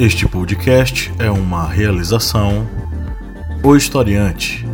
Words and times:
Este 0.00 0.26
podcast 0.26 1.12
é 1.18 1.30
uma 1.30 1.68
realização 1.68 2.66
O 3.62 3.76
Historiante. 3.76 4.66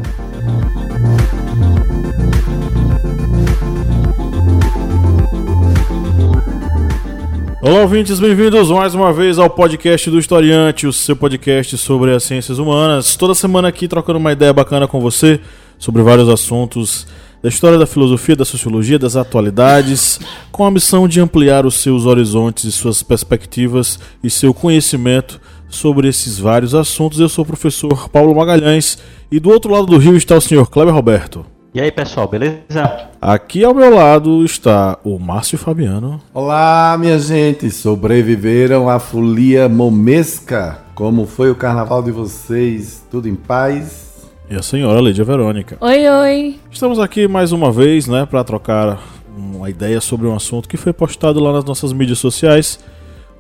Olá, 7.61 7.81
ouvintes, 7.81 8.21
bem-vindos 8.21 8.71
mais 8.71 8.95
uma 8.95 9.13
vez 9.13 9.37
ao 9.37 9.51
podcast 9.51 10.09
do 10.09 10.21
Historiante, 10.21 10.87
o 10.87 10.93
seu 10.93 11.17
podcast 11.17 11.77
sobre 11.77 12.15
as 12.15 12.23
ciências 12.23 12.61
humanas. 12.61 13.17
Toda 13.17 13.35
semana 13.35 13.67
aqui 13.67 13.89
trocando 13.89 14.21
uma 14.21 14.31
ideia 14.31 14.53
bacana 14.53 14.87
com 14.87 15.01
você 15.01 15.41
sobre 15.77 16.03
vários 16.03 16.29
assuntos 16.29 17.05
da 17.43 17.49
história 17.49 17.79
da 17.79 17.87
filosofia, 17.87 18.37
da 18.37 18.45
sociologia, 18.45 18.99
das 18.99 19.17
atualidades, 19.17 20.19
com 20.51 20.65
a 20.65 20.71
missão 20.71 21.07
de 21.07 21.21
ampliar 21.21 21.67
os 21.67 21.77
seus 21.77 22.07
horizontes 22.07 22.65
e 22.65 22.73
suas 22.73 23.03
perspectivas 23.03 23.99
e 24.23 24.31
seu 24.31 24.53
conhecimento 24.55 25.41
sobre 25.69 26.09
esses 26.09 26.39
vários 26.39 26.75
assuntos. 26.75 27.21
Eu 27.21 27.29
sou 27.29 27.45
o 27.45 27.47
professor 27.47 28.09
Paulo 28.09 28.35
Magalhães 28.35 28.99
e 29.31 29.39
do 29.39 29.51
outro 29.51 29.73
lado 29.73 29.87
do 29.87 29.99
rio 29.99 30.17
está 30.17 30.37
o 30.37 30.41
senhor 30.41 30.69
Kleber 30.71 30.95
Roberto. 30.95 31.45
E 31.75 31.81
aí, 31.81 31.93
pessoal, 31.93 32.27
beleza? 32.27 33.11
Aqui 33.21 33.63
ao 33.63 33.75
meu 33.75 33.95
lado 33.95 34.43
está 34.43 34.99
o 35.05 35.19
Márcio 35.19 35.59
Fabiano. 35.59 36.19
Olá, 36.33 36.97
minha 36.99 37.19
gente. 37.19 37.71
Sobreviveram 37.71 38.89
à 38.89 38.99
folia 38.99 39.69
momesca? 39.69 40.79
Como 40.95 41.27
foi 41.27 41.51
o 41.51 41.55
carnaval 41.55 42.03
de 42.03 42.11
vocês? 42.11 43.05
Tudo 43.11 43.29
em 43.29 43.35
paz? 43.35 44.06
E 44.49 44.55
a 44.55 44.63
senhora 44.63 45.01
Lídia 45.01 45.25
Verônica. 45.25 45.77
Oi, 45.81 46.09
oi. 46.09 46.61
Estamos 46.71 47.01
aqui 47.01 47.27
mais 47.27 47.51
uma 47.51 47.73
vez, 47.73 48.07
né, 48.07 48.25
para 48.25 48.45
trocar 48.45 49.03
uma 49.37 49.69
ideia 49.69 50.01
sobre 50.01 50.27
um 50.27 50.35
assunto 50.37 50.69
que 50.69 50.77
foi 50.77 50.93
postado 50.93 51.41
lá 51.41 51.53
nas 51.53 51.65
nossas 51.65 51.93
mídias 51.93 52.19
sociais. 52.19 52.79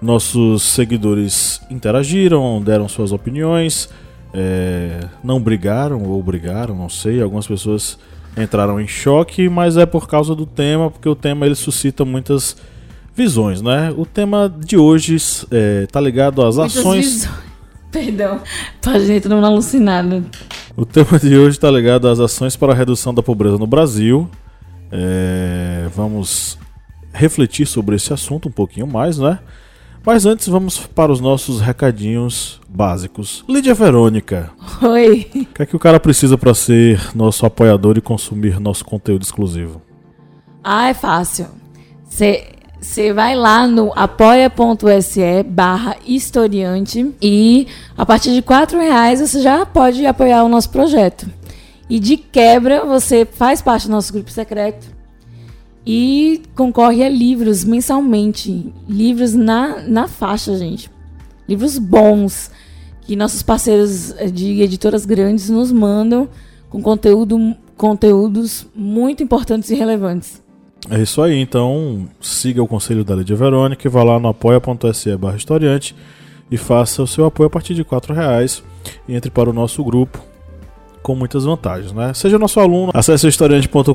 Nossos 0.03 0.63
seguidores 0.65 1.61
interagiram, 1.71 2.61
deram 2.61 2.89
suas 2.89 3.13
opiniões, 3.13 3.89
é, 4.35 5.01
não 5.23 5.41
brigaram 5.41 6.03
ou 6.03 6.21
brigaram, 6.23 6.75
não 6.75 6.89
sei. 6.89 7.23
Algumas 7.23 7.47
pessoas 7.47 7.99
entraram 8.37 8.81
em 8.81 8.89
choque, 8.89 9.49
mas 9.49 9.77
é 9.77 9.87
por 9.87 10.09
causa 10.09 10.35
do 10.35 10.45
tema, 10.45 10.91
porque 10.91 11.09
o 11.09 11.15
tema 11.15 11.47
ele 11.47 11.55
suscita 11.55 12.05
muitas 12.05 12.57
visões, 13.15 13.63
né? 13.63 13.95
O 13.97 14.05
tema 14.05 14.53
de 14.59 14.77
hoje 14.77 15.17
é, 15.53 15.87
tá 15.87 16.01
ligado 16.01 16.45
às 16.45 16.57
Muitas 16.57 16.77
ações. 16.77 17.07
visões. 17.07 17.46
Perdão. 17.97 18.43
Pra 18.83 18.99
gente 18.99 19.23
todo 19.23 19.37
mundo 19.37 19.47
alucinado. 19.47 20.27
O 20.77 20.85
tema 20.85 21.19
de 21.19 21.35
hoje 21.35 21.57
está 21.57 21.71
ligado 21.71 22.07
às 22.09 22.21
ações 22.21 22.55
para 22.55 22.75
a 22.75 22.77
redução 22.77 23.15
da 23.15 23.23
pobreza 23.23 23.57
no 23.57 23.67
Brasil. 23.67 24.29
É, 24.93 25.89
vamos 25.95 26.59
refletir 27.11 27.67
sobre 27.67 27.97
esse 27.97 28.13
assunto 28.13 28.49
um 28.49 28.53
pouquinho 28.53 28.87
mais, 28.87 29.17
né? 29.19 29.39
Mas 30.05 30.27
antes 30.27 30.47
vamos 30.47 30.79
para 30.79 31.11
os 31.11 31.21
nossos 31.21 31.63
recadinhos 31.63 32.61
básicos. 32.69 33.43
Lídia 33.49 33.75
Verônica, 33.75 34.51
Oi. 34.83 35.27
o 35.35 35.47
que 35.47 35.63
é 35.63 35.67
que 35.67 35.75
o 35.75 35.79
cara 35.79 35.99
precisa 35.99 36.37
para 36.37 36.53
ser 36.53 37.01
nosso 37.15 37.47
apoiador 37.47 37.97
e 37.97 38.03
consumir 38.03 38.61
nosso 38.61 38.85
conteúdo 38.85 39.23
exclusivo? 39.23 39.81
Ah, 40.63 40.91
é 40.91 40.95
fácil. 40.95 41.47
Você 42.05 42.56
vai 43.13 43.35
lá 43.35 43.67
no 43.67 43.93
apoia.se 43.95 45.43
barra 45.45 45.97
historiante 46.07 47.15
e 47.21 47.67
a 47.97 48.07
partir 48.07 48.33
de 48.33 48.41
4 48.41 48.79
reais 48.79 49.21
você 49.21 49.41
já 49.43 49.67
pode 49.67 50.07
apoiar 50.07 50.45
o 50.45 50.49
nosso 50.49 50.71
projeto. 50.71 51.29
E 51.89 52.01
de 52.01 52.17
quebra 52.17 52.85
você 52.85 53.25
faz 53.25 53.61
parte 53.61 53.87
do 53.87 53.93
nosso 53.93 54.13
grupo 54.13 54.31
secreto 54.31 54.87
e 55.87 56.43
concorre 56.55 57.05
a 57.05 57.09
livros 57.09 57.65
mensalmente. 57.65 58.73
Livros 58.89 59.35
na, 59.35 59.83
na 59.83 60.09
faixa, 60.09 60.57
gente. 60.57 60.91
Livros 61.49 61.79
bons 61.79 62.51
que 63.03 63.15
nossos 63.15 63.43
parceiros 63.43 64.15
de 64.33 64.63
editoras 64.63 65.07
grandes 65.07 65.49
nos 65.49 65.71
mandam 65.71 66.29
com 66.69 66.83
conteúdo, 66.83 67.55
conteúdos 67.77 68.67
muito 68.75 69.23
importantes 69.23 69.71
e 69.71 69.75
relevantes. 69.75 70.46
É 70.89 71.03
isso 71.03 71.21
aí, 71.21 71.37
então 71.41 72.09
siga 72.21 72.63
o 72.63 72.69
conselho 72.69 73.03
da 73.03 73.17
Lídia 73.17 73.35
Verônica 73.35 73.87
e 73.87 73.91
vá 73.91 74.05
lá 74.05 74.21
no 74.21 74.29
apoia.se 74.29 75.17
barra 75.17 75.37
historiante 75.37 75.97
e 76.49 76.57
faça 76.57 77.03
o 77.03 77.07
seu 77.07 77.25
apoio 77.25 77.49
a 77.49 77.51
partir 77.51 77.75
de 77.75 77.83
4 77.83 78.15
reais 78.15 78.63
e 79.09 79.15
entre 79.15 79.31
para 79.31 79.51
o 79.51 79.53
nosso 79.53 79.83
grupo 79.83 80.23
com 81.07 81.15
muitas 81.15 81.45
vantagens, 81.45 81.93
né? 81.93 82.13
Seja 82.13 82.37
nosso 82.37 82.59
aluno, 82.59 82.91
acesse 82.93 83.29
historiante.com.br 83.29 83.93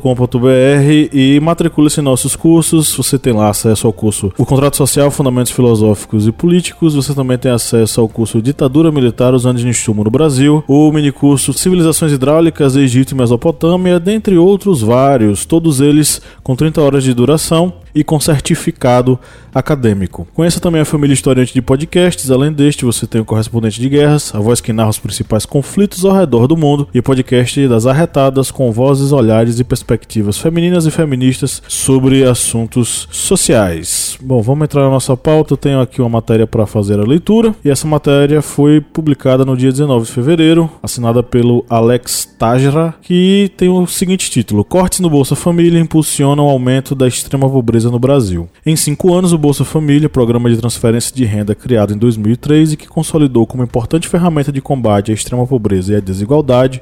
e 1.12 1.42
matricule-se 1.42 2.00
em 2.00 2.04
nossos 2.04 2.38
cursos. 2.38 2.96
Você 2.96 3.20
tem 3.20 3.34
lá 3.34 3.50
acesso 3.50 3.86
ao 3.86 3.92
curso 3.92 4.32
O 4.38 4.46
Contrato 4.46 4.78
Social, 4.78 5.12
Fundamentos 5.12 5.52
Filosóficos 5.52 6.26
e 6.26 6.32
Políticos. 6.32 6.96
Você 6.96 7.14
também 7.14 7.38
tem 7.38 7.52
acesso 7.52 8.00
ao 8.00 8.08
curso 8.08 8.42
Ditadura 8.42 8.94
Militar, 8.94 9.34
os 9.34 9.46
anos 9.46 9.60
de 9.62 9.68
enxumo 9.68 10.06
no 10.06 10.10
Brasil, 10.10 10.64
o 10.66 10.90
minicurso 10.90 11.52
Civilizações 11.52 12.14
Hidráulicas, 12.14 12.78
Egito 12.78 13.12
e 13.12 13.16
Mesopotâmia, 13.16 14.00
dentre 14.00 14.38
outros 14.38 14.82
vários, 14.82 15.46
todos 15.46 15.82
eles 15.82 16.22
com 16.42 16.56
30 16.56 16.82
horas 16.82 17.04
de 17.04 17.14
duração 17.14 17.74
e 17.94 18.04
com 18.04 18.20
certificado 18.20 19.20
acadêmico. 19.54 20.28
Conheça 20.34 20.60
também 20.60 20.82
a 20.82 20.86
família 20.86 21.14
historiante 21.14 21.54
de 21.54 21.62
podcasts. 21.62 22.32
Além 22.32 22.52
deste, 22.52 22.86
você 22.86 23.06
tem 23.06 23.22
o 23.22 23.26
Correspondente 23.26 23.80
de 23.80 23.90
Guerras, 23.90 24.34
a 24.34 24.40
voz 24.40 24.62
que 24.62 24.74
narra 24.74 24.90
os 24.90 25.00
principais 25.00 25.46
conflitos 25.46 26.06
ao 26.06 26.14
redor 26.14 26.48
do 26.48 26.58
mundo, 26.58 26.88
e 26.94 27.00
o 27.00 27.04
podcast 27.04 27.68
das 27.68 27.86
Arretadas, 27.86 28.52
com 28.52 28.72
vozes, 28.72 29.12
olhares 29.12 29.60
e 29.60 29.64
perspectivas 29.64 30.38
femininas 30.38 30.86
e 30.86 30.92
feministas 30.92 31.62
sobre 31.68 32.24
assuntos 32.24 33.08
sociais. 33.12 34.18
Bom, 34.22 34.42
vamos 34.42 34.64
entrar 34.64 34.84
na 34.84 34.90
nossa 34.90 35.18
pauta. 35.18 35.54
Eu 35.54 35.58
tenho 35.58 35.82
aqui 35.82 36.02
uma 36.02 36.10
matéria 36.10 36.48
para 36.48 36.66
fazer 36.66 37.00
a 37.00 37.04
leitura, 37.04 37.54
e 37.64 37.70
essa 37.70 37.88
matéria 37.88 38.42
foi 38.42 38.80
publicada 38.80 39.44
no 39.44 39.58
dia 39.58 39.72
19 39.72 40.06
de 40.06 40.12
fevereiro, 40.12 40.70
assinada 40.82 41.22
pelo 41.24 41.66
Alex 41.70 42.36
Tajra, 42.38 42.94
que 43.02 43.52
tem 43.58 43.70
o 43.70 43.86
seguinte 43.88 44.30
título: 44.30 44.64
Cortes 44.64 45.00
no 45.00 45.10
Bolsa 45.10 45.36
Família 45.36 45.80
impulsionam 45.80 46.46
o 46.46 46.50
aumento 46.50 46.96
da 46.96 47.08
extrema 47.08 47.50
pobreza 47.50 47.81
no 47.90 47.98
Brasil. 47.98 48.48
Em 48.66 48.76
cinco 48.76 49.14
anos, 49.14 49.34
o 49.34 49.38
Bolsa 49.38 49.64
Família, 49.64 50.10
programa 50.10 50.50
de 50.50 50.58
transferência 50.58 51.16
de 51.16 51.26
renda 51.26 51.56
criado 51.56 51.94
em 51.94 51.98
2003 51.98 52.74
e 52.74 52.78
que 52.78 52.88
consolidou 52.88 53.48
como 53.48 53.64
importante 53.64 54.08
ferramenta 54.08 54.52
de 54.52 54.62
combate 54.62 55.12
à 55.12 55.14
extrema 55.14 55.48
pobreza 55.48 55.94
e 55.94 55.96
à 55.96 56.00
desigualdade, 56.00 56.82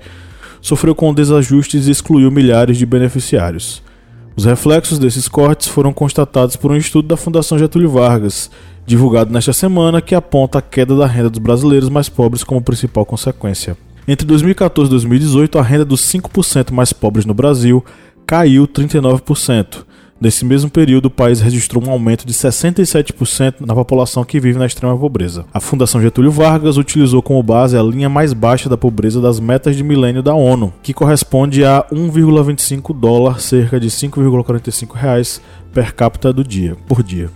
sofreu 0.62 0.94
com 0.94 1.14
desajustes 1.14 1.88
e 1.88 1.92
excluiu 1.92 2.32
milhares 2.32 2.78
de 2.78 2.86
beneficiários. 2.86 3.82
Os 4.36 4.46
reflexos 4.46 4.98
desses 4.98 5.28
cortes 5.28 5.68
foram 5.68 5.94
constatados 5.94 6.56
por 6.56 6.72
um 6.72 6.78
estudo 6.78 7.08
da 7.08 7.18
Fundação 7.18 7.58
Getúlio 7.60 7.90
Vargas, 7.90 8.50
divulgado 8.86 9.32
nesta 9.32 9.54
semana, 9.54 10.02
que 10.02 10.16
aponta 10.16 10.60
a 10.60 10.62
queda 10.62 10.96
da 10.96 11.06
renda 11.06 11.30
dos 11.30 11.40
brasileiros 11.40 11.90
mais 11.90 12.10
pobres 12.10 12.44
como 12.44 12.62
principal 12.62 13.06
consequência. 13.06 13.78
Entre 14.08 14.26
2014 14.26 14.90
e 14.90 14.92
2018, 14.92 15.60
a 15.60 15.62
renda 15.62 15.86
dos 15.86 16.02
5% 16.02 16.72
mais 16.72 16.92
pobres 16.92 17.26
no 17.26 17.34
Brasil 17.34 17.84
caiu 18.26 18.68
39%. 18.68 19.86
Nesse 20.22 20.44
mesmo 20.44 20.70
período, 20.70 21.06
o 21.06 21.10
país 21.10 21.40
registrou 21.40 21.82
um 21.82 21.90
aumento 21.90 22.28
de 22.28 22.34
67% 22.34 23.62
na 23.62 23.74
população 23.74 24.26
que 24.26 24.38
vive 24.38 24.60
na 24.60 24.66
extrema 24.66 24.98
pobreza. 24.98 25.46
A 25.54 25.62
Fundação 25.62 26.02
Getúlio 26.02 26.30
Vargas 26.30 26.76
utilizou 26.76 27.22
como 27.22 27.42
base 27.42 27.78
a 27.78 27.82
linha 27.82 28.10
mais 28.10 28.34
baixa 28.34 28.68
da 28.68 28.76
pobreza 28.76 29.22
das 29.22 29.40
metas 29.40 29.78
de 29.78 29.84
milênio 29.84 30.22
da 30.22 30.34
ONU, 30.34 30.74
que 30.84 30.94
corresponde 30.94 31.64
a 31.64 31.86
1,25 31.90 32.94
dólar, 32.94 33.40
cerca 33.40 33.80
de 33.80 33.88
5,45 33.88 34.94
reais 34.94 35.42
per 35.74 35.96
capita 35.96 36.34
do 36.34 36.44
dia, 36.44 36.76
por 36.86 37.02
dia. 37.02 37.30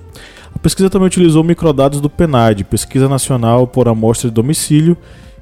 A 0.53 0.59
pesquisa 0.59 0.89
também 0.89 1.07
utilizou 1.07 1.41
microdados 1.41 2.01
do 2.01 2.09
PNAD, 2.09 2.65
Pesquisa 2.65 3.07
Nacional 3.07 3.65
por 3.65 3.87
Amostra 3.87 4.29
de 4.29 4.35
Domicílio, 4.35 4.97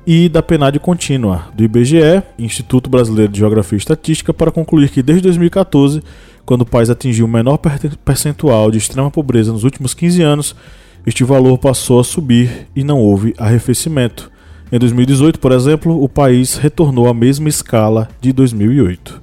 e 0.06 0.28
da 0.28 0.42
PNAD 0.42 0.80
contínua, 0.80 1.50
do 1.54 1.64
IBGE, 1.64 2.24
Instituto 2.40 2.90
Brasileiro 2.90 3.32
de 3.32 3.40
Geografia 3.40 3.76
e 3.76 3.80
Estatística, 3.80 4.34
para 4.34 4.52
concluir 4.52 4.90
que 4.90 5.03
desde 5.03 5.24
2014 5.24 6.02
quando 6.46 6.62
o 6.62 6.66
país 6.66 6.90
atingiu 6.90 7.26
o 7.26 7.30
menor 7.30 7.58
percentual 8.03 8.72
de 8.72 8.78
extrema 8.78 9.12
pobreza 9.12 9.52
nos 9.52 9.64
últimos 9.64 9.94
15 9.94 10.22
anos, 10.22 10.56
este 11.06 11.24
valor 11.24 11.58
passou 11.58 12.00
a 12.00 12.03
subir 12.03 12.68
e 12.76 12.84
não 12.84 13.00
houve 13.00 13.34
arrefecimento. 13.38 14.32
Em 14.72 14.80
2018, 14.80 15.40
por 15.40 15.52
exemplo, 15.52 16.02
o 16.02 16.08
país 16.08 16.56
retornou 16.56 17.08
à 17.08 17.14
mesma 17.14 17.50
escala 17.50 18.08
de 18.20 18.32
2008. 18.32 19.22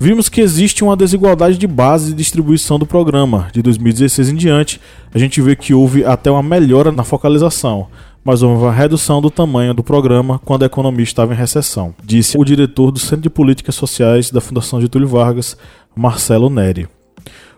Vimos 0.00 0.28
que 0.28 0.40
existe 0.40 0.84
uma 0.84 0.96
desigualdade 0.96 1.58
de 1.58 1.66
base 1.66 2.10
de 2.10 2.14
distribuição 2.14 2.78
do 2.78 2.86
programa. 2.86 3.48
De 3.52 3.60
2016 3.60 4.28
em 4.28 4.36
diante, 4.36 4.80
a 5.12 5.18
gente 5.18 5.42
vê 5.42 5.56
que 5.56 5.74
houve 5.74 6.04
até 6.04 6.30
uma 6.30 6.42
melhora 6.42 6.92
na 6.92 7.02
focalização, 7.02 7.88
mas 8.28 8.42
houve 8.42 8.62
uma 8.62 8.70
redução 8.70 9.22
do 9.22 9.30
tamanho 9.30 9.72
do 9.72 9.82
programa 9.82 10.38
quando 10.44 10.62
a 10.62 10.66
economia 10.66 11.02
estava 11.02 11.32
em 11.32 11.36
recessão, 11.36 11.94
disse 12.04 12.36
o 12.36 12.44
diretor 12.44 12.90
do 12.90 12.98
Centro 12.98 13.22
de 13.22 13.30
Políticas 13.30 13.74
Sociais 13.74 14.30
da 14.30 14.38
Fundação 14.38 14.82
Getúlio 14.82 15.08
Vargas, 15.08 15.56
Marcelo 15.96 16.50
Neri. 16.50 16.86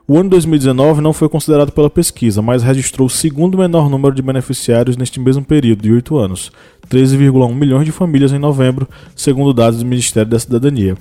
O 0.07 0.17
ano 0.17 0.31
2019 0.31 1.01
não 1.01 1.13
foi 1.13 1.29
considerado 1.29 1.73
pela 1.73 1.91
pesquisa, 1.91 2.41
mas 2.41 2.63
registrou 2.63 3.09
o 3.09 3.11
segundo 3.11 3.59
menor 3.59 3.91
número 3.91 4.15
de 4.15 4.23
beneficiários 4.23 4.97
neste 4.97 5.19
mesmo 5.19 5.45
período 5.45 5.83
de 5.83 5.93
8 5.93 6.17
anos, 6.17 6.53
13,1 6.89 7.53
milhões 7.53 7.85
de 7.85 7.91
famílias 7.91 8.33
em 8.33 8.39
novembro, 8.39 8.89
segundo 9.17 9.53
dados 9.53 9.81
do 9.81 9.85
Ministério 9.85 10.31
da 10.31 10.39
Cidadania. 10.39 10.97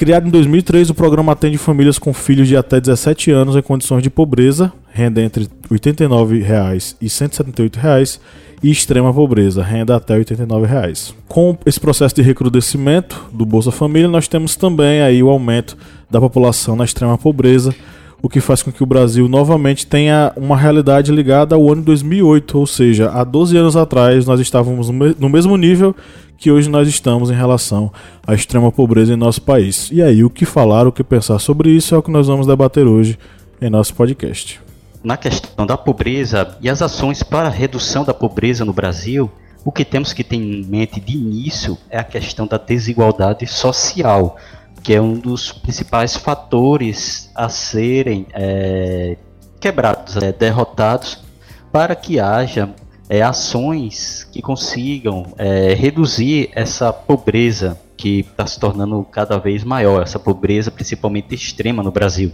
Criado 0.00 0.26
em 0.26 0.30
2003, 0.30 0.88
o 0.88 0.94
programa 0.94 1.32
atende 1.32 1.58
famílias 1.58 1.98
com 1.98 2.14
filhos 2.14 2.48
de 2.48 2.56
até 2.56 2.80
17 2.80 3.30
anos 3.32 3.54
em 3.54 3.60
condições 3.60 4.02
de 4.02 4.08
pobreza, 4.08 4.72
renda 4.90 5.20
entre 5.20 5.42
R$ 5.42 5.78
89,00 5.78 6.96
e 7.02 7.04
R$ 7.04 7.10
178,00 7.10 8.18
e 8.62 8.70
extrema 8.70 9.12
pobreza, 9.12 9.62
renda 9.62 9.94
até 9.94 10.14
R$ 10.14 10.24
89,00. 10.24 11.12
Com 11.28 11.58
esse 11.66 11.78
processo 11.78 12.14
de 12.14 12.22
recrudescimento 12.22 13.26
do 13.30 13.44
Bolsa 13.44 13.70
Família, 13.70 14.08
nós 14.08 14.26
temos 14.26 14.56
também 14.56 15.02
aí 15.02 15.22
o 15.22 15.28
aumento 15.28 15.76
da 16.10 16.18
população 16.18 16.74
na 16.74 16.84
extrema 16.86 17.18
pobreza, 17.18 17.74
o 18.22 18.28
que 18.28 18.40
faz 18.40 18.62
com 18.62 18.70
que 18.70 18.82
o 18.82 18.86
Brasil 18.86 19.28
novamente 19.28 19.86
tenha 19.86 20.32
uma 20.36 20.56
realidade 20.56 21.10
ligada 21.10 21.54
ao 21.54 21.72
ano 21.72 21.82
2008, 21.82 22.58
ou 22.58 22.66
seja, 22.66 23.10
há 23.10 23.24
12 23.24 23.56
anos 23.56 23.76
atrás 23.76 24.26
nós 24.26 24.40
estávamos 24.40 24.88
no 24.88 25.28
mesmo 25.28 25.56
nível 25.56 25.94
que 26.36 26.50
hoje 26.50 26.70
nós 26.70 26.88
estamos 26.88 27.30
em 27.30 27.34
relação 27.34 27.92
à 28.26 28.34
extrema 28.34 28.72
pobreza 28.72 29.12
em 29.12 29.16
nosso 29.16 29.42
país. 29.42 29.90
E 29.92 30.02
aí, 30.02 30.24
o 30.24 30.30
que 30.30 30.46
falar, 30.46 30.86
o 30.86 30.92
que 30.92 31.04
pensar 31.04 31.38
sobre 31.38 31.70
isso 31.70 31.94
é 31.94 31.98
o 31.98 32.02
que 32.02 32.10
nós 32.10 32.26
vamos 32.26 32.46
debater 32.46 32.86
hoje 32.86 33.18
em 33.60 33.68
nosso 33.68 33.94
podcast. 33.94 34.58
Na 35.04 35.16
questão 35.18 35.66
da 35.66 35.76
pobreza 35.76 36.56
e 36.60 36.68
as 36.68 36.80
ações 36.80 37.22
para 37.22 37.48
a 37.48 37.50
redução 37.50 38.04
da 38.04 38.14
pobreza 38.14 38.64
no 38.64 38.72
Brasil, 38.72 39.30
o 39.64 39.70
que 39.70 39.84
temos 39.84 40.14
que 40.14 40.24
ter 40.24 40.36
em 40.36 40.64
mente 40.64 40.98
de 40.98 41.16
início 41.16 41.76
é 41.90 41.98
a 41.98 42.04
questão 42.04 42.46
da 42.46 42.56
desigualdade 42.56 43.46
social, 43.46 44.36
que 44.82 44.94
é 44.94 45.00
um 45.00 45.14
dos 45.14 45.52
principais 45.52 46.16
fatores 46.16 47.30
a 47.34 47.48
serem 47.48 48.26
é, 48.32 49.16
quebrados, 49.60 50.16
é, 50.16 50.32
derrotados, 50.32 51.22
para 51.70 51.94
que 51.94 52.18
haja 52.18 52.74
é, 53.08 53.22
ações 53.22 54.24
que 54.32 54.40
consigam 54.40 55.34
é, 55.36 55.74
reduzir 55.74 56.50
essa 56.54 56.92
pobreza 56.92 57.78
que 57.96 58.20
está 58.20 58.46
se 58.46 58.58
tornando 58.58 59.04
cada 59.04 59.38
vez 59.38 59.62
maior, 59.62 60.02
essa 60.02 60.18
pobreza 60.18 60.70
principalmente 60.70 61.34
extrema 61.34 61.82
no 61.82 61.90
Brasil. 61.90 62.32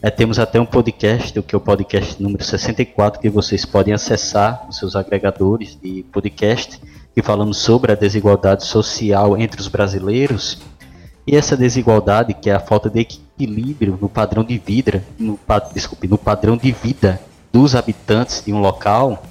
É, 0.00 0.10
temos 0.10 0.38
até 0.38 0.60
um 0.60 0.66
podcast, 0.66 1.42
que 1.42 1.54
é 1.54 1.58
o 1.58 1.60
podcast 1.60 2.22
número 2.22 2.44
64, 2.44 3.20
que 3.20 3.28
vocês 3.28 3.64
podem 3.64 3.92
acessar 3.92 4.64
nos 4.66 4.78
seus 4.78 4.94
agregadores 4.94 5.76
de 5.82 6.04
podcast, 6.12 6.80
que 7.12 7.20
falamos 7.20 7.58
sobre 7.58 7.90
a 7.90 7.96
desigualdade 7.96 8.64
social 8.64 9.36
entre 9.36 9.60
os 9.60 9.66
brasileiros. 9.66 10.60
E 11.30 11.36
essa 11.36 11.54
desigualdade, 11.54 12.32
que 12.32 12.48
é 12.48 12.54
a 12.54 12.58
falta 12.58 12.88
de 12.88 13.00
equilíbrio 13.00 13.98
no 14.00 14.08
padrão 14.08 14.42
de 14.42 14.56
vida, 14.56 15.04
no, 15.18 15.38
desculpe, 15.74 16.08
no 16.08 16.16
padrão 16.16 16.56
de 16.56 16.72
vida 16.72 17.20
dos 17.52 17.74
habitantes 17.74 18.42
de 18.46 18.50
um 18.50 18.60
local, 18.60 19.22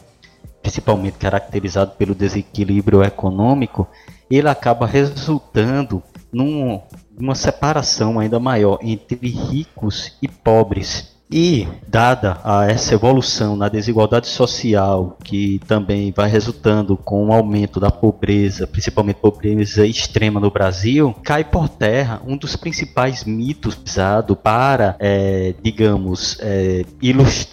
principalmente 0.62 1.18
caracterizado 1.18 1.94
pelo 1.98 2.14
desequilíbrio 2.14 3.04
econômico, 3.04 3.88
ele 4.30 4.48
acaba 4.48 4.86
resultando 4.86 6.04
num, 6.32 6.80
numa 7.18 7.34
separação 7.34 8.20
ainda 8.20 8.40
maior 8.40 8.78
entre 8.84 9.18
ricos 9.30 10.20
e 10.22 10.28
pobres. 10.28 11.17
E, 11.30 11.68
dada 11.86 12.40
a 12.42 12.68
essa 12.68 12.94
evolução 12.94 13.58
na 13.58 13.68
desigualdade 13.68 14.28
social, 14.28 15.18
que 15.24 15.60
também 15.68 16.14
vai 16.16 16.30
resultando 16.30 16.96
com 16.96 17.24
o 17.24 17.28
um 17.28 17.34
aumento 17.34 17.82
da 17.82 17.92
pobreza, 17.92 18.66
principalmente 18.66 19.18
pobreza 19.18 19.86
extrema 19.86 20.40
no 20.40 20.50
Brasil, 20.50 21.14
cai 21.24 21.44
por 21.44 21.68
terra 21.68 22.22
um 22.26 22.38
dos 22.38 22.56
principais 22.56 23.26
mitos 23.26 23.78
usados 23.86 24.38
para, 24.42 24.96
é, 25.00 25.54
digamos, 25.62 26.38
é, 26.40 26.86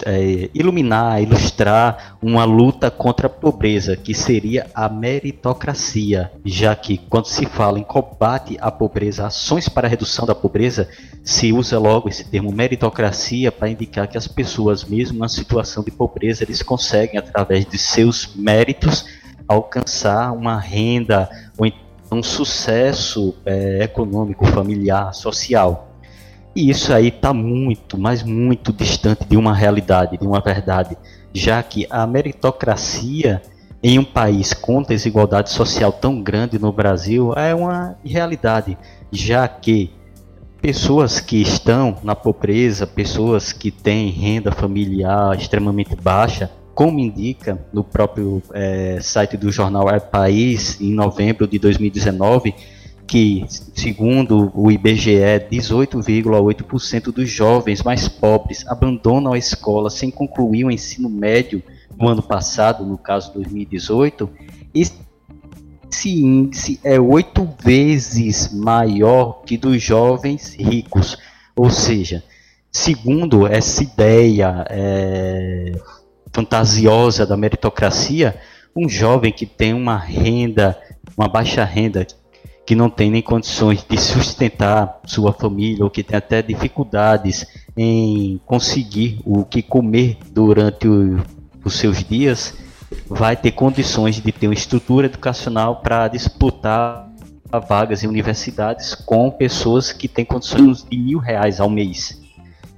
é, 0.05 0.49
iluminar, 0.53 1.21
ilustrar 1.21 2.17
uma 2.21 2.45
luta 2.45 2.89
contra 2.89 3.27
a 3.27 3.29
pobreza, 3.29 3.97
que 3.97 4.13
seria 4.13 4.67
a 4.73 4.87
meritocracia, 4.87 6.31
já 6.45 6.73
que 6.75 6.97
quando 6.97 7.25
se 7.25 7.45
fala 7.45 7.77
em 7.77 7.83
combate 7.83 8.57
à 8.61 8.71
pobreza, 8.71 9.27
ações 9.27 9.67
para 9.67 9.89
redução 9.89 10.25
da 10.25 10.33
pobreza, 10.33 10.87
se 11.25 11.51
usa 11.51 11.77
logo 11.77 12.07
esse 12.07 12.23
termo 12.23 12.51
meritocracia 12.51 13.51
para 13.51 13.64
indicar 13.69 14.07
que 14.07 14.17
as 14.17 14.27
pessoas, 14.27 14.83
mesmo 14.83 15.19
na 15.19 15.27
situação 15.27 15.83
de 15.83 15.91
pobreza, 15.91 16.43
eles 16.43 16.61
conseguem, 16.61 17.17
através 17.17 17.65
de 17.65 17.77
seus 17.77 18.35
méritos, 18.35 19.05
alcançar 19.47 20.31
uma 20.31 20.59
renda 20.59 21.29
ou 21.57 21.71
um 22.11 22.23
sucesso 22.23 23.35
é, 23.45 23.83
econômico, 23.83 24.45
familiar, 24.45 25.13
social. 25.13 25.91
E 26.55 26.69
isso 26.69 26.93
aí 26.93 27.09
está 27.09 27.33
muito, 27.33 27.97
mas 27.97 28.23
muito 28.23 28.71
distante 28.71 29.25
de 29.27 29.35
uma 29.35 29.53
realidade, 29.53 30.17
de 30.17 30.25
uma 30.25 30.39
verdade, 30.39 30.97
já 31.33 31.61
que 31.61 31.85
a 31.89 32.07
meritocracia 32.07 33.41
em 33.83 33.99
um 33.99 34.05
país 34.05 34.53
com 34.53 34.81
desigualdade 34.81 35.51
social 35.51 35.91
tão 35.91 36.21
grande 36.21 36.57
no 36.57 36.71
Brasil 36.71 37.33
é 37.33 37.53
uma 37.53 37.97
realidade, 38.03 38.77
já 39.11 39.47
que 39.47 39.91
pessoas 40.65 41.19
que 41.19 41.43
estão 41.43 41.95
na 42.01 42.15
pobreza, 42.15 42.87
pessoas 42.87 43.53
que 43.53 43.69
têm 43.69 44.09
renda 44.09 44.51
familiar 44.51 45.37
extremamente 45.37 45.95
baixa, 45.95 46.49
como 46.73 46.97
indica 46.97 47.63
no 47.71 47.83
próprio 47.83 48.41
é, 48.51 48.97
site 48.99 49.37
do 49.37 49.51
jornal 49.51 49.87
É 49.91 49.99
País, 49.99 50.81
em 50.81 50.91
novembro 50.91 51.45
de 51.47 51.59
2019, 51.59 52.55
que, 53.05 53.45
segundo 53.75 54.51
o 54.55 54.71
IBGE, 54.71 55.39
18,8% 55.51 57.11
dos 57.11 57.29
jovens 57.29 57.83
mais 57.83 58.07
pobres 58.07 58.65
abandonam 58.67 59.33
a 59.33 59.37
escola 59.37 59.91
sem 59.91 60.09
concluir 60.09 60.65
o 60.65 60.71
ensino 60.71 61.07
médio 61.07 61.61
no 61.95 62.07
ano 62.07 62.23
passado, 62.23 62.83
no 62.83 62.97
caso 62.97 63.31
2018, 63.35 64.27
e 64.73 64.83
esse 65.95 66.09
índice 66.09 66.77
é 66.83 66.99
oito 66.99 67.47
vezes 67.63 68.53
maior 68.53 69.43
que 69.45 69.57
dos 69.57 69.81
jovens 69.81 70.53
ricos. 70.53 71.17
Ou 71.55 71.69
seja, 71.69 72.21
segundo 72.69 73.47
essa 73.47 73.81
ideia 73.81 74.65
é, 74.69 75.71
fantasiosa 76.33 77.25
da 77.25 77.37
meritocracia, 77.37 78.35
um 78.75 78.89
jovem 78.89 79.31
que 79.31 79.45
tem 79.45 79.73
uma 79.73 79.97
renda, 79.97 80.77
uma 81.17 81.29
baixa 81.29 81.63
renda, 81.63 82.05
que 82.65 82.75
não 82.75 82.89
tem 82.89 83.09
nem 83.09 83.21
condições 83.21 83.85
de 83.87 83.97
sustentar 83.97 84.99
sua 85.05 85.31
família 85.31 85.83
ou 85.83 85.89
que 85.89 86.03
tem 86.03 86.17
até 86.17 86.41
dificuldades 86.41 87.45
em 87.77 88.41
conseguir 88.45 89.21
o 89.23 89.45
que 89.45 89.61
comer 89.61 90.17
durante 90.29 90.87
o, 90.89 91.23
os 91.63 91.75
seus 91.75 92.03
dias, 92.03 92.53
vai 93.07 93.35
ter 93.35 93.51
condições 93.51 94.15
de 94.15 94.31
ter 94.31 94.47
uma 94.47 94.53
estrutura 94.53 95.07
educacional 95.07 95.77
para 95.77 96.07
disputar 96.07 97.09
vagas 97.67 98.03
em 98.03 98.07
universidades 98.07 98.95
com 98.95 99.31
pessoas 99.31 99.91
que 99.91 100.07
têm 100.07 100.25
condições 100.25 100.83
de 100.83 100.97
mil 100.97 101.19
reais 101.19 101.59
ao 101.59 101.69
mês. 101.69 102.21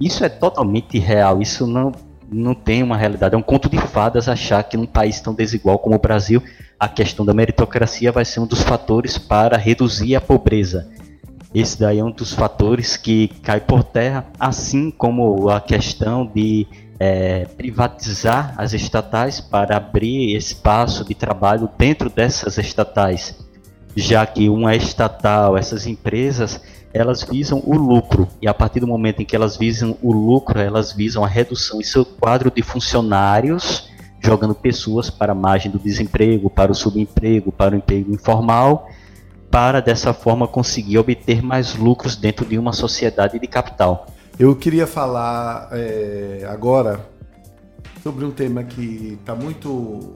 Isso 0.00 0.24
é 0.24 0.28
totalmente 0.28 0.98
real, 0.98 1.42
isso 1.42 1.66
não, 1.66 1.92
não 2.30 2.54
tem 2.54 2.82
uma 2.82 2.96
realidade. 2.96 3.34
É 3.34 3.38
um 3.38 3.42
conto 3.42 3.68
de 3.68 3.78
fadas 3.78 4.28
achar 4.28 4.62
que 4.62 4.76
num 4.76 4.86
país 4.86 5.20
tão 5.20 5.34
desigual 5.34 5.78
como 5.78 5.96
o 5.96 5.98
Brasil, 5.98 6.42
a 6.78 6.88
questão 6.88 7.26
da 7.26 7.34
meritocracia 7.34 8.12
vai 8.12 8.24
ser 8.24 8.40
um 8.40 8.46
dos 8.46 8.62
fatores 8.62 9.18
para 9.18 9.56
reduzir 9.56 10.14
a 10.14 10.20
pobreza. 10.20 10.88
Esse 11.52 11.80
daí 11.80 11.98
é 11.98 12.04
um 12.04 12.10
dos 12.10 12.32
fatores 12.32 12.96
que 12.96 13.28
cai 13.42 13.60
por 13.60 13.82
terra, 13.82 14.26
assim 14.38 14.90
como 14.90 15.48
a 15.48 15.60
questão 15.60 16.24
de 16.26 16.66
é, 16.98 17.44
privatizar 17.56 18.54
as 18.56 18.72
estatais 18.72 19.40
para 19.40 19.76
abrir 19.76 20.36
espaço 20.36 21.04
de 21.04 21.14
trabalho 21.14 21.68
dentro 21.78 22.10
dessas 22.10 22.58
estatais, 22.58 23.36
já 23.94 24.26
que 24.26 24.48
uma 24.48 24.74
estatal, 24.74 25.56
essas 25.56 25.86
empresas, 25.86 26.60
elas 26.92 27.22
visam 27.22 27.62
o 27.64 27.76
lucro 27.76 28.26
e 28.40 28.48
a 28.48 28.54
partir 28.54 28.80
do 28.80 28.86
momento 28.86 29.20
em 29.20 29.24
que 29.24 29.36
elas 29.36 29.56
visam 29.56 29.96
o 30.02 30.12
lucro, 30.12 30.58
elas 30.58 30.92
visam 30.92 31.24
a 31.24 31.28
redução 31.28 31.80
em 31.80 31.84
seu 31.84 32.04
quadro 32.04 32.50
de 32.50 32.62
funcionários, 32.62 33.88
jogando 34.20 34.54
pessoas 34.54 35.08
para 35.08 35.32
a 35.32 35.34
margem 35.34 35.70
do 35.70 35.78
desemprego, 35.78 36.50
para 36.50 36.72
o 36.72 36.74
subemprego, 36.74 37.52
para 37.52 37.74
o 37.74 37.78
emprego 37.78 38.12
informal, 38.12 38.88
para 39.50 39.80
dessa 39.80 40.12
forma 40.12 40.48
conseguir 40.48 40.98
obter 40.98 41.42
mais 41.42 41.74
lucros 41.74 42.16
dentro 42.16 42.44
de 42.44 42.58
uma 42.58 42.72
sociedade 42.72 43.38
de 43.38 43.46
capital. 43.46 44.06
Eu 44.38 44.54
queria 44.54 44.86
falar 44.86 45.68
é, 45.72 46.46
agora 46.48 47.04
sobre 48.04 48.24
um 48.24 48.30
tema 48.30 48.62
que 48.62 49.18
está 49.20 49.34
muito 49.34 50.14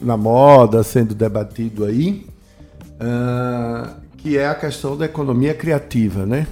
na 0.00 0.16
moda, 0.16 0.82
sendo 0.82 1.14
debatido 1.14 1.84
aí, 1.84 2.26
uh, 2.94 3.94
que 4.16 4.36
é 4.36 4.48
a 4.48 4.56
questão 4.56 4.96
da 4.96 5.04
economia 5.04 5.54
criativa, 5.54 6.26
né? 6.26 6.48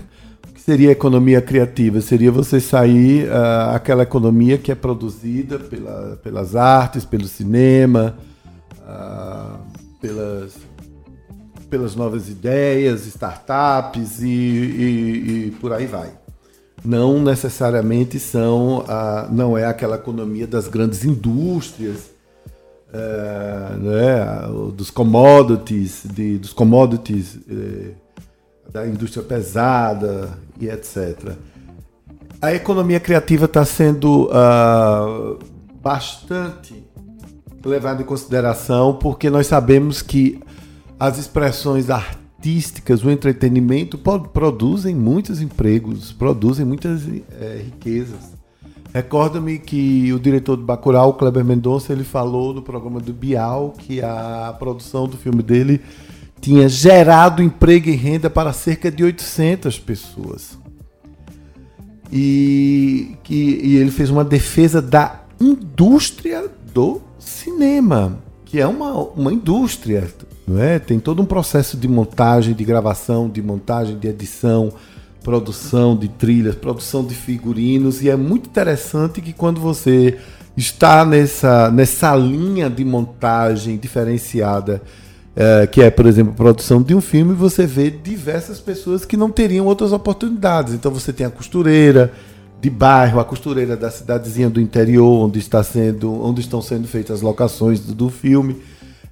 O 0.49 0.53
que 0.53 0.61
seria 0.61 0.93
economia 0.93 1.43
criativa? 1.43 2.01
Seria 2.01 2.31
você 2.31 2.61
sair 2.61 3.27
uh, 3.27 3.75
aquela 3.75 4.05
economia 4.05 4.57
que 4.57 4.71
é 4.71 4.75
produzida 4.77 5.59
pela, 5.59 6.21
pelas 6.23 6.55
artes, 6.55 7.05
pelo 7.05 7.27
cinema, 7.27 8.17
uh, 8.79 9.59
pelas, 10.01 10.55
pelas 11.69 11.97
novas 11.97 12.29
ideias, 12.29 13.07
startups 13.09 14.23
e, 14.23 14.29
e, 14.29 15.47
e 15.49 15.51
por 15.61 15.73
aí 15.73 15.87
vai 15.87 16.22
não 16.85 17.23
necessariamente 17.23 18.19
são 18.19 18.85
a, 18.89 19.29
não 19.31 19.57
é 19.57 19.65
aquela 19.65 19.97
economia 19.97 20.47
das 20.47 20.69
grandes 20.69 21.05
indústrias, 21.05 22.11
é, 22.93 23.77
né, 23.79 24.73
dos 24.75 24.91
commodities, 24.91 26.05
de, 26.05 26.39
dos 26.39 26.53
commodities 26.53 27.39
é, 27.49 27.91
da 28.71 28.87
indústria 28.87 29.23
pesada 29.23 30.39
e 30.61 30.69
etc. 30.69 31.33
A 32.41 32.53
economia 32.53 32.99
criativa 32.99 33.45
está 33.45 33.65
sendo 33.65 34.29
uh, 34.29 35.39
bastante 35.81 36.85
levada 37.65 38.03
em 38.03 38.05
consideração 38.05 38.95
porque 38.95 39.31
nós 39.31 39.47
sabemos 39.47 40.03
que 40.03 40.41
as 40.99 41.19
expressões 41.19 41.89
artísticas, 41.89 42.22
o 43.05 43.11
entretenimento 43.11 43.99
produzem 44.33 44.95
muitos 44.95 45.41
empregos, 45.41 46.13
produzem 46.13 46.65
muitas 46.65 47.03
é, 47.41 47.63
riquezas. 47.65 48.33
Recorda-me 48.93 49.59
que 49.59 50.13
o 50.13 50.19
diretor 50.19 50.57
do 50.57 50.65
Bacurau, 50.65 51.15
Kleber 51.15 51.45
Mendonça, 51.45 51.93
ele 51.93 52.05
falou 52.05 52.53
no 52.53 52.61
programa 52.61 53.01
do 53.01 53.13
Bial 53.13 53.73
que 53.79 54.03
a 54.03 54.55
produção 54.59 55.09
do 55.09 55.17
filme 55.17 55.43
dele 55.43 55.81
tinha 56.43 56.69
gerado 56.69 57.43
emprego 57.43 57.89
e 57.89 57.95
renda 57.95 58.29
para 58.29 58.53
cerca 58.53 58.91
de 58.91 59.03
800 59.03 59.79
pessoas. 59.79 60.59
E, 62.13 63.17
que, 63.23 63.61
e 63.63 63.77
ele 63.77 63.91
fez 63.91 64.11
uma 64.11 64.25
defesa 64.25 64.83
da 64.83 65.23
indústria 65.41 66.51
do 66.75 67.01
cinema, 67.19 68.19
que 68.45 68.61
é 68.61 68.67
uma, 68.67 68.93
uma 68.93 69.33
indústria, 69.33 70.13
não 70.53 70.63
é? 70.63 70.79
Tem 70.79 71.01
todo 71.01 71.23
um 71.23 71.25
processo 71.25 71.77
de 71.77 71.89
montagem, 71.89 72.55
de 72.55 72.65
gravação, 72.65 73.29
de 73.29 73.43
montagem, 73.43 73.99
de 73.99 74.07
edição, 74.07 74.73
produção 75.25 75.97
de 75.97 76.09
trilhas, 76.09 76.55
produção 76.55 77.05
de 77.05 77.15
figurinos, 77.15 78.03
e 78.03 78.11
é 78.11 78.17
muito 78.17 78.49
interessante 78.49 79.21
que 79.21 79.33
quando 79.33 79.61
você 79.61 80.19
está 80.57 81.05
nessa, 81.05 81.71
nessa 81.71 82.15
linha 82.15 82.69
de 82.69 82.85
montagem 82.85 83.79
diferenciada, 83.79 84.83
é, 85.35 85.67
que 85.67 85.81
é, 85.81 85.91
por 85.91 86.05
exemplo, 86.05 86.33
a 86.33 86.37
produção 86.37 86.83
de 86.83 86.95
um 86.95 87.01
filme, 87.01 87.33
você 87.33 87.67
vê 87.67 87.91
diversas 87.91 88.61
pessoas 88.61 89.07
que 89.07 89.17
não 89.17 89.31
teriam 89.31 89.65
outras 89.65 89.91
oportunidades. 89.91 90.75
Então 90.75 90.93
você 90.93 91.11
tem 91.11 91.25
a 91.25 91.31
costureira 91.31 92.13
de 92.61 92.69
bairro, 92.69 93.19
a 93.19 93.25
costureira 93.25 93.75
da 93.75 93.91
cidadezinha 93.91 94.51
do 94.51 94.61
interior, 94.61 95.25
onde 95.25 95.39
está 95.39 95.63
sendo, 95.63 96.23
onde 96.23 96.43
estão 96.43 96.61
sendo 96.61 96.87
feitas 96.87 97.17
as 97.17 97.23
locações 97.23 97.81
do, 97.81 97.95
do 97.95 98.11
filme. 98.11 98.61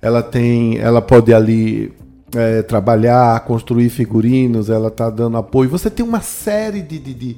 Ela 0.02 0.23
tem, 0.23 0.78
ela 0.78 1.02
pode 1.02 1.33
ali 1.33 1.92
é, 2.35 2.62
trabalhar, 2.62 3.40
construir 3.45 3.88
figurinos, 3.90 4.71
ela 4.71 4.88
está 4.88 5.11
dando 5.11 5.37
apoio. 5.37 5.71
Você 5.71 5.90
tem 5.90 6.04
uma 6.04 6.21
série 6.21 6.80
de, 6.80 6.99
de, 6.99 7.14
de, 7.14 7.37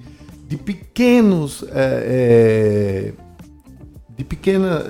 de 0.48 0.56
pequenos. 0.56 1.64
É, 1.72 3.12
é, 3.16 3.32
de 4.16 4.24
pequena. 4.24 4.82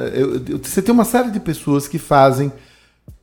Você 0.63 0.83
tem 0.83 0.93
uma 0.93 1.05
série 1.05 1.31
de 1.31 1.41
pessoas 1.41 1.89
que 1.89 1.99
fazem 1.99 2.53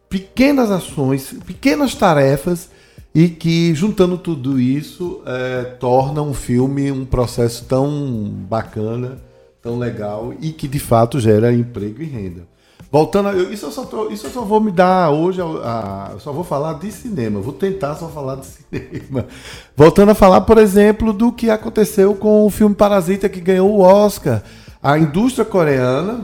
pequenas 0.10 0.72
ações, 0.72 1.36
pequenas 1.46 1.94
tarefas 1.94 2.70
e 3.14 3.28
que, 3.28 3.74
juntando 3.76 4.18
tudo 4.18 4.60
isso, 4.60 5.22
é, 5.26 5.64
torna 5.64 6.22
um 6.22 6.34
filme 6.34 6.92
um 6.92 7.06
processo 7.06 7.66
tão 7.66 8.30
bacana, 8.50 9.20
tão 9.62 9.78
legal 9.78 10.34
e 10.40 10.52
que 10.52 10.68
de 10.68 10.80
fato 10.80 11.20
gera 11.20 11.54
emprego 11.54 12.02
e 12.02 12.06
renda. 12.06 12.48
Voltando, 12.92 13.30
eu, 13.30 13.54
isso, 13.54 13.68
eu 13.68 13.72
só 13.72 13.86
tô, 13.86 14.10
isso 14.10 14.26
eu 14.26 14.32
só 14.32 14.42
vou 14.42 14.60
me 14.60 14.72
dar 14.72 15.12
hoje, 15.12 15.40
a, 15.40 15.46
a, 15.46 16.10
eu 16.14 16.20
só 16.20 16.32
vou 16.32 16.44
falar 16.44 16.74
de 16.74 16.92
cinema, 16.92 17.40
vou 17.40 17.54
tentar 17.54 17.94
só 17.96 18.08
falar 18.08 18.38
de 18.38 18.48
cinema. 18.72 19.28
Voltando 19.78 20.10
a 20.10 20.16
falar, 20.16 20.42
por 20.42 20.58
exemplo, 20.58 21.14
do 21.14 21.32
que 21.32 21.52
aconteceu 21.52 22.16
com 22.16 22.46
o 22.46 22.50
filme 22.50 22.74
Parasita 22.74 23.30
que 23.30 23.40
ganhou 23.40 23.70
o 23.70 23.82
Oscar. 23.82 24.42
A 24.82 24.98
indústria 24.98 25.46
coreana, 25.46 26.22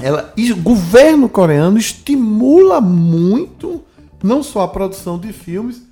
ela, 0.00 0.32
o 0.38 0.56
governo 0.56 1.28
coreano 1.28 1.76
estimula 1.76 2.80
muito 2.80 3.82
não 4.22 4.42
só 4.42 4.62
a 4.62 4.68
produção 4.68 5.18
de 5.18 5.34
filmes, 5.34 5.82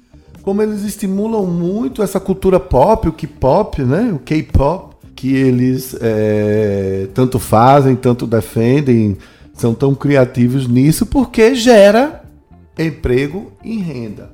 como 0.43 0.63
eles 0.63 0.85
estimulam 0.85 1.45
muito 1.45 2.03
essa 2.03 2.19
cultura 2.19 2.59
pop, 2.59 3.09
o 3.09 3.13
K-pop, 3.13 3.83
né? 3.83 4.13
O 4.15 4.19
K-pop, 4.21 4.97
que 5.15 5.35
eles 5.35 5.95
é, 6.01 7.09
tanto 7.13 7.39
fazem, 7.39 7.95
tanto 7.95 8.27
defendem 8.27 9.19
são 9.57 9.75
tão 9.75 9.95
criativos 9.95 10.69
nisso 10.69 11.07
porque 11.07 11.55
gera 11.55 12.25
emprego 12.79 13.53
e 13.65 13.79
renda. 13.79 14.31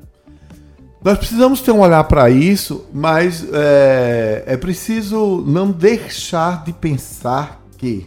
Nós 1.04 1.18
precisamos 1.18 1.60
ter 1.60 1.72
um 1.72 1.80
olhar 1.80 2.04
para 2.04 2.30
isso, 2.30 2.84
mas 2.92 3.44
é, 3.52 4.44
é 4.46 4.56
preciso 4.56 5.42
não 5.46 5.70
deixar 5.70 6.64
de 6.64 6.72
pensar 6.72 7.60
que 7.76 8.06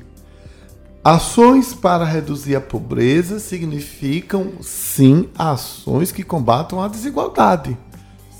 ações 1.03 1.73
para 1.73 2.05
reduzir 2.05 2.55
a 2.55 2.61
pobreza 2.61 3.39
significam, 3.39 4.53
sim, 4.61 5.27
ações 5.37 6.11
que 6.11 6.23
combatam 6.23 6.81
a 6.81 6.87
desigualdade. 6.87 7.77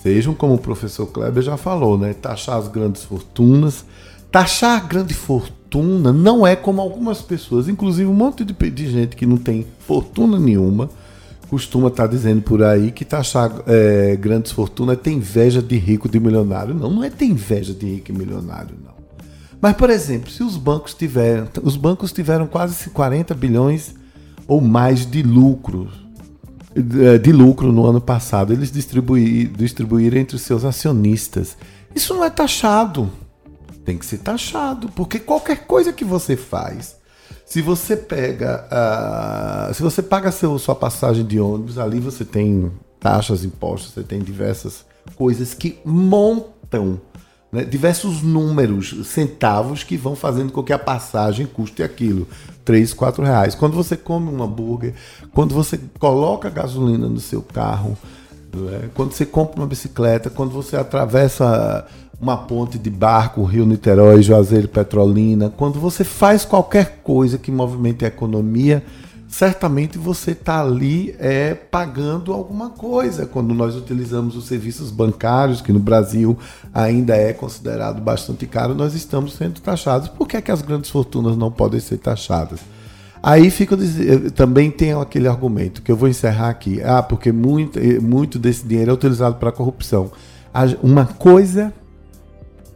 Sejam, 0.01 0.33
como 0.33 0.53
o 0.53 0.59
professor 0.59 1.07
Kleber 1.07 1.43
já 1.43 1.57
falou, 1.57 1.97
né? 1.97 2.13
taxar 2.13 2.57
as 2.57 2.67
grandes 2.67 3.03
fortunas. 3.03 3.83
Taxar 4.31 4.77
a 4.77 4.87
grande 4.87 5.13
fortuna 5.13 5.64
fortuna 5.75 6.13
não 6.13 6.47
é 6.47 6.55
como 6.55 6.81
algumas 6.81 7.21
pessoas, 7.21 7.67
inclusive 7.67 8.09
um 8.09 8.13
monte 8.13 8.45
de, 8.45 8.53
de 8.53 8.87
gente 8.89 9.15
que 9.15 9.25
não 9.25 9.35
tem 9.35 9.65
fortuna 9.79 10.39
nenhuma, 10.39 10.89
costuma 11.49 11.89
estar 11.89 12.03
tá 12.03 12.09
dizendo 12.09 12.41
por 12.41 12.63
aí 12.63 12.91
que 12.91 13.03
taxar 13.03 13.51
é, 13.67 14.15
grandes 14.15 14.53
fortunas 14.53 14.97
tem 14.97 15.17
inveja 15.17 15.61
de 15.61 15.75
rico, 15.75 16.07
de 16.07 16.17
milionário. 16.17 16.73
Não, 16.73 16.89
não 16.89 17.03
é 17.03 17.09
ter 17.09 17.25
inveja 17.25 17.73
de 17.73 17.85
rico 17.85 18.11
e 18.11 18.13
milionário, 18.15 18.75
não. 18.81 18.95
Mas, 19.59 19.75
por 19.75 19.89
exemplo, 19.89 20.31
se 20.31 20.43
os 20.43 20.55
bancos 20.55 20.93
tiveram, 20.93 21.47
os 21.61 21.75
bancos 21.75 22.13
tiveram 22.13 22.47
quase 22.47 22.89
40 22.91 23.33
bilhões 23.33 23.95
ou 24.47 24.61
mais 24.61 25.05
de 25.05 25.23
lucros, 25.23 25.89
é, 27.03 27.17
de 27.17 27.33
lucro 27.33 27.73
no 27.73 27.85
ano 27.85 27.99
passado, 27.99 28.53
eles 28.53 28.71
distribuíram 28.71 30.17
entre 30.17 30.37
os 30.37 30.41
seus 30.41 30.63
acionistas. 30.63 31.57
Isso 31.93 32.13
não 32.13 32.23
é 32.23 32.29
taxado 32.29 33.11
tem 33.85 33.97
que 33.97 34.05
ser 34.05 34.17
taxado, 34.17 34.89
porque 34.89 35.19
qualquer 35.19 35.65
coisa 35.65 35.93
que 35.93 36.03
você 36.03 36.35
faz, 36.35 36.97
se 37.45 37.61
você 37.61 37.95
pega, 37.95 38.67
uh, 38.67 39.73
se 39.73 39.81
você 39.81 40.01
paga 40.01 40.31
seu, 40.31 40.57
sua 40.57 40.75
passagem 40.75 41.23
de 41.23 41.39
ônibus, 41.39 41.77
ali 41.77 41.99
você 41.99 42.25
tem 42.25 42.71
taxas, 42.99 43.45
impostos, 43.45 43.93
você 43.93 44.03
tem 44.03 44.19
diversas 44.19 44.83
coisas 45.15 45.53
que 45.53 45.79
montam 45.85 46.99
né, 47.51 47.63
diversos 47.63 48.23
números, 48.23 48.95
centavos 49.05 49.83
que 49.83 49.95
vão 49.95 50.15
fazendo 50.15 50.51
com 50.51 50.63
que 50.63 50.73
a 50.73 50.79
passagem 50.79 51.45
custe 51.45 51.83
aquilo, 51.83 52.27
3, 52.65 52.93
4 52.93 53.23
reais. 53.23 53.55
Quando 53.55 53.73
você 53.73 53.95
come 53.95 54.29
um 54.29 54.43
hambúrguer, 54.43 54.95
quando 55.31 55.53
você 55.53 55.79
coloca 55.99 56.49
gasolina 56.49 57.07
no 57.07 57.19
seu 57.19 57.41
carro, 57.41 57.95
né, 58.53 58.89
quando 58.95 59.13
você 59.13 59.25
compra 59.25 59.61
uma 59.61 59.67
bicicleta, 59.67 60.29
quando 60.29 60.51
você 60.51 60.75
atravessa 60.75 61.85
uma 62.19 62.37
ponte 62.37 62.77
de 62.77 62.89
barco, 62.89 63.43
Rio 63.43 63.65
Niterói, 63.65 64.21
Juazeiro, 64.21 64.67
Petrolina, 64.67 65.53
quando 65.55 65.79
você 65.79 66.03
faz 66.03 66.45
qualquer 66.45 66.99
coisa 67.03 67.37
que 67.37 67.51
movimente 67.51 68.05
a 68.05 68.07
economia, 68.07 68.83
certamente 69.27 69.97
você 69.97 70.31
está 70.31 70.61
ali 70.61 71.13
é, 71.19 71.53
pagando 71.53 72.31
alguma 72.31 72.69
coisa. 72.69 73.25
Quando 73.25 73.53
nós 73.53 73.75
utilizamos 73.75 74.35
os 74.35 74.45
serviços 74.45 74.91
bancários, 74.91 75.61
que 75.61 75.73
no 75.73 75.79
Brasil 75.79 76.37
ainda 76.73 77.15
é 77.15 77.33
considerado 77.33 78.01
bastante 78.01 78.47
caro, 78.47 78.73
nós 78.73 78.93
estamos 78.93 79.33
sendo 79.33 79.59
taxados. 79.59 80.07
Por 80.07 80.27
que, 80.27 80.37
é 80.37 80.41
que 80.41 80.51
as 80.51 80.61
grandes 80.61 80.89
fortunas 80.89 81.35
não 81.35 81.51
podem 81.51 81.79
ser 81.79 81.97
taxadas? 81.97 82.59
Aí 83.21 83.49
fica 83.49 83.75
também 84.35 84.69
tem 84.69 84.93
aquele 84.93 85.27
argumento 85.27 85.81
que 85.81 85.91
eu 85.91 85.97
vou 85.97 86.07
encerrar 86.07 86.49
aqui. 86.49 86.81
Ah, 86.83 87.01
porque 87.01 87.31
muito, 87.31 87.79
muito 88.01 88.37
desse 88.37 88.65
dinheiro 88.65 88.91
é 88.91 88.93
utilizado 88.93 89.35
para 89.37 89.51
corrupção. 89.51 90.11
Uma 90.83 91.05
coisa 91.05 91.73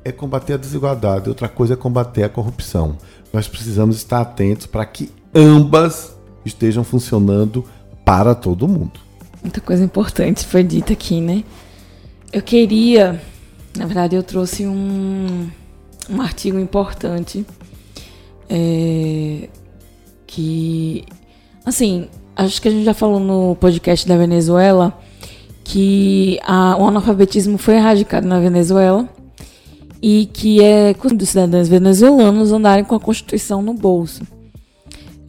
é 0.10 0.12
combater 0.12 0.54
a 0.54 0.58
desigualdade, 0.58 1.30
outra 1.30 1.48
coisa 1.48 1.74
é 1.74 1.78
combater 1.78 2.24
a 2.24 2.30
corrupção. 2.30 2.98
Nós 3.32 3.48
precisamos 3.48 3.96
estar 3.96 4.22
atentos 4.22 4.66
para 4.66 4.86
que 4.86 5.12
ambas 5.34 6.16
estejam 6.46 6.84
funcionando 6.84 7.64
para 8.04 8.34
todo 8.34 8.68
mundo. 8.68 9.00
Muita 9.42 9.62
coisa 9.62 9.84
importante 9.84 10.46
foi 10.46 10.64
dita 10.64 10.94
aqui, 10.94 11.22
né? 11.22 11.44
Eu 12.32 12.42
queria, 12.42 13.22
na 13.78 13.86
verdade, 13.86 14.16
eu 14.16 14.24
trouxe 14.24 14.68
um, 14.68 15.50
um 16.10 16.22
artigo 16.22 16.60
importante 16.60 17.46
é, 18.50 19.48
que, 20.28 21.06
assim, 21.66 22.10
acho 22.36 22.62
que 22.62 22.68
a 22.68 22.72
gente 22.72 22.84
já 22.84 22.94
falou 22.94 23.20
no 23.20 23.56
podcast 23.56 24.08
da 24.08 24.18
Venezuela 24.18 24.98
que 25.64 26.40
a, 26.44 26.76
o 26.78 26.88
analfabetismo 26.88 27.58
foi 27.58 27.76
erradicado 27.76 28.28
na 28.28 28.40
Venezuela 28.40 29.08
e 30.02 30.26
que 30.28 30.64
é 30.64 30.94
dos 30.94 31.30
cidadãos 31.30 31.68
venezuelanos 31.68 32.52
andarem 32.52 32.86
com 32.86 32.96
a 32.96 33.00
Constituição 33.00 33.62
no 33.62 33.74
bolso. 33.74 34.24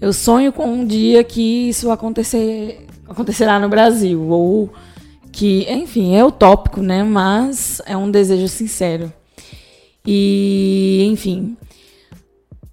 Eu 0.00 0.12
sonho 0.12 0.52
com 0.52 0.66
um 0.66 0.86
dia 0.86 1.22
que 1.22 1.68
isso 1.68 1.90
acontecer, 1.90 2.86
acontecerá 3.08 3.58
no 3.58 3.68
Brasil, 3.68 4.22
ou 4.28 4.70
que, 5.30 5.70
enfim, 5.70 6.16
é 6.16 6.24
utópico, 6.24 6.80
né? 6.80 7.02
Mas 7.02 7.82
é 7.84 7.96
um 7.96 8.10
desejo 8.10 8.48
sincero. 8.48 9.12
E, 10.06 11.06
enfim, 11.10 11.56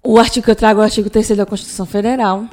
o 0.02 0.18
artigo 0.18 0.44
que 0.44 0.50
eu 0.50 0.56
trago 0.56 0.80
é 0.80 0.82
o 0.82 0.84
artigo 0.84 1.10
3 1.10 1.36
da 1.36 1.44
Constituição 1.44 1.84
Federal, 1.84 2.48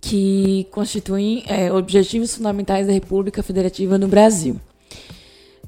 que 0.00 0.68
constitui 0.70 1.42
é, 1.48 1.72
objetivos 1.72 2.36
fundamentais 2.36 2.86
da 2.86 2.92
República 2.92 3.42
Federativa 3.42 3.98
no 3.98 4.06
Brasil. 4.06 4.60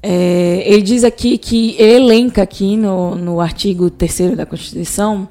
É, 0.01 0.63
ele 0.65 0.81
diz 0.81 1.03
aqui 1.03 1.37
que 1.37 1.75
ele 1.77 2.05
elenca 2.05 2.41
aqui 2.41 2.77
no, 2.77 3.15
no 3.15 3.41
artigo 3.41 3.89
3 3.89 4.35
da 4.35 4.45
Constituição 4.45 5.27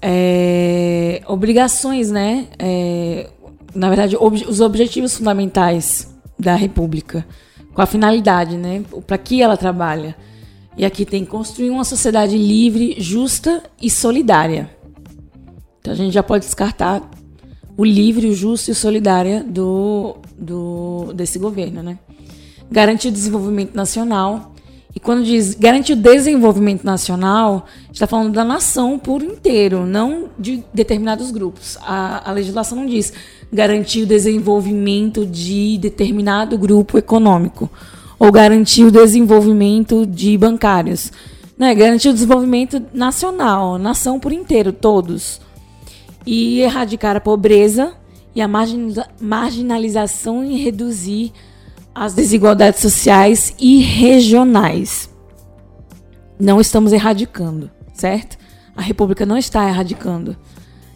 é, 0.00 1.22
obrigações, 1.26 2.10
né? 2.10 2.46
É, 2.58 3.28
na 3.74 3.88
verdade, 3.88 4.16
ob 4.16 4.44
os 4.48 4.60
objetivos 4.60 5.16
fundamentais 5.16 6.12
da 6.38 6.54
República, 6.54 7.26
com 7.74 7.82
a 7.82 7.86
finalidade, 7.86 8.56
né? 8.56 8.82
Para 9.06 9.18
que 9.18 9.42
ela 9.42 9.56
trabalha. 9.56 10.16
E 10.76 10.84
aqui 10.84 11.04
tem 11.04 11.24
construir 11.24 11.70
uma 11.70 11.84
sociedade 11.84 12.36
livre, 12.36 12.96
justa 12.98 13.62
e 13.80 13.90
solidária. 13.90 14.70
Então 15.80 15.92
a 15.92 15.96
gente 15.96 16.12
já 16.12 16.22
pode 16.22 16.44
descartar 16.44 17.08
o 17.76 17.84
livre, 17.84 18.28
o 18.28 18.34
justo 18.34 18.70
e 18.70 18.72
o 18.72 18.74
solidário 18.74 19.44
do, 19.44 20.16
do, 20.38 21.12
desse 21.14 21.38
governo, 21.38 21.82
né? 21.82 21.98
Garantir 22.70 23.08
o 23.08 23.12
desenvolvimento 23.12 23.74
nacional. 23.74 24.52
E 24.94 24.98
quando 24.98 25.24
diz 25.24 25.54
garantir 25.54 25.92
o 25.92 25.96
desenvolvimento 25.96 26.84
nacional, 26.84 27.66
está 27.92 28.06
falando 28.06 28.32
da 28.32 28.44
nação 28.44 28.98
por 28.98 29.22
inteiro, 29.22 29.86
não 29.86 30.28
de 30.38 30.64
determinados 30.74 31.30
grupos. 31.30 31.78
A, 31.82 32.28
a 32.28 32.32
legislação 32.32 32.78
não 32.78 32.86
diz 32.86 33.12
garantir 33.52 34.02
o 34.02 34.06
desenvolvimento 34.06 35.24
de 35.24 35.78
determinado 35.78 36.58
grupo 36.58 36.98
econômico 36.98 37.70
ou 38.18 38.30
garantir 38.32 38.84
o 38.84 38.90
desenvolvimento 38.90 40.04
de 40.04 40.36
bancários. 40.36 41.12
Né? 41.56 41.74
Garantir 41.74 42.08
o 42.08 42.12
desenvolvimento 42.12 42.82
nacional, 42.92 43.78
nação 43.78 44.18
por 44.18 44.32
inteiro, 44.32 44.72
todos 44.72 45.40
e 46.26 46.60
erradicar 46.60 47.16
a 47.16 47.20
pobreza 47.20 47.92
e 48.34 48.40
a 48.40 48.48
marginalização 49.20 50.44
e 50.44 50.56
reduzir 50.62 51.32
as 51.94 52.14
desigualdades 52.14 52.80
sociais 52.80 53.54
e 53.58 53.80
regionais. 53.80 55.10
Não 56.38 56.60
estamos 56.60 56.92
erradicando, 56.92 57.70
certo? 57.92 58.38
A 58.76 58.82
República 58.82 59.26
não 59.26 59.36
está 59.36 59.68
erradicando 59.68 60.36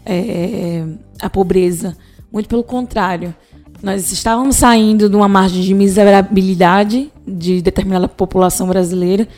é, 0.06 0.84
a 1.20 1.28
pobreza. 1.28 1.96
Muito 2.32 2.48
pelo 2.48 2.64
contrário. 2.64 3.34
Nós 3.82 4.10
estávamos 4.10 4.56
saindo 4.56 5.08
de 5.08 5.16
uma 5.16 5.28
margem 5.28 5.62
de 5.62 5.74
miserabilidade 5.74 7.12
de 7.26 7.60
determinada 7.60 8.08
população 8.08 8.66
brasileira 8.66 9.28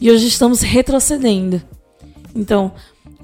e 0.00 0.10
hoje 0.10 0.28
estamos 0.28 0.60
retrocedendo. 0.60 1.60
Então, 2.34 2.72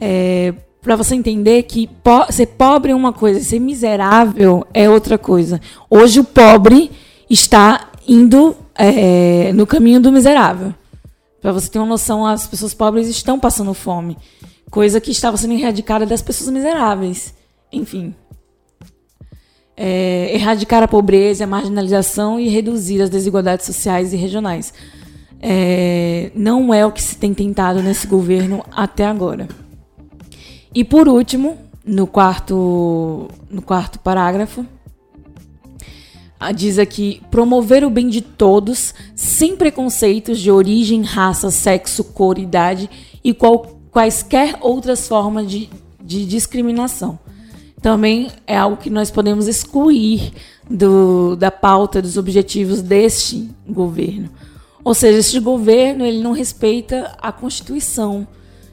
é, 0.01 0.53
para 0.81 0.97
você 0.97 1.15
entender 1.15 1.63
que 1.63 1.87
po 2.03 2.27
ser 2.33 2.47
pobre 2.47 2.91
é 2.91 2.95
uma 2.95 3.13
coisa, 3.13 3.41
ser 3.41 3.61
miserável 3.61 4.67
é 4.75 4.91
outra 4.91 5.17
coisa. 5.17 5.61
Hoje 5.89 6.19
o 6.19 6.25
pobre 6.25 6.91
está 7.33 7.91
indo 8.07 8.57
é, 8.75 9.53
no 9.53 9.67
caminho 9.67 10.01
do 10.01 10.13
miserável. 10.13 10.75
Para 11.41 11.53
você 11.53 11.69
ter 11.69 11.79
uma 11.79 11.87
noção, 11.87 12.25
as 12.25 12.47
pessoas 12.47 12.75
pobres 12.75 13.09
estão 13.09 13.39
passando 13.39 13.75
fome, 13.75 14.17
coisa 14.71 15.01
que 15.01 15.11
estava 15.11 15.37
sendo 15.37 15.55
erradicada 15.55 16.07
das 16.07 16.23
pessoas 16.23 16.51
miseráveis. 16.51 17.35
Enfim, 17.73 18.15
é, 19.77 20.35
erradicar 20.35 20.83
a 20.83 20.89
pobreza, 20.89 21.45
a 21.45 21.47
marginalização 21.47 22.39
e 22.39 22.49
reduzir 22.49 23.01
as 23.01 23.11
desigualdades 23.11 23.67
sociais 23.67 24.13
e 24.13 24.17
regionais. 24.17 24.73
É, 25.41 26.31
não 26.37 26.73
é 26.73 26.87
o 26.87 26.93
que 26.93 27.03
se 27.03 27.17
tem 27.17 27.35
tentado 27.35 27.83
nesse 27.83 28.07
governo 28.07 28.65
até 28.71 29.07
agora. 29.07 29.49
E 30.75 30.85
por 30.85 31.09
último, 31.09 31.59
no 31.85 32.07
quarto, 32.07 33.29
no 33.51 33.61
quarto 33.61 33.99
parágrafo, 33.99 34.65
diz 36.51 36.79
aqui: 36.79 37.23
promover 37.31 37.85
o 37.85 37.91
bem 37.91 38.09
de 38.09 38.21
todos, 38.21 38.95
sem 39.15 39.55
preconceitos 39.55 40.41
de 40.41 40.51
origem, 40.51 41.03
raça, 41.03 41.51
sexo, 41.51 42.03
cor, 42.03 42.39
idade 42.39 42.91
e 43.23 43.33
qual, 43.33 43.79
quaisquer 43.91 44.57
outras 44.61 45.07
formas 45.07 45.49
de, 45.49 45.69
de 46.03 46.27
discriminação. 46.27 47.19
Também 47.81 48.31
é 48.47 48.57
algo 48.57 48.77
que 48.77 48.89
nós 48.89 49.11
podemos 49.11 49.47
excluir 49.47 50.33
do, 50.69 51.37
da 51.37 51.51
pauta 51.51 52.01
dos 52.01 52.17
objetivos 52.17 52.81
deste 52.81 53.51
governo. 53.69 54.31
Ou 54.85 54.95
seja, 54.95 55.19
este 55.19 55.39
governo 55.39 56.05
ele 56.05 56.23
não 56.23 56.33
respeita 56.33 57.17
a 57.21 57.31
Constituição, 57.31 58.27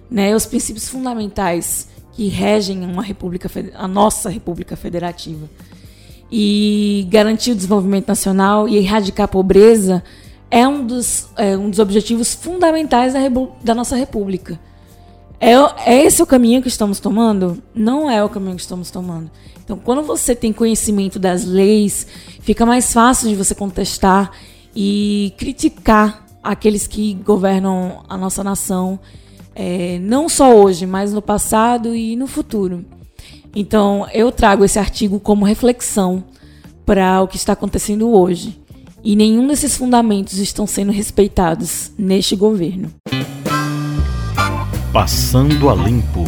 né, 0.09 0.35
os 0.35 0.45
princípios 0.45 0.87
fundamentais 0.87 1.87
que 2.13 2.27
regem 2.27 2.83
uma 2.83 3.03
república, 3.03 3.49
a 3.75 3.87
nossa 3.87 4.29
República 4.29 4.75
Federativa. 4.75 5.49
E 6.31 7.07
garantir 7.09 7.51
o 7.51 7.55
desenvolvimento 7.55 8.07
nacional 8.07 8.67
e 8.67 8.77
erradicar 8.77 9.25
a 9.25 9.27
pobreza 9.27 10.03
é 10.51 10.67
um 10.67 10.85
dos, 10.85 11.27
é 11.37 11.57
um 11.57 11.69
dos 11.69 11.79
objetivos 11.79 12.33
fundamentais 12.33 13.13
da, 13.13 13.19
da 13.63 13.75
nossa 13.75 13.95
República. 13.95 14.59
É, 15.39 15.53
é 15.85 16.03
esse 16.05 16.21
o 16.21 16.25
caminho 16.25 16.61
que 16.61 16.67
estamos 16.67 16.99
tomando? 16.99 17.61
Não 17.73 18.09
é 18.09 18.23
o 18.23 18.29
caminho 18.29 18.55
que 18.55 18.61
estamos 18.61 18.91
tomando. 18.91 19.31
Então, 19.63 19.77
quando 19.77 20.01
você 20.01 20.35
tem 20.35 20.51
conhecimento 20.51 21.17
das 21.17 21.45
leis, 21.45 22.05
fica 22.41 22.65
mais 22.65 22.91
fácil 22.91 23.29
de 23.29 23.35
você 23.35 23.55
contestar 23.55 24.31
e 24.75 25.33
criticar 25.37 26.25
aqueles 26.43 26.87
que 26.87 27.13
governam 27.13 28.03
a 28.09 28.17
nossa 28.17 28.43
nação 28.43 28.99
é, 29.55 29.99
não 29.99 30.29
só 30.29 30.55
hoje, 30.55 30.85
mas 30.85 31.13
no 31.13 31.21
passado 31.21 31.95
e 31.95 32.15
no 32.15 32.27
futuro. 32.27 32.85
Então, 33.55 34.07
eu 34.13 34.31
trago 34.31 34.63
esse 34.63 34.77
artigo 34.77 35.19
como 35.19 35.45
reflexão 35.45 36.23
para 36.85 37.21
o 37.21 37.27
que 37.27 37.37
está 37.37 37.53
acontecendo 37.53 38.09
hoje. 38.09 38.59
E 39.03 39.15
nenhum 39.15 39.47
desses 39.47 39.77
fundamentos 39.77 40.37
estão 40.37 40.67
sendo 40.67 40.91
respeitados 40.91 41.91
neste 41.97 42.35
governo. 42.35 42.91
Passando 44.91 45.69
a 45.69 45.75
limpo. 45.75 46.25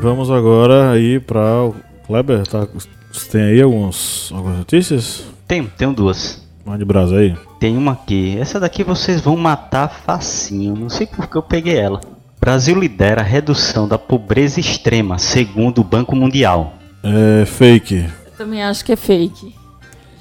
Vamos 0.00 0.30
agora 0.30 0.90
aí 0.90 1.20
para 1.20 1.64
o 1.64 1.74
Kleber, 2.06 2.46
tá? 2.46 2.66
Você 3.12 3.30
tem 3.30 3.42
aí 3.42 3.62
alguns, 3.62 4.32
algumas 4.32 4.58
notícias? 4.58 5.24
Tenho, 5.46 5.70
tenho 5.76 5.92
duas. 5.92 6.42
Mande 6.64 6.84
brasa 6.84 7.16
aí. 7.18 7.36
Tem 7.60 7.76
uma 7.76 7.92
aqui. 7.92 8.36
Essa 8.38 8.58
daqui 8.58 8.82
vocês 8.82 9.20
vão 9.20 9.36
matar 9.36 9.88
facinho. 9.88 10.74
Não 10.74 10.88
sei 10.88 11.06
porque 11.06 11.36
eu 11.36 11.42
peguei 11.42 11.76
ela. 11.76 12.00
Brasil 12.42 12.76
lidera 12.76 13.20
a 13.20 13.24
redução 13.24 13.86
da 13.86 13.96
pobreza 13.96 14.58
extrema, 14.58 15.16
segundo 15.16 15.80
o 15.80 15.84
Banco 15.84 16.16
Mundial. 16.16 16.74
É 17.04 17.46
fake. 17.46 18.04
Eu 18.26 18.32
também 18.36 18.60
acho 18.60 18.84
que 18.84 18.90
é 18.90 18.96
fake. 18.96 19.54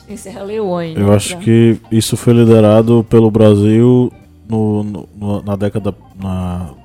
Tem 0.05 0.15
Serra 0.15 0.43
Leone. 0.43 0.93
Eu 0.95 1.11
acho 1.11 1.39
que 1.39 1.79
isso 1.91 2.15
foi 2.15 2.33
liderado 2.33 3.03
pelo 3.09 3.31
Brasil 3.31 4.13
no, 4.47 5.07
no 5.17 5.41
na 5.41 5.55
década. 5.55 5.95
Na, 6.15 6.75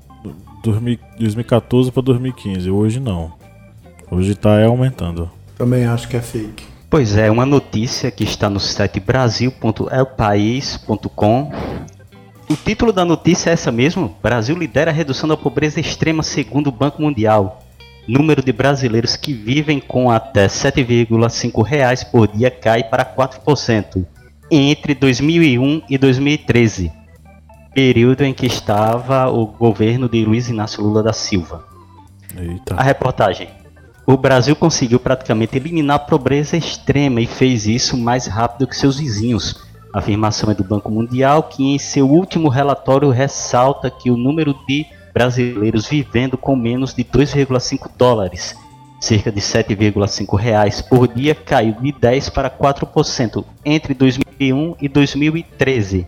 2014 0.64 1.92
para 1.92 2.02
2015. 2.02 2.70
Hoje 2.70 2.98
não. 2.98 3.30
Hoje 4.10 4.32
está 4.32 4.64
aumentando. 4.64 5.30
Também 5.58 5.84
acho 5.84 6.08
que 6.08 6.16
é 6.16 6.22
fake. 6.22 6.64
Pois 6.88 7.14
é, 7.14 7.30
uma 7.30 7.44
notícia 7.44 8.10
que 8.10 8.24
está 8.24 8.48
no 8.48 8.58
site 8.58 9.00
brasil.elpaís.com. 9.00 11.52
O 12.48 12.54
título 12.54 12.92
da 12.92 13.04
notícia 13.04 13.50
é 13.50 13.52
essa 13.52 13.72
mesmo: 13.72 14.16
Brasil 14.22 14.56
lidera 14.56 14.90
a 14.90 14.94
redução 14.94 15.28
da 15.28 15.36
pobreza 15.36 15.80
extrema 15.80 16.22
segundo 16.22 16.68
o 16.68 16.72
Banco 16.72 17.02
Mundial. 17.02 17.62
Número 18.06 18.42
de 18.42 18.52
brasileiros 18.52 19.16
que 19.16 19.32
vivem 19.32 19.80
com 19.80 20.10
até 20.10 20.46
7,5 20.46 21.62
reais 21.64 22.04
por 22.04 22.28
dia 22.28 22.50
cai 22.50 22.84
para 22.84 23.04
4% 23.04 24.06
entre 24.48 24.94
2001 24.94 25.82
e 25.90 25.98
2013, 25.98 26.92
período 27.74 28.22
em 28.22 28.32
que 28.32 28.46
estava 28.46 29.28
o 29.28 29.44
governo 29.46 30.08
de 30.08 30.24
Luiz 30.24 30.48
Inácio 30.48 30.84
Lula 30.84 31.02
da 31.02 31.12
Silva. 31.12 31.64
Eita. 32.36 32.76
A 32.76 32.82
reportagem 32.82 33.48
o 34.06 34.16
Brasil 34.16 34.54
conseguiu 34.54 35.00
praticamente 35.00 35.56
eliminar 35.56 35.96
a 35.96 35.98
pobreza 35.98 36.56
extrema 36.56 37.20
e 37.20 37.26
fez 37.26 37.66
isso 37.66 37.96
mais 37.96 38.28
rápido 38.28 38.68
que 38.68 38.76
seus 38.76 39.00
vizinhos. 39.00 39.65
A 39.96 39.98
afirmação 39.98 40.50
é 40.50 40.54
do 40.54 40.62
Banco 40.62 40.90
Mundial, 40.90 41.44
que 41.44 41.64
em 41.64 41.78
seu 41.78 42.06
último 42.06 42.50
relatório 42.50 43.08
ressalta 43.08 43.90
que 43.90 44.10
o 44.10 44.16
número 44.18 44.54
de 44.68 44.84
brasileiros 45.14 45.88
vivendo 45.88 46.36
com 46.36 46.54
menos 46.54 46.92
de 46.92 47.02
2,5 47.02 47.90
dólares, 47.96 48.54
cerca 49.00 49.32
de 49.32 49.40
7,5 49.40 50.38
reais 50.38 50.82
por 50.82 51.08
dia, 51.08 51.34
caiu 51.34 51.76
de 51.80 51.92
10 51.92 52.28
para 52.28 52.50
4% 52.50 53.42
entre 53.64 53.94
2001 53.94 54.76
e 54.82 54.86
2013. 54.86 56.06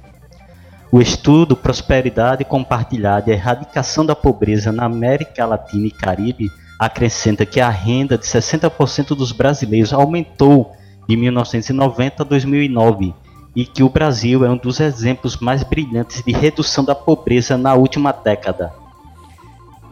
O 0.93 1.01
estudo 1.01 1.57
Prosperidade 1.57 2.45
Compartilhada 2.45 3.31
e 3.31 3.33
Erradicação 3.33 4.05
da 4.05 4.15
Pobreza 4.15 4.71
na 4.71 4.85
América 4.85 5.47
Latina 5.47 5.87
e 5.87 5.91
Caribe 5.91 6.51
acrescenta 6.79 7.47
que 7.47 7.59
a 7.59 7.71
renda 7.71 8.19
de 8.19 8.27
60% 8.27 9.17
dos 9.17 9.33
brasileiros 9.33 9.95
aumentou 9.95 10.73
de 11.09 11.17
1990 11.17 12.23
a 12.23 12.27
2009 12.27 13.15
e 13.59 13.67
que 13.67 13.83
o 13.83 13.89
Brasil 13.89 14.45
é 14.45 14.49
um 14.49 14.57
dos 14.57 14.79
exemplos 14.79 15.39
mais 15.39 15.65
brilhantes 15.65 16.23
de 16.23 16.31
redução 16.31 16.85
da 16.85 16.95
pobreza 16.95 17.59
na 17.59 17.75
última 17.75 18.13
década. 18.13 18.73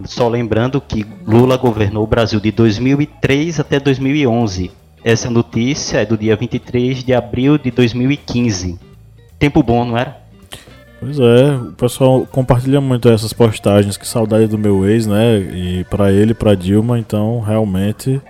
Só 0.05 0.29
lembrando 0.29 0.81
que 0.81 1.05
Lula 1.27 1.57
governou 1.57 2.05
o 2.05 2.07
Brasil 2.07 2.39
de 2.39 2.53
2003 2.53 3.59
até 3.59 3.81
2011. 3.81 4.71
Essa 5.03 5.29
notícia 5.29 5.99
é 5.99 6.07
do 6.07 6.17
dia 6.17 6.37
23 6.37 7.03
de 7.03 7.13
abril 7.13 7.59
de 7.59 7.73
2015. 7.73 8.79
tempo 9.37 9.65
bom, 9.65 9.85
não 9.85 9.99
era? 9.99 10.17
Pois 11.01 11.19
é, 11.19 11.57
o 11.57 11.73
pessoal 11.73 12.25
compartilha 12.31 12.81
muito 12.81 13.09
essas 13.09 13.33
postagens, 13.33 13.97
que 13.97 14.07
saudade 14.07 14.47
do 14.47 14.57
meu 14.57 14.89
ex, 14.89 15.09
né? 15.09 15.39
E 15.39 15.85
para 15.91 16.13
ele, 16.13 16.35
para 16.35 16.55
Dilma, 16.55 17.01
então 17.01 17.41
realmente 17.41 18.23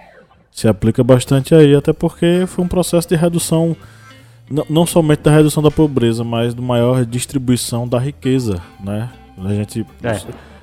se 0.51 0.67
aplica 0.67 1.05
bastante 1.05 1.55
aí, 1.55 1.77
até 1.77 1.93
porque 1.93 2.45
foi 2.47 2.65
um 2.65 2.69
processo 2.69 3.07
de 3.07 3.17
redução 3.17 3.77
não 4.49 4.87
somente 4.87 5.21
da 5.23 5.31
redução 5.31 5.63
da 5.63 5.71
pobreza, 5.71 6.23
mas 6.23 6.55
do 6.55 6.63
maior 6.63 7.05
distribuição 7.05 7.87
da 7.87 7.99
riqueza, 7.99 8.63
né? 8.81 9.11
A 9.39 9.53
gente 9.53 9.85
é. 10.03 10.21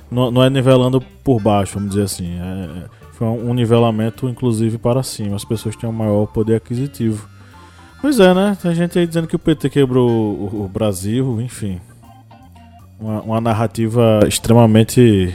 Não, 0.09 0.31
não, 0.31 0.43
é 0.43 0.49
nivelando 0.49 1.01
por 1.23 1.41
baixo, 1.41 1.73
vamos 1.75 1.89
dizer 1.89 2.03
assim. 2.03 2.37
É, 2.39 2.85
foi 3.13 3.27
um 3.27 3.53
nivelamento, 3.53 4.29
inclusive, 4.29 4.77
para 4.77 5.01
cima. 5.03 5.35
As 5.35 5.43
pessoas 5.43 5.75
tinham 5.75 5.91
maior 5.91 6.27
poder 6.27 6.55
aquisitivo. 6.55 7.27
Pois 8.01 8.19
é, 8.19 8.33
né? 8.33 8.57
Tem 8.61 8.75
gente 8.75 8.97
aí 8.99 9.07
dizendo 9.07 9.27
que 9.27 9.35
o 9.35 9.39
PT 9.39 9.69
quebrou 9.69 10.09
o, 10.09 10.65
o 10.65 10.67
Brasil, 10.67 11.41
enfim. 11.41 11.79
Uma, 12.99 13.21
uma 13.21 13.41
narrativa 13.41 14.19
extremamente 14.27 15.33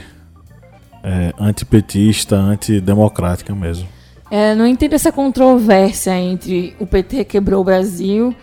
é, 1.03 1.33
antipetista, 1.39 2.35
antidemocrática 2.35 3.53
mesmo. 3.53 3.87
É, 4.31 4.53
não 4.55 4.65
entendo 4.67 4.93
essa 4.93 5.11
controvérsia 5.11 6.17
entre 6.19 6.75
o 6.79 6.85
PT 6.85 7.25
quebrou 7.25 7.61
o 7.61 7.63
Brasil 7.63 8.35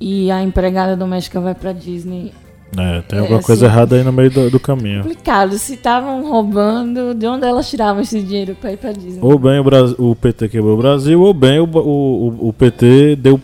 e 0.00 0.30
a 0.30 0.42
empregada 0.42 0.96
doméstica 0.96 1.40
vai 1.40 1.54
para 1.54 1.72
Disney. 1.72 2.32
É, 2.76 3.02
tem 3.02 3.18
alguma 3.18 3.38
é, 3.38 3.42
coisa 3.42 3.66
errada 3.66 3.96
aí 3.96 4.02
no 4.02 4.12
meio 4.12 4.30
do, 4.30 4.50
do 4.50 4.58
caminho. 4.58 5.02
Complicado. 5.02 5.58
Se 5.58 5.74
estavam 5.74 6.26
roubando, 6.26 7.14
de 7.14 7.26
onde 7.26 7.46
elas 7.46 7.68
tiravam 7.68 8.00
esse 8.00 8.20
dinheiro 8.22 8.56
para 8.58 8.72
ir 8.72 8.78
para 8.78 8.92
Disney? 8.92 9.18
Ou 9.20 9.38
bem 9.38 9.58
o, 9.58 9.64
Brasil, 9.64 9.96
o 9.98 10.16
PT 10.16 10.48
quebrou 10.48 10.74
o 10.74 10.76
Brasil, 10.78 11.20
ou 11.20 11.34
bem 11.34 11.60
o, 11.60 11.64
o, 11.64 12.48
o 12.48 12.52
PT 12.52 13.16
deu 13.16 13.38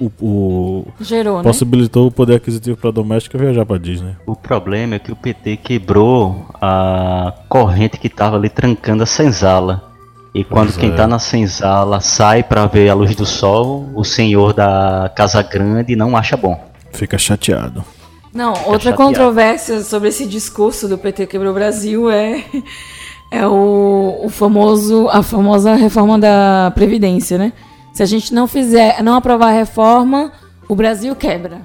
o, 0.00 0.12
o 0.20 0.86
Gerou, 1.00 1.38
né? 1.38 1.42
possibilitou 1.42 2.04
né? 2.04 2.08
o 2.08 2.12
poder 2.12 2.36
aquisitivo 2.36 2.76
para 2.76 2.92
doméstica 2.92 3.36
viajar 3.36 3.66
para 3.66 3.78
Disney. 3.78 4.12
O 4.24 4.36
problema 4.36 4.94
é 4.94 4.98
que 5.00 5.10
o 5.10 5.16
PT 5.16 5.56
quebrou 5.56 6.46
a 6.60 7.34
corrente 7.48 7.98
que 7.98 8.06
estava 8.06 8.36
ali 8.36 8.48
trancando 8.48 9.02
a 9.02 9.06
senzala. 9.06 9.87
E 10.34 10.44
quando 10.44 10.66
pois 10.66 10.76
quem 10.76 10.90
está 10.90 11.04
é. 11.04 11.06
na 11.06 11.18
senzala 11.18 12.00
sai 12.00 12.42
para 12.42 12.66
ver 12.66 12.88
a 12.88 12.94
luz 12.94 13.16
do 13.16 13.26
sol, 13.26 13.88
o 13.94 14.04
senhor 14.04 14.52
da 14.52 15.10
Casa 15.14 15.42
Grande 15.42 15.96
não 15.96 16.16
acha 16.16 16.36
bom. 16.36 16.62
Fica 16.92 17.18
chateado. 17.18 17.84
Não, 18.32 18.54
Fica 18.54 18.70
outra 18.70 18.90
chateado. 18.90 19.02
controvérsia 19.02 19.80
sobre 19.82 20.10
esse 20.10 20.26
discurso 20.26 20.86
do 20.86 20.98
PT 20.98 21.26
quebrou 21.26 21.50
o 21.50 21.54
Brasil 21.54 22.10
é 22.10 22.44
é 23.32 23.46
o, 23.46 24.20
o 24.24 24.28
famoso 24.28 25.08
a 25.10 25.22
famosa 25.22 25.74
reforma 25.74 26.18
da 26.18 26.70
previdência, 26.74 27.38
né? 27.38 27.52
Se 27.92 28.02
a 28.02 28.06
gente 28.06 28.32
não 28.32 28.46
fizer, 28.46 29.02
não 29.02 29.14
aprovar 29.14 29.48
a 29.48 29.58
reforma, 29.58 30.30
o 30.68 30.74
Brasil 30.74 31.16
quebra. 31.16 31.62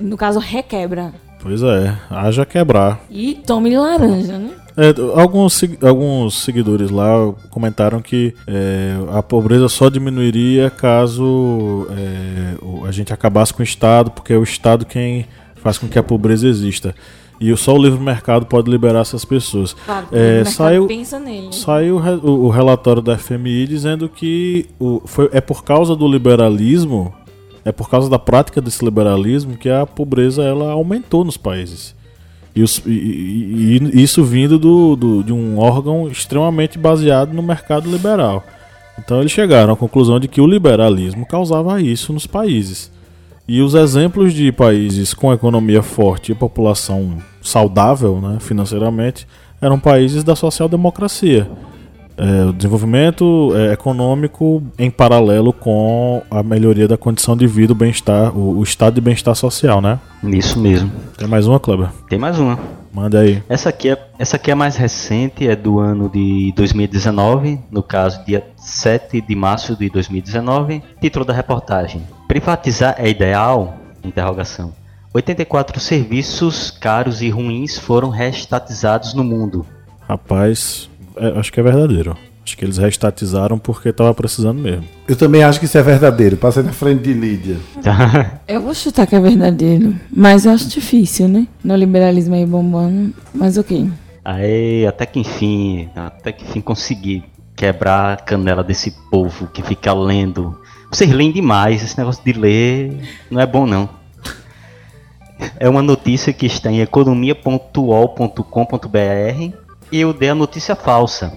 No 0.00 0.16
caso, 0.16 0.38
requebra. 0.38 1.12
Pois 1.40 1.62
é, 1.62 1.96
haja 2.10 2.44
quebrar. 2.44 3.00
E 3.08 3.34
tome 3.46 3.76
laranja, 3.76 4.38
né? 4.38 4.50
É, 4.78 5.20
alguns, 5.20 5.60
alguns 5.82 6.40
seguidores 6.44 6.88
lá 6.88 7.34
comentaram 7.50 8.00
que 8.00 8.32
é, 8.46 8.94
a 9.12 9.20
pobreza 9.20 9.68
só 9.68 9.88
diminuiria 9.88 10.70
caso 10.70 11.88
é, 11.90 12.86
a 12.86 12.92
gente 12.92 13.12
acabasse 13.12 13.52
com 13.52 13.60
o 13.60 13.64
Estado, 13.64 14.12
porque 14.12 14.32
é 14.32 14.36
o 14.36 14.44
Estado 14.44 14.86
quem 14.86 15.26
faz 15.56 15.78
com 15.78 15.88
que 15.88 15.98
a 15.98 16.02
pobreza 16.02 16.46
exista. 16.46 16.94
E 17.40 17.56
só 17.56 17.74
o 17.74 17.82
livre 17.82 18.00
mercado 18.00 18.46
pode 18.46 18.70
liberar 18.70 19.00
essas 19.00 19.24
pessoas. 19.24 19.74
Claro, 19.84 20.06
é, 20.12 20.44
saiu, 20.44 20.86
pensa 20.86 21.18
nele. 21.18 21.52
Saiu 21.52 21.96
o, 21.96 22.46
o, 22.46 22.48
relatório 22.48 23.02
da 23.02 23.18
FMI 23.18 23.66
dizendo 23.66 24.08
que 24.08 24.66
o, 24.78 25.02
foi, 25.04 25.28
é 25.32 25.40
por 25.40 25.64
causa 25.64 25.96
do 25.96 26.06
liberalismo, 26.06 27.12
é 27.64 27.72
por 27.72 27.90
causa 27.90 28.08
da 28.08 28.18
prática 28.18 28.60
desse 28.60 28.84
liberalismo 28.84 29.56
que 29.56 29.68
a 29.68 29.84
pobreza 29.84 30.44
ela 30.44 30.70
aumentou 30.70 31.24
nos 31.24 31.36
países. 31.36 31.97
E, 32.58 32.62
os, 32.62 32.82
e, 32.84 32.90
e, 32.90 33.78
e 33.94 34.02
isso 34.02 34.24
vindo 34.24 34.58
do, 34.58 34.96
do, 34.96 35.22
de 35.22 35.32
um 35.32 35.60
órgão 35.60 36.08
extremamente 36.08 36.76
baseado 36.76 37.32
no 37.32 37.40
mercado 37.40 37.88
liberal. 37.88 38.42
Então 38.98 39.20
eles 39.20 39.30
chegaram 39.30 39.72
à 39.72 39.76
conclusão 39.76 40.18
de 40.18 40.26
que 40.26 40.40
o 40.40 40.46
liberalismo 40.46 41.24
causava 41.24 41.80
isso 41.80 42.12
nos 42.12 42.26
países. 42.26 42.90
E 43.46 43.62
os 43.62 43.74
exemplos 43.74 44.34
de 44.34 44.50
países 44.50 45.14
com 45.14 45.32
economia 45.32 45.84
forte 45.84 46.32
e 46.32 46.34
população 46.34 47.18
saudável 47.40 48.20
né, 48.20 48.38
financeiramente 48.40 49.24
eram 49.62 49.78
países 49.78 50.24
da 50.24 50.34
social-democracia. 50.34 51.48
É, 52.18 52.46
o 52.46 52.52
desenvolvimento 52.52 53.52
é, 53.54 53.72
econômico 53.72 54.60
em 54.76 54.90
paralelo 54.90 55.52
com 55.52 56.20
a 56.28 56.42
melhoria 56.42 56.88
da 56.88 56.96
condição 56.96 57.36
de 57.36 57.46
vida, 57.46 57.72
o 57.72 57.76
bem-estar, 57.76 58.36
o, 58.36 58.58
o, 58.58 58.62
estado 58.62 58.94
de 58.94 59.00
bem-estar 59.00 59.36
social, 59.36 59.80
né? 59.80 60.00
Isso 60.24 60.58
mesmo. 60.58 60.90
Tem 61.16 61.28
mais 61.28 61.46
uma, 61.46 61.60
Kleber? 61.60 61.90
Tem 62.08 62.18
mais 62.18 62.40
uma. 62.40 62.58
Manda 62.92 63.20
aí. 63.20 63.40
Essa 63.48 63.68
aqui, 63.68 63.90
é, 63.90 64.08
essa 64.18 64.34
aqui 64.34 64.50
é 64.50 64.54
mais 64.56 64.74
recente, 64.74 65.46
é 65.46 65.54
do 65.54 65.78
ano 65.78 66.08
de 66.08 66.52
2019, 66.56 67.60
no 67.70 67.84
caso, 67.84 68.24
dia 68.24 68.44
7 68.56 69.20
de 69.20 69.36
março 69.36 69.76
de 69.76 69.88
2019. 69.88 70.82
Título 71.00 71.24
da 71.24 71.32
reportagem: 71.32 72.02
Privatizar 72.26 72.96
é 72.98 73.08
ideal? 73.08 73.78
Interrogação. 74.02 74.72
84 75.14 75.78
serviços 75.80 76.70
caros 76.70 77.22
e 77.22 77.30
ruins 77.30 77.78
foram 77.78 78.10
restatizados 78.10 79.14
no 79.14 79.22
mundo. 79.22 79.64
Rapaz, 80.08 80.87
é, 81.20 81.38
acho 81.38 81.52
que 81.52 81.60
é 81.60 81.62
verdadeiro. 81.62 82.16
Acho 82.44 82.56
que 82.56 82.64
eles 82.64 82.78
restatizaram 82.78 83.58
porque 83.58 83.92
tava 83.92 84.14
precisando 84.14 84.58
mesmo. 84.58 84.84
Eu 85.06 85.14
também 85.14 85.42
acho 85.42 85.60
que 85.60 85.66
isso 85.66 85.76
é 85.76 85.82
verdadeiro. 85.82 86.38
Passei 86.38 86.62
na 86.62 86.72
frente 86.72 87.02
de 87.02 87.12
Lídia. 87.12 87.56
eu 88.48 88.62
vou 88.62 88.74
chutar 88.74 89.06
que 89.06 89.14
é 89.14 89.20
verdadeiro. 89.20 89.94
Mas 90.10 90.46
eu 90.46 90.52
acho 90.52 90.66
difícil, 90.66 91.28
né? 91.28 91.46
No 91.62 91.76
liberalismo 91.76 92.34
aí 92.34 92.46
bombando. 92.46 93.12
Mas 93.34 93.58
ok. 93.58 93.90
Aí, 94.24 94.86
até 94.86 95.04
que 95.04 95.20
enfim, 95.20 95.90
até 95.94 96.32
que 96.32 96.44
enfim 96.44 96.62
consegui 96.62 97.22
quebrar 97.54 98.12
a 98.12 98.16
canela 98.16 98.64
desse 98.64 98.94
povo 99.10 99.48
que 99.48 99.62
fica 99.62 99.92
lendo. 99.92 100.58
Vocês 100.90 101.10
leem 101.10 101.32
demais, 101.32 101.82
esse 101.82 101.98
negócio 101.98 102.24
de 102.24 102.32
ler 102.32 102.98
não 103.30 103.40
é 103.40 103.46
bom 103.46 103.66
não. 103.66 103.88
É 105.60 105.68
uma 105.68 105.82
notícia 105.82 106.32
que 106.32 106.46
está 106.46 106.70
em 106.70 106.80
economia.ol.com.br 106.80 109.67
eu 109.92 110.12
dei 110.12 110.30
a 110.30 110.34
notícia 110.34 110.74
falsa 110.74 111.32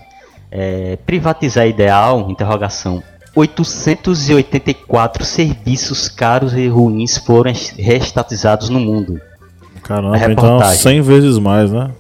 é, 0.52 0.98
privatizar 1.06 1.68
ideal? 1.68 2.30
Interrogação. 2.30 3.02
884 3.34 5.24
serviços 5.24 6.10
caros 6.10 6.54
e 6.54 6.68
ruins 6.68 7.18
foram 7.18 7.54
restatizados 7.78 8.70
no 8.70 8.80
mundo. 8.80 9.22
Caramba, 9.84 10.18
então 10.32 10.62
100 10.62 11.02
vezes 11.02 11.38
mais, 11.38 11.72
né? 11.72 11.92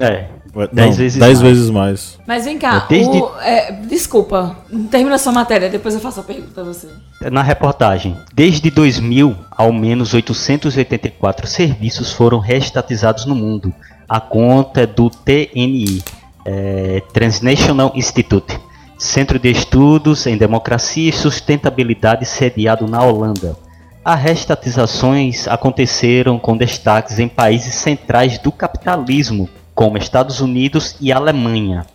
É. 0.00 0.26
10 0.72 0.96
vezes, 0.96 1.18
10 1.18 1.20
mais. 1.20 1.40
vezes 1.40 1.70
mais. 1.70 2.18
Mas 2.26 2.44
vem 2.44 2.56
cá, 2.58 2.86
é, 2.88 2.88
desde... 2.88 3.18
o, 3.18 3.40
é, 3.40 3.72
desculpa, 3.72 4.56
termina 4.88 5.18
sua 5.18 5.32
matéria, 5.32 5.68
depois 5.68 5.94
eu 5.94 6.00
faço 6.00 6.20
a 6.20 6.22
pergunta 6.22 6.60
a 6.60 6.64
você. 6.64 6.88
Na 7.30 7.42
reportagem, 7.42 8.16
desde 8.32 8.70
2000, 8.70 9.34
ao 9.50 9.72
menos 9.72 10.14
884 10.14 11.48
serviços 11.48 12.12
foram 12.12 12.38
restatizados 12.38 13.26
no 13.26 13.34
mundo. 13.34 13.74
A 14.08 14.20
conta 14.20 14.82
é 14.82 14.86
do 14.86 15.08
TNI, 15.08 16.02
é, 16.44 17.02
Transnational 17.12 17.92
Institute, 17.94 18.58
Centro 18.98 19.38
de 19.38 19.50
Estudos 19.50 20.26
em 20.26 20.36
Democracia 20.36 21.08
e 21.08 21.12
Sustentabilidade 21.12 22.24
sediado 22.26 22.86
na 22.86 23.02
Holanda. 23.02 23.56
As 24.04 24.20
restatizações 24.20 25.48
aconteceram 25.48 26.38
com 26.38 26.56
destaques 26.56 27.18
em 27.18 27.26
países 27.26 27.74
centrais 27.74 28.38
do 28.38 28.52
capitalismo, 28.52 29.48
como 29.74 29.96
Estados 29.96 30.40
Unidos 30.40 30.94
e 31.00 31.10
Alemanha. 31.10 31.86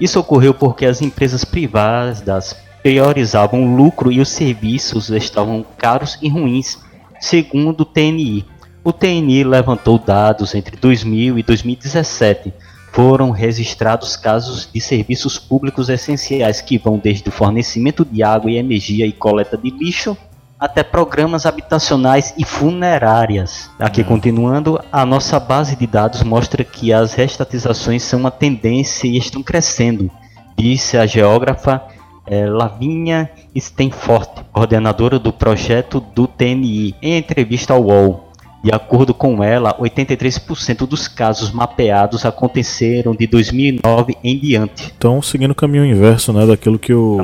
Isso 0.00 0.18
ocorreu 0.18 0.52
porque 0.52 0.84
as 0.84 1.00
empresas 1.00 1.44
privadas 1.44 2.56
priorizavam 2.82 3.64
o 3.64 3.76
lucro 3.76 4.10
e 4.10 4.20
os 4.20 4.28
serviços 4.28 5.08
estavam 5.10 5.64
caros 5.78 6.18
e 6.20 6.28
ruins, 6.28 6.78
segundo 7.20 7.82
o 7.82 7.84
TNI. 7.84 8.44
O 8.84 8.92
TNI 8.92 9.44
levantou 9.44 9.98
dados 9.98 10.54
entre 10.54 10.76
2000 10.76 11.38
e 11.38 11.42
2017 11.42 12.52
foram 12.92 13.30
registrados 13.30 14.14
casos 14.14 14.68
de 14.72 14.80
serviços 14.80 15.38
públicos 15.38 15.88
essenciais 15.88 16.60
que 16.60 16.76
vão 16.76 16.96
desde 16.96 17.28
o 17.28 17.32
fornecimento 17.32 18.04
de 18.04 18.22
água 18.22 18.50
e 18.50 18.56
energia 18.56 19.06
e 19.06 19.12
coleta 19.12 19.56
de 19.56 19.70
lixo 19.70 20.16
até 20.60 20.82
programas 20.82 21.46
habitacionais 21.46 22.34
e 22.38 22.44
funerárias. 22.44 23.70
Aqui 23.78 24.02
uhum. 24.02 24.06
continuando, 24.06 24.80
a 24.92 25.04
nossa 25.04 25.40
base 25.40 25.74
de 25.76 25.86
dados 25.86 26.22
mostra 26.22 26.62
que 26.62 26.92
as 26.92 27.14
restatizações 27.14 28.02
são 28.02 28.20
uma 28.20 28.30
tendência 28.30 29.08
e 29.08 29.16
estão 29.16 29.42
crescendo, 29.42 30.10
disse 30.56 30.96
a 30.96 31.06
geógrafa 31.06 31.82
é, 32.26 32.46
Lavínia 32.46 33.30
Stenfort, 33.56 34.42
coordenadora 34.52 35.18
do 35.18 35.32
projeto 35.32 36.00
do 36.00 36.26
TNI, 36.26 36.94
em 37.02 37.18
entrevista 37.18 37.72
ao 37.72 37.82
UOL. 37.82 38.33
De 38.64 38.72
acordo 38.72 39.12
com 39.12 39.44
ela, 39.44 39.74
83% 39.78 40.86
dos 40.86 41.06
casos 41.06 41.52
mapeados 41.52 42.24
aconteceram 42.24 43.14
de 43.14 43.26
2009 43.26 44.16
em 44.24 44.38
diante. 44.38 44.90
Então, 44.96 45.20
seguindo 45.20 45.50
o 45.50 45.54
caminho 45.54 45.84
inverso, 45.84 46.32
né, 46.32 46.46
daquilo 46.46 46.78
que 46.78 46.94
o 46.94 47.18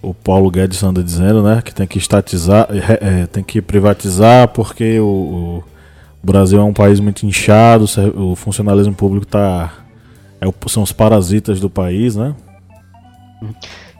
o 0.00 0.14
Paulo 0.14 0.50
Guedes 0.50 0.82
anda 0.82 1.02
dizendo, 1.02 1.42
né? 1.42 1.60
Que 1.62 1.74
tem 1.74 1.86
que 1.86 1.98
estatizar, 1.98 2.68
é, 2.70 3.22
é, 3.22 3.26
tem 3.26 3.42
que 3.42 3.60
privatizar 3.60 4.48
porque 4.48 4.98
o, 5.00 5.04
o, 5.04 5.64
Brasil 6.22 6.60
é 6.60 6.62
um 6.62 6.72
país 6.72 7.00
muito 7.00 7.26
inchado, 7.26 7.84
o 8.14 8.36
funcionalismo 8.36 8.94
público 8.94 9.26
tá, 9.26 9.72
é, 10.40 10.46
são 10.68 10.82
os 10.82 10.92
parasitas 10.92 11.60
do 11.60 11.70
país, 11.70 12.16
né? 12.16 12.34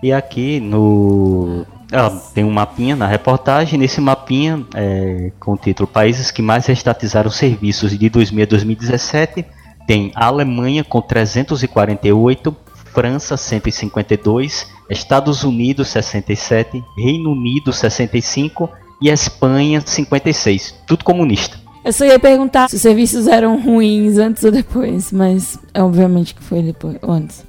E 0.02 0.12
aqui 0.12 0.60
no 0.60 1.66
ah, 1.92 2.10
tem 2.34 2.44
um 2.44 2.50
mapinha 2.50 2.94
na 2.94 3.06
reportagem. 3.06 3.78
Nesse 3.78 4.00
mapinha, 4.00 4.64
é, 4.74 5.32
com 5.40 5.52
o 5.52 5.56
título 5.56 5.86
Países 5.86 6.30
que 6.30 6.42
mais 6.42 6.68
estatizaram 6.68 7.30
serviços 7.30 7.98
de 7.98 8.08
2000 8.08 8.42
a 8.42 8.46
2017, 8.46 9.44
tem 9.86 10.12
a 10.14 10.26
Alemanha 10.26 10.84
com 10.84 11.00
348, 11.00 12.54
França 12.92 13.36
152, 13.36 14.66
Estados 14.90 15.44
Unidos 15.44 15.88
67, 15.88 16.82
Reino 16.96 17.32
Unido 17.32 17.72
65 17.72 18.68
e 19.00 19.08
Espanha 19.08 19.80
56. 19.84 20.74
Tudo 20.86 21.04
comunista. 21.04 21.56
Eu 21.84 21.92
só 21.92 22.04
ia 22.04 22.18
perguntar 22.18 22.68
se 22.68 22.76
os 22.76 22.82
serviços 22.82 23.26
eram 23.26 23.62
ruins 23.62 24.18
antes 24.18 24.44
ou 24.44 24.50
depois, 24.50 25.10
mas 25.10 25.58
obviamente 25.74 26.34
que 26.34 26.42
foi 26.42 26.62
depois, 26.62 26.98
antes. 27.02 27.46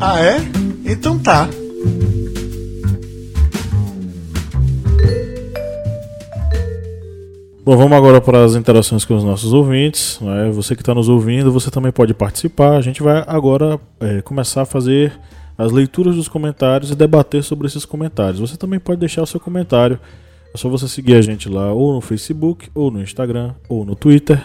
Ah, 0.00 0.18
é? 0.18 0.38
Então 0.84 1.18
tá. 1.18 1.48
Bom, 7.64 7.76
vamos 7.76 7.92
agora 7.92 8.20
para 8.20 8.44
as 8.44 8.56
interações 8.56 9.04
com 9.04 9.14
os 9.14 9.22
nossos 9.22 9.52
ouvintes. 9.52 10.18
Né? 10.20 10.50
Você 10.50 10.74
que 10.74 10.82
está 10.82 10.92
nos 10.92 11.08
ouvindo, 11.08 11.52
você 11.52 11.70
também 11.70 11.92
pode 11.92 12.12
participar. 12.12 12.76
A 12.76 12.80
gente 12.80 13.00
vai 13.00 13.22
agora 13.24 13.78
é, 14.00 14.20
começar 14.20 14.62
a 14.62 14.64
fazer 14.64 15.12
as 15.56 15.70
leituras 15.70 16.16
dos 16.16 16.26
comentários 16.26 16.90
e 16.90 16.96
debater 16.96 17.44
sobre 17.44 17.68
esses 17.68 17.84
comentários. 17.84 18.40
Você 18.40 18.56
também 18.56 18.80
pode 18.80 18.98
deixar 18.98 19.22
o 19.22 19.26
seu 19.26 19.38
comentário. 19.38 20.00
É 20.52 20.58
só 20.58 20.68
você 20.68 20.88
seguir 20.88 21.14
a 21.14 21.22
gente 21.22 21.48
lá 21.48 21.72
ou 21.72 21.94
no 21.94 22.00
Facebook, 22.00 22.68
ou 22.74 22.90
no 22.90 23.00
Instagram, 23.00 23.52
ou 23.68 23.84
no 23.84 23.94
Twitter 23.94 24.42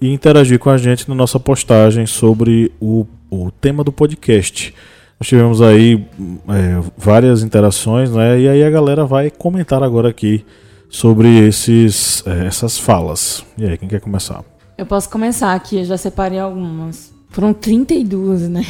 e 0.00 0.12
interagir 0.12 0.60
com 0.60 0.70
a 0.70 0.78
gente 0.78 1.08
na 1.08 1.16
nossa 1.16 1.40
postagem 1.40 2.06
sobre 2.06 2.70
o, 2.80 3.04
o 3.28 3.50
tema 3.50 3.82
do 3.82 3.90
podcast. 3.90 4.72
Nós 5.18 5.28
tivemos 5.28 5.60
aí 5.60 6.06
é, 6.48 6.80
várias 6.96 7.42
interações, 7.42 8.12
né? 8.12 8.38
E 8.40 8.48
aí 8.48 8.62
a 8.62 8.70
galera 8.70 9.04
vai 9.04 9.32
comentar 9.32 9.82
agora 9.82 10.08
aqui 10.08 10.44
sobre 10.92 11.48
esses, 11.48 12.22
é, 12.26 12.46
essas 12.46 12.78
falas. 12.78 13.42
E 13.56 13.64
aí, 13.64 13.78
quem 13.78 13.88
quer 13.88 14.00
começar? 14.00 14.44
Eu 14.76 14.84
posso 14.84 15.08
começar 15.08 15.54
aqui, 15.54 15.78
eu 15.78 15.84
já 15.86 15.96
separei 15.96 16.38
algumas. 16.38 17.12
Foram 17.30 17.54
32, 17.54 18.42
né? 18.48 18.62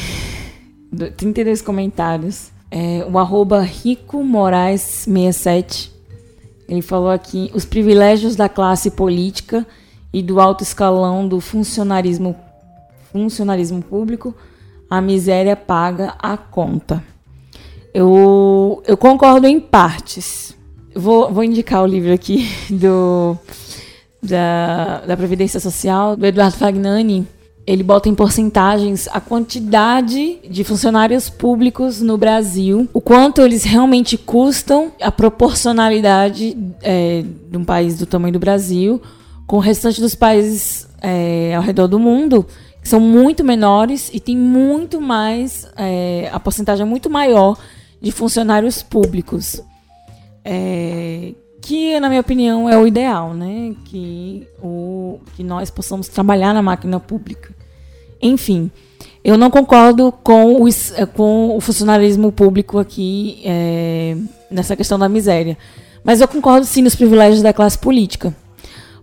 32 1.17 1.61
comentários. 1.61 2.49
É, 2.71 3.05
o 3.07 3.19
arroba 3.19 3.61
Rico 3.61 4.23
Moraes 4.23 4.81
67. 4.81 5.91
Ele 6.67 6.81
falou 6.81 7.09
aqui: 7.09 7.51
os 7.53 7.65
privilégios 7.65 8.37
da 8.37 8.47
classe 8.47 8.89
política 8.89 9.67
e 10.13 10.23
do 10.23 10.39
alto 10.39 10.63
escalão 10.63 11.27
do 11.27 11.41
funcionarismo, 11.41 12.35
funcionarismo 13.11 13.81
público, 13.81 14.33
a 14.89 15.01
miséria 15.01 15.57
paga 15.57 16.15
a 16.19 16.37
conta. 16.37 17.03
Eu, 17.93 18.81
eu 18.87 18.95
concordo 18.95 19.45
em 19.45 19.59
partes. 19.59 20.55
Vou, 20.95 21.31
vou 21.31 21.43
indicar 21.43 21.83
o 21.83 21.85
livro 21.85 22.13
aqui 22.13 22.47
do, 22.69 23.37
da, 24.21 25.01
da 25.01 25.17
Previdência 25.17 25.59
Social, 25.59 26.15
do 26.15 26.25
Eduardo 26.25 26.57
Fagnani. 26.57 27.27
Ele 27.65 27.81
bota 27.81 28.09
em 28.09 28.15
porcentagens 28.15 29.07
a 29.11 29.21
quantidade 29.21 30.39
de 30.49 30.63
funcionários 30.65 31.29
públicos 31.29 32.01
no 32.01 32.17
Brasil, 32.17 32.89
o 32.93 32.99
quanto 32.99 33.41
eles 33.41 33.63
realmente 33.63 34.17
custam, 34.17 34.91
a 35.01 35.09
proporcionalidade 35.09 36.57
é, 36.81 37.23
de 37.49 37.57
um 37.57 37.63
país 37.63 37.97
do 37.97 38.05
tamanho 38.05 38.33
do 38.33 38.39
Brasil 38.39 39.01
com 39.47 39.57
o 39.57 39.59
restante 39.59 40.01
dos 40.01 40.15
países 40.15 40.87
é, 41.01 41.53
ao 41.55 41.61
redor 41.61 41.87
do 41.87 41.99
mundo, 41.99 42.45
que 42.81 42.89
são 42.89 42.99
muito 42.99 43.43
menores 43.43 44.09
e 44.13 44.19
tem 44.19 44.35
muito 44.35 44.99
mais, 44.99 45.67
é, 45.77 46.29
a 46.31 46.39
porcentagem 46.39 46.85
é 46.85 46.89
muito 46.89 47.09
maior 47.09 47.57
de 48.01 48.11
funcionários 48.11 48.81
públicos. 48.81 49.61
É, 50.43 51.33
que, 51.61 51.99
na 51.99 52.09
minha 52.09 52.21
opinião, 52.21 52.69
é 52.69 52.77
o 52.77 52.85
ideal, 52.85 53.33
né? 53.33 53.73
Que, 53.85 54.45
o, 54.61 55.19
que 55.35 55.43
nós 55.43 55.69
possamos 55.69 56.07
trabalhar 56.07 56.53
na 56.53 56.61
máquina 56.61 56.99
pública. 56.99 57.53
Enfim, 58.21 58.69
eu 59.23 59.37
não 59.37 59.49
concordo 59.49 60.11
com 60.23 60.61
o, 60.61 60.67
com 61.13 61.55
o 61.55 61.61
funcionalismo 61.61 62.31
público 62.31 62.77
aqui 62.77 63.41
é, 63.45 64.17
nessa 64.51 64.75
questão 64.75 64.99
da 64.99 65.07
miséria. 65.07 65.57
Mas 66.03 66.19
eu 66.19 66.27
concordo 66.27 66.65
sim 66.65 66.81
nos 66.81 66.95
privilégios 66.95 67.41
da 67.41 67.53
classe 67.53 67.77
política. 67.77 68.35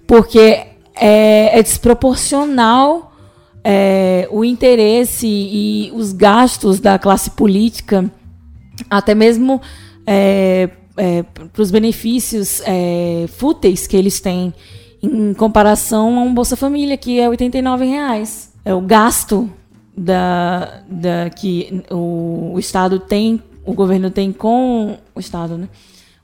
Porque 0.06 0.66
é, 0.94 1.58
é 1.58 1.62
desproporcional 1.62 3.10
é, 3.64 4.28
o 4.30 4.44
interesse 4.44 5.26
e 5.26 5.90
os 5.94 6.12
gastos 6.12 6.78
da 6.78 6.98
classe 6.98 7.30
política, 7.30 8.10
até 8.90 9.14
mesmo 9.14 9.60
é, 10.06 10.68
é, 11.00 11.22
para 11.22 11.62
os 11.62 11.70
benefícios 11.70 12.60
é, 12.66 13.24
fúteis 13.26 13.86
que 13.86 13.96
eles 13.96 14.20
têm 14.20 14.52
em 15.02 15.32
comparação 15.32 16.18
a 16.18 16.22
um 16.22 16.34
Bolsa 16.34 16.56
Família, 16.56 16.94
que 16.98 17.18
é 17.18 17.26
89 17.26 17.86
reais. 17.86 18.52
É 18.62 18.74
o 18.74 18.82
gasto 18.82 19.50
da, 19.96 20.82
da, 20.86 21.30
que 21.30 21.82
o, 21.90 22.52
o 22.54 22.58
Estado 22.58 22.98
tem, 22.98 23.42
o 23.64 23.72
governo 23.72 24.10
tem 24.10 24.30
com 24.30 24.98
o 25.14 25.20
Estado, 25.20 25.56
né? 25.56 25.70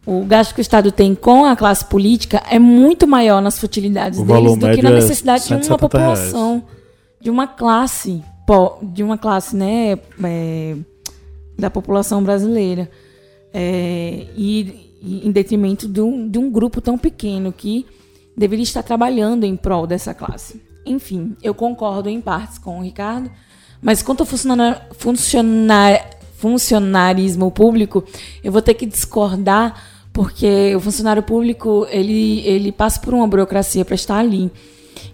O 0.04 0.22
gasto 0.24 0.54
que 0.54 0.60
o 0.60 0.62
Estado 0.62 0.92
tem 0.92 1.14
com 1.14 1.46
a 1.46 1.56
classe 1.56 1.86
política 1.86 2.42
é 2.48 2.58
muito 2.58 3.06
maior 3.08 3.40
nas 3.40 3.58
futilidades 3.58 4.18
o 4.20 4.24
deles 4.24 4.56
do 4.58 4.70
que 4.70 4.82
na 4.82 4.90
é 4.90 4.94
necessidade 4.94 5.52
é 5.52 5.56
de 5.56 5.68
uma 5.68 5.78
população, 5.78 6.50
reais. 6.50 6.64
de 7.22 7.30
uma 7.30 7.46
classe, 7.46 8.22
de 8.82 9.02
uma 9.02 9.16
classe, 9.16 9.56
né, 9.56 9.98
é, 10.22 10.76
da 11.58 11.70
população 11.70 12.22
brasileira 12.22 12.88
é, 13.58 14.26
e, 14.36 14.92
e, 15.00 15.26
em 15.26 15.32
detrimento 15.32 15.88
de 15.88 16.02
um, 16.02 16.28
de 16.28 16.38
um 16.38 16.50
grupo 16.50 16.82
tão 16.82 16.98
pequeno 16.98 17.50
que 17.50 17.86
deveria 18.36 18.62
estar 18.62 18.82
trabalhando 18.82 19.44
em 19.44 19.56
prol 19.56 19.86
dessa 19.86 20.12
classe. 20.12 20.60
Enfim, 20.84 21.34
eu 21.42 21.54
concordo 21.54 22.10
em 22.10 22.20
partes 22.20 22.58
com 22.58 22.78
o 22.78 22.82
Ricardo, 22.82 23.30
mas 23.80 24.02
quanto 24.02 24.20
ao 24.20 24.26
funcionar, 24.26 24.88
funcionar, 24.92 26.10
funcionarismo 26.36 27.50
público, 27.50 28.04
eu 28.44 28.52
vou 28.52 28.60
ter 28.60 28.74
que 28.74 28.84
discordar, 28.84 29.82
porque 30.12 30.76
o 30.76 30.80
funcionário 30.80 31.22
público 31.22 31.86
ele, 31.88 32.40
ele 32.40 32.70
passa 32.70 33.00
por 33.00 33.14
uma 33.14 33.26
burocracia 33.26 33.86
para 33.86 33.94
estar 33.94 34.18
ali. 34.18 34.52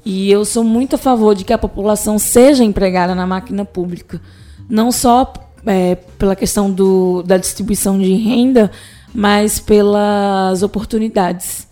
E 0.04 0.28
eu 0.32 0.44
sou 0.44 0.64
muito 0.64 0.96
a 0.96 0.98
favor 0.98 1.36
de 1.36 1.44
que 1.44 1.52
a 1.52 1.58
população 1.58 2.18
seja 2.18 2.64
empregada 2.64 3.14
na 3.14 3.24
máquina 3.24 3.64
pública, 3.64 4.20
não 4.68 4.90
só 4.90 5.32
é, 5.66 5.94
pela 5.94 6.36
questão 6.36 6.70
do, 6.70 7.22
da 7.22 7.36
distribuição 7.36 7.98
de 7.98 8.12
renda, 8.14 8.70
mas 9.14 9.58
pelas 9.60 10.62
oportunidades 10.62 11.68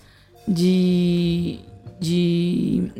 de, 0.46 1.58
de, 1.98 2.90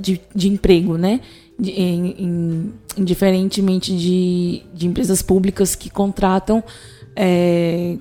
de, 0.00 0.20
de 0.34 0.48
emprego, 0.48 0.96
né? 0.96 1.20
De, 1.58 1.70
em, 1.70 2.14
em, 2.18 2.72
indiferentemente 2.98 3.96
de, 3.96 4.62
de 4.74 4.86
empresas 4.86 5.22
públicas 5.22 5.74
que 5.74 5.88
contratam 5.88 6.62
é, 7.14 7.96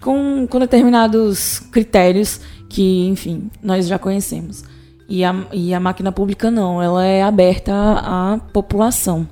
com, 0.00 0.46
com 0.48 0.58
determinados 0.58 1.60
critérios 1.60 2.40
que, 2.68 3.06
enfim, 3.06 3.50
nós 3.62 3.86
já 3.86 3.98
conhecemos. 3.98 4.64
E 5.08 5.24
a, 5.24 5.46
e 5.52 5.72
a 5.72 5.78
máquina 5.78 6.10
pública 6.10 6.50
não, 6.50 6.82
ela 6.82 7.04
é 7.04 7.22
aberta 7.22 7.72
à, 7.72 8.40
população 8.52 9.26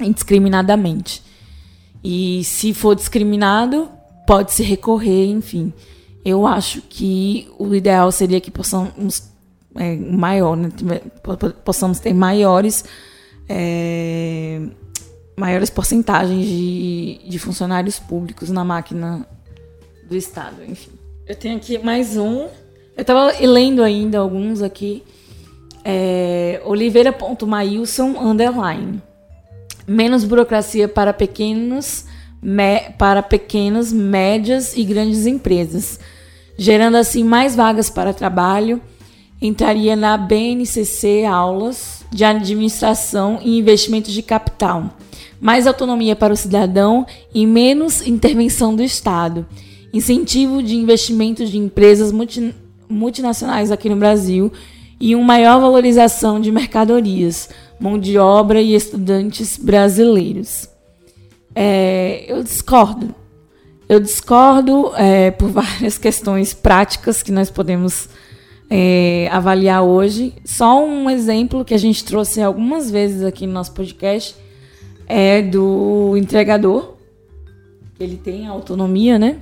indiscriminadamente. 0.00 1.22
E 2.04 2.44
se 2.44 2.74
for 2.74 2.94
discriminado, 2.94 3.88
pode-se 4.26 4.62
recorrer, 4.62 5.26
enfim. 5.30 5.72
Eu 6.22 6.46
acho 6.46 6.82
que 6.82 7.48
o 7.58 7.74
ideal 7.74 8.12
seria 8.12 8.40
que 8.42 8.50
possamos 8.50 9.22
é, 9.74 9.96
maior, 9.96 10.54
né, 10.54 10.70
possamos 11.64 11.98
ter 11.98 12.12
maiores 12.12 12.84
é, 13.48 14.60
maiores 15.36 15.70
porcentagens 15.70 16.46
de, 16.46 17.20
de 17.26 17.38
funcionários 17.38 17.98
públicos 17.98 18.50
na 18.50 18.64
máquina 18.64 19.26
do 20.08 20.16
Estado, 20.16 20.62
enfim. 20.66 20.92
Eu 21.26 21.34
tenho 21.34 21.56
aqui 21.56 21.78
mais 21.78 22.16
um. 22.16 22.42
Eu 22.96 23.00
estava 23.00 23.32
lendo 23.40 23.82
ainda 23.82 24.18
alguns 24.18 24.60
aqui. 24.62 25.02
É, 25.82 26.62
Oliveira.mailson 26.64 28.16
underline 28.18 29.02
menos 29.86 30.24
burocracia 30.24 30.88
para 30.88 31.12
pequenos, 31.12 32.04
me, 32.42 32.80
para 32.98 33.22
pequenas, 33.22 33.92
médias 33.92 34.76
e 34.76 34.84
grandes 34.84 35.26
empresas, 35.26 35.98
gerando 36.56 36.96
assim 36.96 37.24
mais 37.24 37.56
vagas 37.56 37.90
para 37.90 38.12
trabalho. 38.12 38.80
Entraria 39.40 39.94
na 39.94 40.16
BNCC 40.16 41.24
aulas 41.24 42.04
de 42.10 42.24
administração 42.24 43.40
e 43.42 43.58
investimentos 43.58 44.12
de 44.12 44.22
capital, 44.22 44.96
mais 45.40 45.66
autonomia 45.66 46.14
para 46.16 46.32
o 46.32 46.36
cidadão 46.36 47.04
e 47.34 47.46
menos 47.46 48.06
intervenção 48.06 48.74
do 48.74 48.82
Estado, 48.82 49.44
incentivo 49.92 50.62
de 50.62 50.76
investimentos 50.76 51.50
de 51.50 51.58
empresas 51.58 52.10
multi, 52.10 52.54
multinacionais 52.88 53.70
aqui 53.70 53.88
no 53.88 53.96
Brasil 53.96 54.50
e 55.00 55.14
uma 55.14 55.24
maior 55.24 55.60
valorização 55.60 56.40
de 56.40 56.50
mercadorias, 56.50 57.50
mão 57.78 57.98
de 57.98 58.18
obra 58.18 58.60
e 58.60 58.74
estudantes 58.74 59.56
brasileiros. 59.56 60.68
É, 61.54 62.24
eu 62.28 62.42
discordo. 62.42 63.14
Eu 63.88 64.00
discordo 64.00 64.92
é, 64.96 65.30
por 65.30 65.48
várias 65.52 65.98
questões 65.98 66.54
práticas 66.54 67.22
que 67.22 67.30
nós 67.30 67.50
podemos 67.50 68.08
é, 68.70 69.28
avaliar 69.30 69.82
hoje. 69.82 70.34
Só 70.44 70.84
um 70.84 71.08
exemplo 71.08 71.64
que 71.64 71.74
a 71.74 71.78
gente 71.78 72.04
trouxe 72.04 72.40
algumas 72.40 72.90
vezes 72.90 73.22
aqui 73.22 73.46
no 73.46 73.52
nosso 73.52 73.72
podcast 73.72 74.34
é 75.06 75.42
do 75.42 76.16
entregador. 76.16 76.94
Ele 78.00 78.16
tem 78.16 78.46
autonomia, 78.46 79.18
né? 79.18 79.40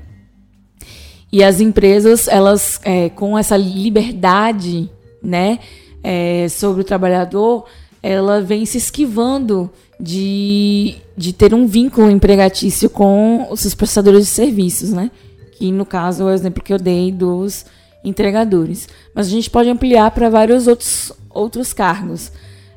E 1.33 1.43
as 1.43 1.61
empresas, 1.61 2.29
elas, 2.29 2.79
é, 2.85 3.09
com 3.09 3.39
essa 3.39 3.57
liberdade, 3.57 4.91
né, 5.23 5.61
é, 6.05 6.47
sobre 6.51 6.83
o 6.83 6.85
trabalhador, 6.85 7.65
ela 8.03 8.41
vem 8.41 8.67
se 8.67 8.79
esquivando 8.79 9.71
de, 9.99 10.97
de 11.17 11.33
ter 11.33 11.55
um 11.55 11.67
vínculo 11.67 12.11
empregatício 12.11 12.91
com 12.91 13.47
os 13.51 13.61
seus 13.61 13.75
prestadores 13.75 14.27
de 14.27 14.31
serviços, 14.31 14.91
né? 14.91 15.11
Que 15.53 15.71
no 15.71 15.87
caso 15.87 16.25
é 16.25 16.27
o 16.27 16.31
exemplo 16.31 16.63
que 16.63 16.73
eu 16.73 16.79
dei 16.79 17.13
dos 17.13 17.65
entregadores. 18.05 18.89
Mas 19.15 19.29
a 19.29 19.31
gente 19.31 19.49
pode 19.49 19.69
ampliar 19.69 20.11
para 20.11 20.29
vários 20.29 20.67
outros, 20.67 21.13
outros 21.31 21.73
cargos. 21.73 22.33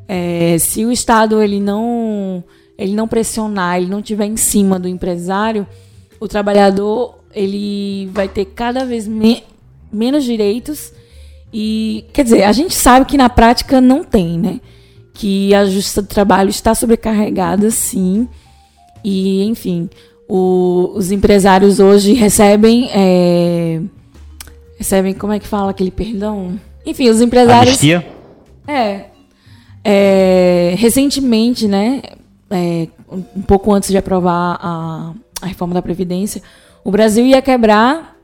É, 0.07 0.57
se 0.59 0.85
o 0.85 0.91
Estado 0.91 1.41
ele 1.41 1.59
não, 1.59 2.43
ele 2.77 2.93
não 2.93 3.07
pressionar, 3.07 3.77
ele 3.77 3.87
não 3.87 4.03
tiver 4.03 4.25
em 4.25 4.37
cima 4.37 4.77
do 4.77 4.87
empresário, 4.87 5.65
o 6.19 6.27
trabalhador 6.27 7.19
ele 7.33 8.07
vai 8.13 8.27
ter 8.27 8.45
cada 8.45 8.85
vez 8.85 9.07
me, 9.07 9.43
menos 9.91 10.23
direitos 10.23 10.93
e 11.51 12.05
quer 12.13 12.23
dizer 12.23 12.43
a 12.43 12.51
gente 12.51 12.75
sabe 12.75 13.05
que 13.05 13.17
na 13.17 13.29
prática 13.29 13.81
não 13.81 14.03
tem, 14.03 14.37
né? 14.37 14.61
Que 15.15 15.55
a 15.55 15.65
Justiça 15.65 16.03
do 16.03 16.07
Trabalho 16.07 16.49
está 16.49 16.75
sobrecarregada, 16.75 17.71
sim. 17.71 18.27
E 19.03 19.43
enfim, 19.45 19.89
o, 20.27 20.91
os 20.93 21.11
empresários 21.11 21.79
hoje 21.79 22.13
recebem 22.13 22.89
é, 22.91 23.81
recebem, 24.77 25.13
como 25.13 25.33
é 25.33 25.39
que 25.39 25.47
fala 25.47 25.71
aquele 25.71 25.91
perdão? 25.91 26.59
Enfim, 26.85 27.09
os 27.09 27.21
empresários. 27.21 27.69
Anistia? 27.69 28.05
É. 28.67 29.05
é 29.83 30.75
recentemente, 30.77 31.67
né? 31.67 32.01
É, 32.49 32.87
um 33.11 33.41
pouco 33.41 33.73
antes 33.73 33.89
de 33.89 33.97
aprovar 33.97 34.59
a, 34.61 35.13
a 35.41 35.45
reforma 35.47 35.73
da 35.73 35.81
Previdência, 35.81 36.41
o 36.83 36.91
Brasil 36.91 37.25
ia 37.25 37.41
quebrar 37.41 38.15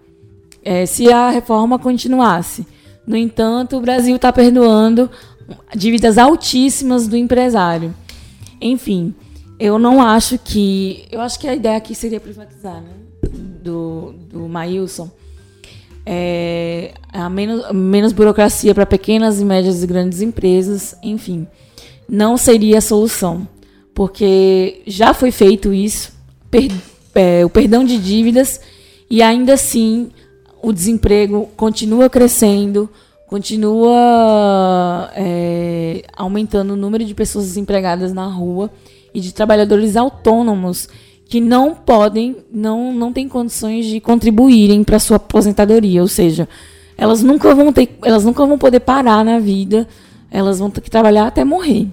é, 0.63 0.86
se 0.86 1.12
a 1.12 1.30
reforma 1.30 1.80
continuasse. 1.80 2.65
No 3.06 3.17
entanto, 3.17 3.77
o 3.77 3.82
Brasil 3.82 4.15
está 4.15 4.32
perdoando 4.32 5.10
dívidas 5.76 6.18
altíssimas 6.18 7.08
do 7.08 7.16
empresário. 7.18 7.94
Enfim, 8.60 9.14
eu 9.60 9.80
não 9.80 10.02
acho 10.02 10.38
que. 10.38 11.06
Eu 11.12 11.22
acho 11.22 11.40
que 11.40 11.48
a 11.48 11.56
ideia 11.56 11.78
aqui 11.78 11.96
seria 11.96 12.20
privatizar, 12.20 12.82
né? 12.82 12.92
Do, 13.64 14.14
do 14.30 14.48
Maílson 14.48 15.10
é, 16.06 16.94
a 17.12 17.30
menos, 17.30 17.72
menos 17.72 18.12
burocracia 18.12 18.74
para 18.74 18.86
pequenas 18.86 19.40
e 19.40 19.46
médias 19.46 19.84
e 19.84 19.88
grandes 19.88 20.22
empresas, 20.22 20.96
enfim, 21.04 21.48
não 22.08 22.38
seria 22.38 22.80
a 22.80 22.82
solução, 22.82 23.48
porque 23.94 24.82
já 24.88 25.14
foi 25.14 25.32
feito 25.32 25.74
isso, 25.74 26.14
per, 26.50 26.72
é, 27.16 27.46
o 27.46 27.50
perdão 27.50 27.84
de 27.84 27.98
dívidas, 27.98 28.60
e 29.10 29.22
ainda 29.22 29.54
assim 29.54 30.10
o 30.62 30.72
desemprego 30.72 31.50
continua 31.56 32.10
crescendo, 32.10 32.90
continua 33.32 35.10
é, 35.15 36.04
aumentando 36.17 36.74
o 36.74 36.76
número 36.76 37.06
de 37.06 37.15
pessoas 37.15 37.46
desempregadas 37.46 38.12
na 38.12 38.26
rua 38.26 38.70
e 39.13 39.22
de 39.22 39.34
trabalhadores 39.34 39.96
autônomos 39.96 40.89
que 41.24 41.39
não 41.39 41.74
podem, 41.74 42.36
não, 42.52 42.94
não 42.94 43.13
têm 43.13 43.30
condições 43.30 43.86
de 43.86 44.02
contribuírem 44.02 44.84
para 44.84 45.00
sua 45.00 45.15
aposentadoria, 45.15 46.02
ou 46.02 46.10
seja, 46.10 46.46
elas 46.98 47.24
nunca 47.24 47.56
vão 47.56 47.72
ter, 47.72 47.98
elas 48.04 48.26
nunca 48.26 48.46
vão 48.46 48.58
poder 48.58 48.82
parar 48.82 49.24
na 49.24 49.39
vida, 49.39 49.88
elas 50.30 50.60
vão 50.60 50.70
ter 50.70 50.82
que 50.82 50.91
trabalhar 50.91 51.28
até 51.28 51.46
morrer. 51.46 51.88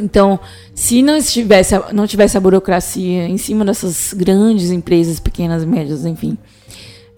Então, 0.00 0.38
se 0.72 1.02
não 1.02 1.16
estivesse, 1.16 1.74
não 1.92 2.06
tivesse 2.06 2.36
a 2.36 2.40
burocracia 2.40 3.26
em 3.26 3.38
cima 3.38 3.64
dessas 3.64 4.14
grandes 4.14 4.70
empresas, 4.70 5.18
pequenas 5.18 5.64
médias, 5.64 6.06
enfim, 6.06 6.38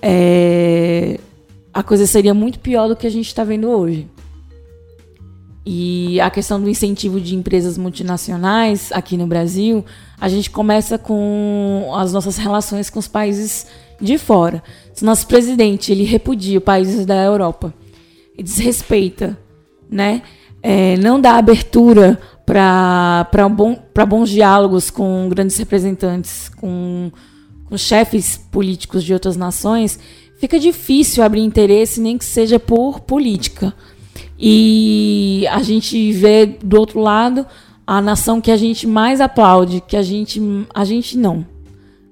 é, 0.00 1.20
a 1.76 1.82
coisa 1.82 2.06
seria 2.06 2.32
muito 2.32 2.58
pior 2.58 2.88
do 2.88 2.96
que 2.96 3.06
a 3.06 3.10
gente 3.10 3.26
está 3.26 3.44
vendo 3.44 3.68
hoje. 3.68 4.08
E 5.62 6.18
a 6.22 6.30
questão 6.30 6.58
do 6.58 6.70
incentivo 6.70 7.20
de 7.20 7.36
empresas 7.36 7.76
multinacionais 7.76 8.90
aqui 8.92 9.14
no 9.14 9.26
Brasil, 9.26 9.84
a 10.18 10.26
gente 10.26 10.48
começa 10.48 10.96
com 10.96 11.90
as 11.94 12.14
nossas 12.14 12.38
relações 12.38 12.88
com 12.88 12.98
os 12.98 13.06
países 13.06 13.66
de 14.00 14.16
fora. 14.16 14.62
Se 14.94 15.04
nosso 15.04 15.26
presidente 15.26 15.92
ele 15.92 16.04
repudia 16.04 16.62
países 16.62 17.04
da 17.04 17.22
Europa 17.22 17.74
e 18.38 18.42
desrespeita, 18.42 19.38
né, 19.90 20.22
é, 20.62 20.96
não 20.96 21.20
dá 21.20 21.36
abertura 21.36 22.18
para 22.46 23.48
bom, 23.50 23.78
bons 24.08 24.30
diálogos 24.30 24.88
com 24.90 25.28
grandes 25.28 25.58
representantes, 25.58 26.48
com, 26.48 27.12
com 27.66 27.76
chefes 27.76 28.38
políticos 28.50 29.04
de 29.04 29.12
outras 29.12 29.36
nações, 29.36 30.00
fica 30.38 30.58
difícil 30.58 31.22
abrir 31.22 31.42
interesse, 31.42 32.00
nem 32.00 32.16
que 32.18 32.24
seja 32.24 32.58
por 32.58 33.00
política. 33.00 33.74
E 34.38 35.46
a 35.50 35.62
gente 35.62 36.12
vê 36.12 36.46
do 36.46 36.78
outro 36.78 37.00
lado 37.00 37.46
a 37.86 38.00
nação 38.00 38.40
que 38.40 38.50
a 38.50 38.56
gente 38.56 38.86
mais 38.86 39.20
aplaude, 39.20 39.82
que 39.86 39.96
a 39.96 40.02
gente. 40.02 40.40
A 40.74 40.84
gente 40.84 41.16
não. 41.16 41.46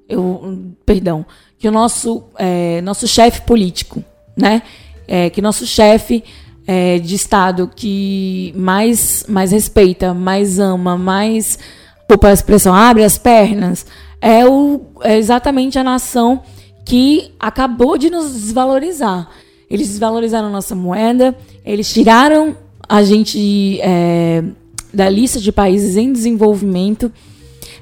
Eu, 0.08 0.74
perdão. 0.86 1.24
Que 1.58 1.68
o 1.68 1.72
nosso, 1.72 2.24
é, 2.38 2.80
nosso 2.82 3.06
chefe 3.06 3.42
político, 3.42 4.02
né? 4.36 4.62
É, 5.06 5.28
que 5.28 5.42
nosso 5.42 5.66
chefe 5.66 6.24
é, 6.66 6.98
de 6.98 7.14
Estado 7.14 7.70
que 7.74 8.54
mais, 8.56 9.24
mais 9.28 9.52
respeita, 9.52 10.14
mais 10.14 10.58
ama, 10.58 10.96
mais. 10.96 11.58
Por 12.06 12.24
a 12.26 12.32
expressão, 12.32 12.74
abre 12.74 13.02
as 13.02 13.16
pernas, 13.16 13.86
é, 14.20 14.46
o, 14.46 14.82
é 15.02 15.16
exatamente 15.16 15.78
a 15.78 15.84
nação 15.84 16.42
que 16.84 17.32
acabou 17.40 17.96
de 17.96 18.10
nos 18.10 18.32
desvalorizar. 18.32 19.28
Eles 19.70 19.88
desvalorizaram 19.88 20.50
nossa 20.50 20.74
moeda, 20.74 21.36
eles 21.64 21.92
tiraram 21.92 22.56
a 22.88 23.02
gente 23.02 23.80
é, 23.80 24.44
da 24.92 25.08
lista 25.08 25.40
de 25.40 25.50
países 25.50 25.96
em 25.96 26.12
desenvolvimento. 26.12 27.10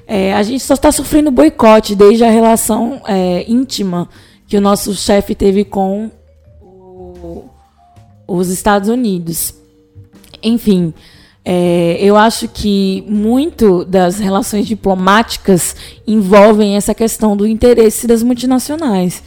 É, 0.07 0.33
a 0.33 0.43
gente 0.43 0.63
só 0.63 0.73
está 0.73 0.91
sofrendo 0.91 1.31
boicote 1.31 1.95
desde 1.95 2.23
a 2.23 2.29
relação 2.29 3.01
é, 3.07 3.45
íntima 3.49 4.09
que 4.47 4.57
o 4.57 4.61
nosso 4.61 4.93
chefe 4.93 5.35
teve 5.35 5.63
com 5.63 6.09
o, 6.61 7.45
os 8.27 8.49
Estados 8.49 8.89
Unidos. 8.89 9.53
Enfim, 10.41 10.93
é, 11.45 11.97
eu 11.99 12.15
acho 12.15 12.47
que 12.47 13.03
muito 13.07 13.83
das 13.85 14.19
relações 14.19 14.65
diplomáticas 14.65 15.75
envolvem 16.07 16.75
essa 16.75 16.93
questão 16.93 17.35
do 17.35 17.45
interesse 17.45 18.07
das 18.07 18.23
multinacionais 18.23 19.23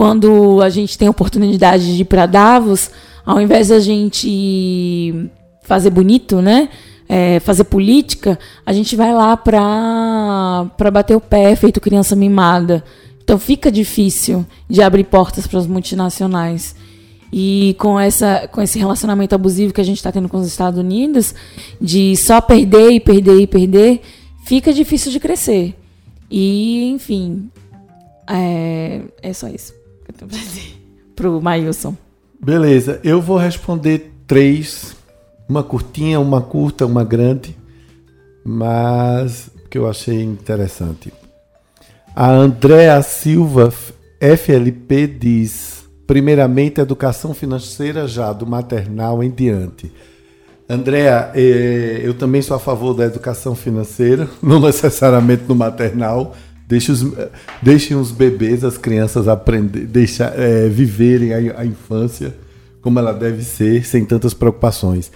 quando 0.00 0.62
a 0.62 0.70
gente 0.70 0.96
tem 0.96 1.08
a 1.08 1.10
oportunidade 1.10 1.94
de 1.94 2.00
ir 2.00 2.04
para 2.06 2.24
Davos, 2.24 2.90
ao 3.22 3.38
invés 3.38 3.68
da 3.68 3.78
gente 3.78 5.28
fazer 5.62 5.90
bonito, 5.90 6.40
né? 6.40 6.70
É, 7.06 7.38
fazer 7.40 7.64
política, 7.64 8.38
a 8.64 8.72
gente 8.72 8.96
vai 8.96 9.12
lá 9.12 9.36
para 9.36 10.90
bater 10.90 11.14
o 11.14 11.20
pé, 11.20 11.54
feito 11.56 11.82
criança 11.82 12.16
mimada. 12.16 12.82
Então 13.22 13.38
fica 13.38 13.70
difícil 13.70 14.46
de 14.68 14.80
abrir 14.80 15.04
portas 15.04 15.46
para 15.46 15.58
as 15.58 15.66
multinacionais. 15.66 16.74
E 17.32 17.76
com, 17.78 17.98
essa, 17.98 18.48
com 18.50 18.60
esse 18.60 18.78
relacionamento 18.78 19.34
abusivo 19.34 19.72
que 19.72 19.80
a 19.80 19.84
gente 19.84 19.98
está 19.98 20.10
tendo 20.10 20.28
com 20.28 20.38
os 20.38 20.46
Estados 20.46 20.78
Unidos, 20.78 21.34
de 21.80 22.16
só 22.16 22.40
perder 22.40 22.90
e 22.90 23.00
perder 23.00 23.40
e 23.40 23.46
perder, 23.46 24.00
fica 24.44 24.72
difícil 24.72 25.12
de 25.12 25.20
crescer. 25.20 25.76
E, 26.30 26.90
enfim, 26.90 27.50
é, 28.28 29.02
é 29.22 29.32
só 29.32 29.48
isso 29.48 29.74
que 30.04 30.10
eu 30.10 30.14
tenho 30.14 30.30
dizer 30.30 30.74
pro 31.14 31.40
Maílson. 31.40 31.96
Beleza, 32.42 33.00
eu 33.04 33.20
vou 33.20 33.36
responder 33.36 34.12
três. 34.26 34.96
Uma 35.48 35.62
curtinha, 35.62 36.20
uma 36.20 36.40
curta, 36.40 36.86
uma 36.86 37.04
grande. 37.04 37.56
Mas 38.44 39.50
que 39.68 39.78
eu 39.78 39.88
achei 39.88 40.22
interessante. 40.22 41.12
A 42.14 42.28
Andréa 42.28 43.00
Silva, 43.02 43.72
FLP, 44.20 45.06
diz: 45.06 45.79
primeiramente, 46.10 46.80
educação 46.80 47.32
financeira 47.32 48.08
já, 48.08 48.32
do 48.32 48.44
maternal 48.44 49.22
em 49.22 49.30
diante. 49.30 49.92
Andréa, 50.68 51.30
eh, 51.36 52.00
eu 52.02 52.14
também 52.14 52.42
sou 52.42 52.56
a 52.56 52.58
favor 52.58 52.94
da 52.94 53.04
educação 53.04 53.54
financeira, 53.54 54.28
não 54.42 54.58
necessariamente 54.58 55.44
no 55.46 55.54
maternal. 55.54 56.34
Deixe 56.66 56.90
os, 56.90 57.06
deixem 57.62 57.96
os 57.96 58.10
bebês, 58.10 58.64
as 58.64 58.76
crianças 58.76 59.28
aprender, 59.28 59.86
deixar, 59.86 60.36
é, 60.36 60.68
viverem 60.68 61.32
a, 61.32 61.60
a 61.60 61.64
infância 61.64 62.34
como 62.82 62.98
ela 62.98 63.12
deve 63.12 63.44
ser, 63.44 63.86
sem 63.86 64.04
tantas 64.04 64.34
preocupações. 64.34 65.12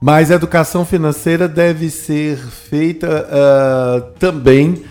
Mas 0.00 0.30
a 0.30 0.36
educação 0.36 0.84
financeira 0.84 1.48
deve 1.48 1.90
ser 1.90 2.36
feita 2.36 3.26
uh, 3.26 4.02
também 4.20 4.84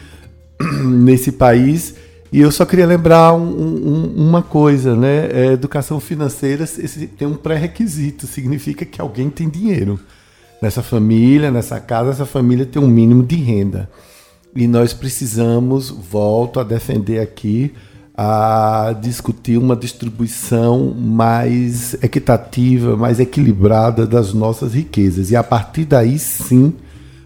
nesse 0.84 1.32
país. 1.32 1.95
E 2.32 2.41
eu 2.41 2.51
só 2.51 2.65
queria 2.65 2.86
lembrar 2.86 3.34
um, 3.34 3.47
um, 3.47 4.28
uma 4.28 4.41
coisa, 4.41 4.95
né? 4.95 5.30
É, 5.32 5.45
educação 5.53 5.99
financeira 5.99 6.63
esse, 6.63 7.07
tem 7.07 7.28
um 7.28 7.36
pré-requisito, 7.36 8.28
significa 8.28 8.86
que 8.86 8.99
alguém 8.99 9.30
tem 9.30 9.47
dinheiro. 9.47 9.99
Nessa 10.61 10.82
família, 10.84 11.51
nessa 11.51 11.80
casa, 11.80 12.11
essa 12.11 12.25
família 12.25 12.65
tem 12.65 12.82
um 12.82 12.88
mínimo 12.88 13.23
de 13.23 13.36
renda. 13.36 13.89
E 14.55 14.67
nós 14.67 14.91
precisamos, 14.91 15.89
volto 15.89 16.59
a 16.59 16.63
defender 16.63 17.19
aqui, 17.19 17.71
a 18.17 18.95
discutir 18.99 19.57
uma 19.57 19.75
distribuição 19.75 20.91
mais 20.97 21.93
equitativa, 22.01 22.97
mais 22.97 23.19
equilibrada 23.19 24.07
das 24.07 24.34
nossas 24.34 24.73
riquezas. 24.73 25.30
E 25.30 25.36
a 25.36 25.43
partir 25.43 25.86
daí, 25.86 26.17
sim, 26.17 26.73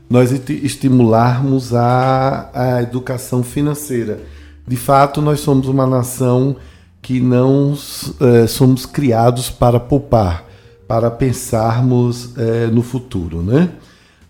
nós 0.10 0.32
estimularmos 0.49 1.74
a, 1.74 2.49
a 2.54 2.82
educação 2.84 3.41
financeira. 3.41 4.20
De 4.68 4.76
fato, 4.76 5.22
nós 5.22 5.39
somos 5.39 5.68
uma 5.68 5.86
nação 5.86 6.55
que 7.01 7.20
não 7.20 7.76
é, 8.20 8.47
somos 8.47 8.86
criados 8.86 9.49
para 9.49 9.80
poupar, 9.80 10.45
para 10.88 11.09
pensarmos 11.09 12.38
é, 12.38 12.68
no 12.68 12.82
futuro. 12.84 13.41
Né? 13.41 13.70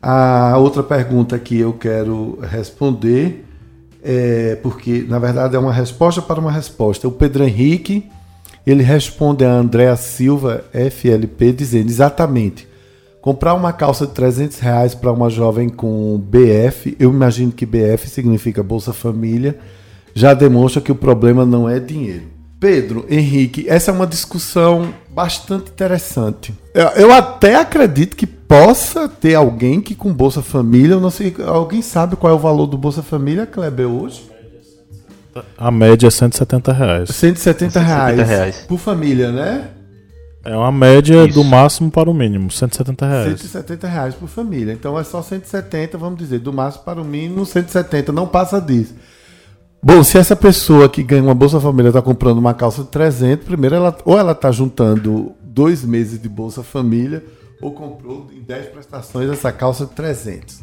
A 0.02 0.58
outra 0.58 0.82
pergunta 0.82 1.38
que 1.38 1.60
eu 1.60 1.74
quero 1.74 2.40
responder 2.42 3.46
é, 4.04 4.58
porque 4.64 5.06
na 5.08 5.20
verdade 5.20 5.56
é 5.56 5.60
uma 5.60 5.74
resposta 5.74 6.22
para 6.22 6.40
uma 6.40 6.52
resposta. 6.52 7.08
O 7.08 7.12
Pedro 7.12 7.44
Henrique 7.44 8.10
ele 8.66 8.84
responde 8.84 9.44
a 9.44 9.52
Andréa 9.52 9.96
Silva, 9.96 10.64
FLP, 10.72 11.52
dizendo 11.52 11.90
exatamente. 11.90 12.68
Comprar 13.22 13.54
uma 13.54 13.72
calça 13.72 14.08
de 14.08 14.14
300 14.14 14.60
reais 14.60 14.96
para 14.96 15.12
uma 15.12 15.30
jovem 15.30 15.70
com 15.70 16.18
BF, 16.18 16.96
eu 17.00 17.12
imagino 17.12 17.52
que 17.52 17.66
BF 17.66 18.08
significa 18.08 18.64
Bolsa 18.64 18.94
Família, 18.94 19.60
já 20.14 20.34
demonstra 20.34 20.82
que 20.82 20.92
o 20.92 20.96
problema 20.96 21.46
não 21.46 21.68
é 21.68 21.80
dinheiro. 21.80 22.24
Pedro, 22.60 23.06
Henrique, 23.10 23.66
essa 23.68 23.90
é 23.90 23.94
uma 23.94 24.06
discussão 24.06 24.94
bastante 25.10 25.72
interessante. 25.72 26.54
Eu, 26.76 26.88
eu, 26.90 27.12
até 27.12 27.56
acredito 27.56 28.16
que 28.16 28.28
possa 28.28 29.10
ter 29.10 29.34
alguém 29.34 29.82
que 29.82 29.96
com 29.96 30.14
Bolsa 30.14 30.44
Família, 30.44 30.94
eu 30.94 31.00
não 31.00 31.10
sei, 31.10 31.36
alguém 31.44 31.82
sabe 31.82 32.16
qual 32.16 32.32
é 32.32 32.36
o 32.36 32.40
valor 32.40 32.68
do 32.68 32.78
Bolsa 32.78 33.02
Família, 33.02 33.48
Kleber, 33.48 33.88
hoje? 33.88 34.30
A 35.58 35.72
média 35.72 36.08
é 36.08 36.12
170 36.12 36.72
reais. 36.72 37.10
170 37.10 37.80
reais, 37.80 38.28
reais. 38.28 38.58
por 38.68 38.78
família, 38.78 39.32
né? 39.32 39.70
É 40.44 40.56
uma 40.56 40.72
média 40.72 41.26
Isso. 41.26 41.36
do 41.36 41.44
máximo 41.44 41.92
para 41.92 42.10
o 42.10 42.14
mínimo, 42.14 42.52
170 42.52 43.08
reais. 43.08 43.40
170 43.40 43.88
reais 43.88 44.16
por 44.16 44.28
família. 44.28 44.74
Então 44.74 45.00
é 45.00 45.04
só 45.04 45.22
170, 45.22 45.98
vamos 45.98 46.20
dizer, 46.20 46.40
do 46.40 46.52
máximo 46.52 46.84
para 46.84 47.02
o 47.02 47.06
mínimo, 47.06 47.46
170, 47.46 48.12
não 48.12 48.28
passa 48.28 48.60
disso. 48.60 48.94
Bom, 49.84 50.04
se 50.04 50.20
essa 50.20 50.36
pessoa 50.36 50.88
que 50.88 51.02
ganha 51.02 51.24
uma 51.24 51.34
Bolsa 51.34 51.60
Família 51.60 51.90
está 51.90 52.04
comprando 52.04 52.38
uma 52.38 52.54
calça 52.54 52.84
de 52.84 52.90
300, 52.90 53.44
primeiro 53.44 53.76
ela 53.76 53.98
ou 54.06 54.16
ela 54.16 54.34
está 54.34 54.52
juntando 54.52 55.32
dois 55.42 55.84
meses 55.84 56.22
de 56.22 56.30
Bolsa 56.30 56.62
Família 56.62 57.26
ou 57.60 57.72
comprou 57.72 58.28
em 58.32 58.42
10 58.42 58.68
prestações 58.68 59.28
essa 59.32 59.52
calça 59.52 59.88
de 59.88 59.94
300. 59.94 60.60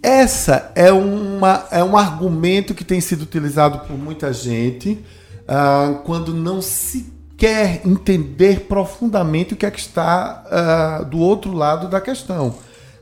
Essa 0.00 0.70
é, 0.76 0.92
uma, 0.92 1.66
é 1.72 1.82
um 1.82 1.96
argumento 1.96 2.74
que 2.74 2.84
tem 2.84 3.00
sido 3.00 3.22
utilizado 3.22 3.80
por 3.88 3.98
muita 3.98 4.32
gente 4.32 5.04
ah, 5.48 6.00
quando 6.04 6.32
não 6.32 6.62
se 6.62 7.12
quer 7.36 7.84
entender 7.84 8.66
profundamente 8.68 9.54
o 9.54 9.56
que 9.56 9.66
é 9.66 9.70
que 9.70 9.80
está 9.80 10.44
ah, 10.48 11.02
do 11.02 11.18
outro 11.18 11.52
lado 11.52 11.88
da 11.88 12.00
questão. 12.00 12.54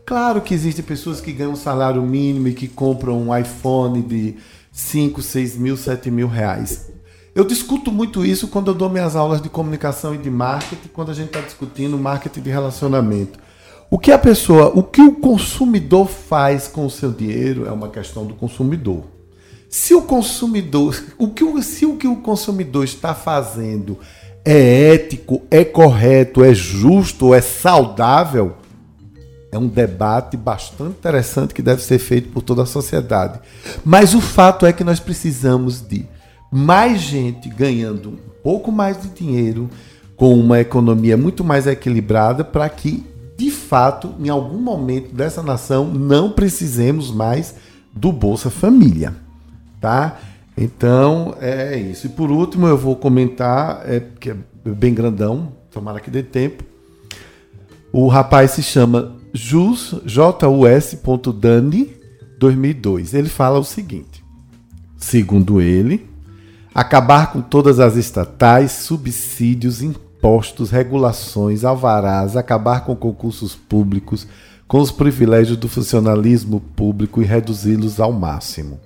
Claro 0.07 0.41
que 0.41 0.55
existem 0.55 0.83
pessoas 0.83 1.21
que 1.21 1.31
ganham 1.31 1.53
um 1.53 1.57
salário 1.57 2.01
mínimo 2.01 2.49
e 2.49 2.55
que 2.55 2.69
compram 2.69 3.21
um 3.21 3.37
iPhone 3.37 4.01
de 4.01 4.37
5, 4.73 5.21
6 5.21 5.57
mil, 5.57 5.77
7 5.77 6.11
mil 6.11 6.27
reais. 6.27 6.91
Eu 7.35 7.45
discuto 7.45 7.93
muito 7.93 8.25
isso 8.25 8.49
quando 8.49 8.71
eu 8.71 8.75
dou 8.75 8.89
minhas 8.89 9.15
aulas 9.15 9.41
de 9.41 9.49
comunicação 9.49 10.15
e 10.15 10.19
de 10.19 10.31
marketing, 10.31 10.89
quando 10.89 11.11
a 11.11 11.15
gente 11.15 11.29
está 11.29 11.41
discutindo 11.41 11.97
marketing 11.99 12.41
de 12.41 12.51
relacionamento. 12.51 13.39
O 13.91 13.99
que 13.99 14.11
a 14.11 14.19
pessoa, 14.19 14.73
o 14.75 14.83
que 14.83 15.03
o 15.03 15.13
consumidor 15.13 16.09
faz 16.09 16.67
com 16.67 16.87
o 16.87 16.91
seu 16.91 17.13
dinheiro 17.13 17.67
é 17.67 17.71
uma 17.71 17.91
questão 17.91 18.25
do 18.25 18.35
consumidor. 18.35 19.05
Se 19.69 19.95
o 19.95 20.03
consumidor, 20.03 21.03
o 21.19 21.29
que, 21.29 21.63
se 21.63 21.85
o 21.85 21.97
que 21.97 22.09
o 22.09 22.17
consumidor 22.17 22.85
está 22.85 23.15
fazendo 23.15 23.99
é 24.45 24.95
ético, 24.95 25.43
é 25.51 25.65
correto, 25.65 26.43
é 26.43 26.55
justo, 26.55 27.35
é 27.35 27.41
saudável, 27.41 28.57
é 29.53 29.59
um 29.59 29.69
debate 29.69 30.35
bastante 30.35 30.93
interessante 30.93 31.53
que 31.53 31.61
deve 31.61 31.83
ser 31.83 31.99
feito 31.99 32.31
por 32.31 32.41
toda 32.41 32.63
a 32.63 32.67
sociedade. 32.67 33.39
Mas 33.85 34.15
o 34.15 34.21
fato 34.21 34.65
é 34.65 34.73
que 34.73 34.83
nós 34.83 34.99
precisamos 34.99 35.87
de 35.87 36.07
mais 36.51 37.03
gente 37.03 37.51
ganhando 37.51 38.09
um 38.09 38.19
pouco 38.43 38.73
mais 38.73 39.01
de 39.01 39.09
dinheiro, 39.09 39.69
com 40.17 40.35
uma 40.35 40.59
economia 40.59 41.19
muito 41.19 41.45
mais 41.45 41.67
equilibrada, 41.67 42.43
para 42.43 42.67
que, 42.69 43.05
de 43.37 43.51
fato, 43.51 44.15
em 44.19 44.31
algum 44.31 44.59
momento 44.59 45.15
dessa 45.15 45.43
nação, 45.43 45.85
não 45.87 46.31
precisemos 46.31 47.11
mais 47.11 47.55
do 47.93 48.11
Bolsa 48.11 48.49
Família. 48.49 49.15
Tá? 49.83 50.19
Então, 50.57 51.35
é 51.41 51.77
isso. 51.77 52.07
E 52.07 52.11
por 52.11 52.31
último, 52.31 52.67
eu 52.67 52.79
vou 52.79 52.97
comentar, 52.97 53.83
é, 53.85 54.01
que 54.19 54.31
é 54.31 54.37
bem 54.65 54.95
grandão, 54.95 55.53
tomara 55.71 56.01
que 56.01 56.11
dê 56.11 56.23
tempo. 56.23 56.65
O 57.93 58.09
rapaz 58.09 58.53
se 58.53 58.63
chama 58.63 59.21
Jus, 59.35 59.95
J-U-S.Dani, 60.05 61.91
2002. 62.39 63.15
Ele 63.15 63.29
fala 63.29 63.59
o 63.59 63.65
seguinte: 63.65 64.23
segundo 64.97 65.61
ele, 65.61 66.09
acabar 66.75 67.33
com 67.33 67.41
todas 67.41 67.81
as 67.81 67.97
estatais, 67.97 68.73
subsídios, 68.73 69.81
impostos, 69.81 70.71
regulações, 70.71 71.65
alvarás, 71.65 72.37
acabar 72.37 72.85
com 72.85 72.95
concursos 72.95 73.55
públicos, 73.55 74.27
com 74.69 74.81
os 74.81 74.91
privilégios 74.91 75.57
do 75.57 75.69
funcionalismo 75.69 76.61
público 76.61 77.23
e 77.23 77.25
reduzi-los 77.25 78.01
ao 78.01 78.13
máximo. 78.13 78.81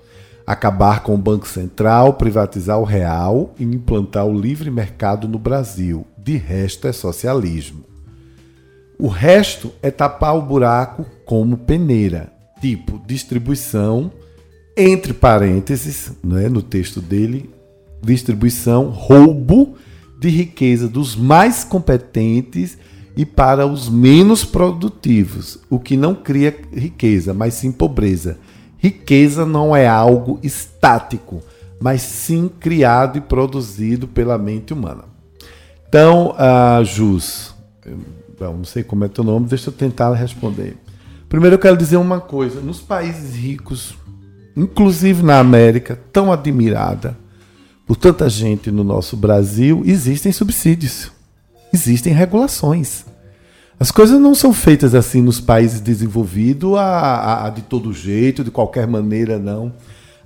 Acabar 0.47 1.03
com 1.03 1.15
o 1.15 1.19
Banco 1.19 1.49
Central, 1.49 2.13
privatizar 2.15 2.79
o 2.79 2.85
real 2.85 3.53
e 3.59 3.65
implantar 3.65 4.25
o 4.25 4.39
livre 4.39 4.71
mercado 4.71 5.27
no 5.27 5.41
Brasil. 5.41 6.07
De 6.17 6.37
resto 6.37 6.87
é 6.87 6.93
socialismo. 6.93 7.96
O 8.99 9.09
resto 9.09 9.73
é 9.83 9.91
tapar 9.91 10.37
o 10.37 10.43
buraco 10.43 11.05
como 11.25 11.57
peneira, 11.57 12.33
tipo 12.61 13.01
distribuição, 13.07 14.11
entre 14.77 15.13
parênteses, 15.13 16.13
né, 16.25 16.49
no 16.49 16.63
texto 16.63 17.01
dele, 17.01 17.51
distribuição, 18.03 18.89
roubo 18.89 19.75
de 20.19 20.29
riqueza 20.29 20.89
dos 20.89 21.15
mais 21.15 21.65
competentes 21.65 22.79
e 23.17 23.25
para 23.25 23.67
os 23.67 23.89
menos 23.89 24.45
produtivos, 24.45 25.59
o 25.71 25.79
que 25.79 25.97
não 25.97 26.15
cria 26.15 26.55
riqueza, 26.73 27.33
mas 27.33 27.55
sim 27.55 27.73
pobreza. 27.73 28.39
Riqueza 28.79 29.47
não 29.47 29.75
é 29.75 29.87
algo 29.87 30.39
estático, 30.43 31.43
mas 31.81 32.03
sim 32.03 32.49
criado 32.61 33.17
e 33.19 33.21
produzido 33.21 34.07
pela 34.07 34.37
mente 34.37 34.73
humana. 34.73 35.05
Então, 35.89 36.35
a 36.37 36.83
Jus, 36.85 37.55
não 38.41 38.65
sei 38.65 38.83
como 38.83 39.05
é 39.05 39.09
teu 39.09 39.25
nome, 39.25 39.47
deixa 39.47 39.71
eu 39.71 39.75
tentar 39.75 40.13
responder. 40.15 40.77
Primeiro 41.29 41.55
eu 41.55 41.61
quero 41.61 41.77
dizer 41.77 41.97
uma 41.97 42.21
coisa: 42.21 42.61
nos 42.61 42.81
países 42.81 43.35
ricos, 43.35 43.97
inclusive 44.57 45.23
na 45.23 45.39
América, 45.39 45.99
tão 46.13 46.33
admirada 46.33 47.17
por 47.87 47.97
tanta 47.97 48.29
gente 48.29 48.71
no 48.71 48.83
nosso 48.83 49.17
Brasil, 49.17 49.83
existem 49.85 50.33
subsídios, 50.33 51.11
existem 51.73 52.13
regulações. 52.13 53.05
As 53.79 53.91
coisas 53.91 54.19
não 54.19 54.35
são 54.35 54.53
feitas 54.53 54.95
assim 54.95 55.21
nos 55.21 55.39
países 55.39 55.81
desenvolvidos 55.81 56.77
a, 56.77 57.47
a 57.47 57.51
de 57.51 57.63
todo 57.63 57.93
jeito, 57.93 58.43
de 58.43 58.51
qualquer 58.51 58.87
maneira, 58.87 59.39
não. 59.39 59.73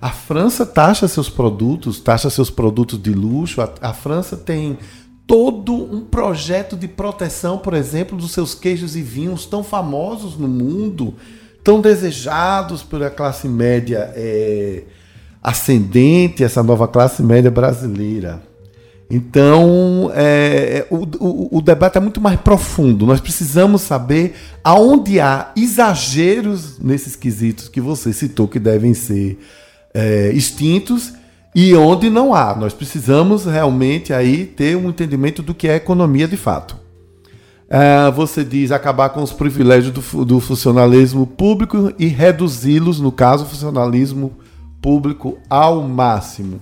A 0.01 0.09
França 0.09 0.65
taxa 0.65 1.07
seus 1.09 1.29
produtos, 1.29 2.01
taxa 2.01 2.31
seus 2.31 2.49
produtos 2.49 3.01
de 3.03 3.13
luxo. 3.13 3.61
A, 3.61 3.71
a 3.83 3.93
França 3.93 4.37
tem 4.37 4.79
todo 5.31 5.73
um 5.73 6.01
projeto 6.01 6.77
de 6.77 6.89
proteção, 6.89 7.57
por 7.57 7.73
exemplo, 7.73 8.19
dos 8.19 8.33
seus 8.33 8.53
queijos 8.53 8.97
e 8.97 9.01
vinhos 9.01 9.47
tão 9.47 9.63
famosos 9.63 10.37
no 10.37 10.49
mundo, 10.49 11.15
tão 11.63 11.81
desejados 11.81 12.83
pela 12.83 13.09
classe 13.09 13.47
média 13.47 14.13
é, 14.17 14.83
ascendente, 15.41 16.43
essa 16.43 16.65
nova 16.65 16.89
classe 16.89 17.23
média 17.23 17.49
brasileira. 17.49 18.43
Então, 19.09 20.11
é, 20.17 20.85
o, 20.91 20.97
o, 20.97 21.59
o, 21.59 21.63
debate 21.63 21.97
é 21.97 22.01
muito 22.01 22.21
mais 22.21 22.41
profundo. 22.41 23.07
Nós 23.07 23.21
precisamos 23.21 23.83
saber 23.83 24.35
aonde 24.65 25.21
há 25.21 25.53
exageros 25.57 26.77
nesses 26.81 27.15
quesitos 27.15 27.69
que 27.69 27.81
você 27.81 28.13
citou 28.13 28.49
que 28.49 28.59
devem 28.59 28.95
ser 28.95 29.39
é, 29.95 30.33
extintos 30.35 31.20
e 31.55 31.75
onde 31.75 32.09
não 32.09 32.35
há. 32.35 32.55
Nós 32.55 32.73
precisamos 32.73 33.45
realmente 33.45 34.13
aí 34.13 34.47
ter 34.47 34.77
um 34.77 34.89
entendimento 34.89 35.43
do 35.43 35.55
que 35.55 35.69
é 35.69 35.77
economia 35.77 36.29
de 36.29 36.37
fato. 36.37 36.77
É, 37.69 38.11
você 38.11 38.45
diz 38.45 38.73
acabar 38.73 39.11
com 39.11 39.23
os 39.23 39.33
privilégios 39.33 39.93
do, 39.93 40.25
do 40.25 40.41
funcionalismo 40.41 41.27
público 41.27 41.93
e 41.99 42.07
reduzi-los, 42.07 42.99
no 43.01 43.13
caso, 43.13 43.45
o 43.45 43.49
funcionalismo 43.49 44.33
público 44.83 45.39
ao 45.49 45.83
máximo 45.83 46.61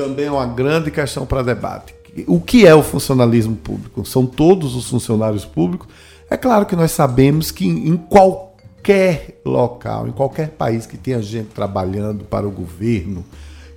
também 0.00 0.24
é 0.24 0.30
uma 0.30 0.46
grande 0.46 0.90
questão 0.90 1.26
para 1.26 1.42
debate. 1.42 1.94
O 2.26 2.40
que 2.40 2.66
é 2.66 2.74
o 2.74 2.82
funcionalismo 2.82 3.54
público? 3.54 4.04
São 4.06 4.24
todos 4.24 4.74
os 4.74 4.88
funcionários 4.88 5.44
públicos? 5.44 5.88
É 6.30 6.38
claro 6.38 6.64
que 6.64 6.74
nós 6.74 6.90
sabemos 6.92 7.50
que 7.50 7.66
em 7.66 7.98
qualquer 7.98 9.40
local, 9.44 10.08
em 10.08 10.12
qualquer 10.12 10.48
país 10.50 10.86
que 10.86 10.96
tenha 10.96 11.20
gente 11.20 11.48
trabalhando 11.48 12.24
para 12.24 12.48
o 12.48 12.50
governo, 12.50 13.24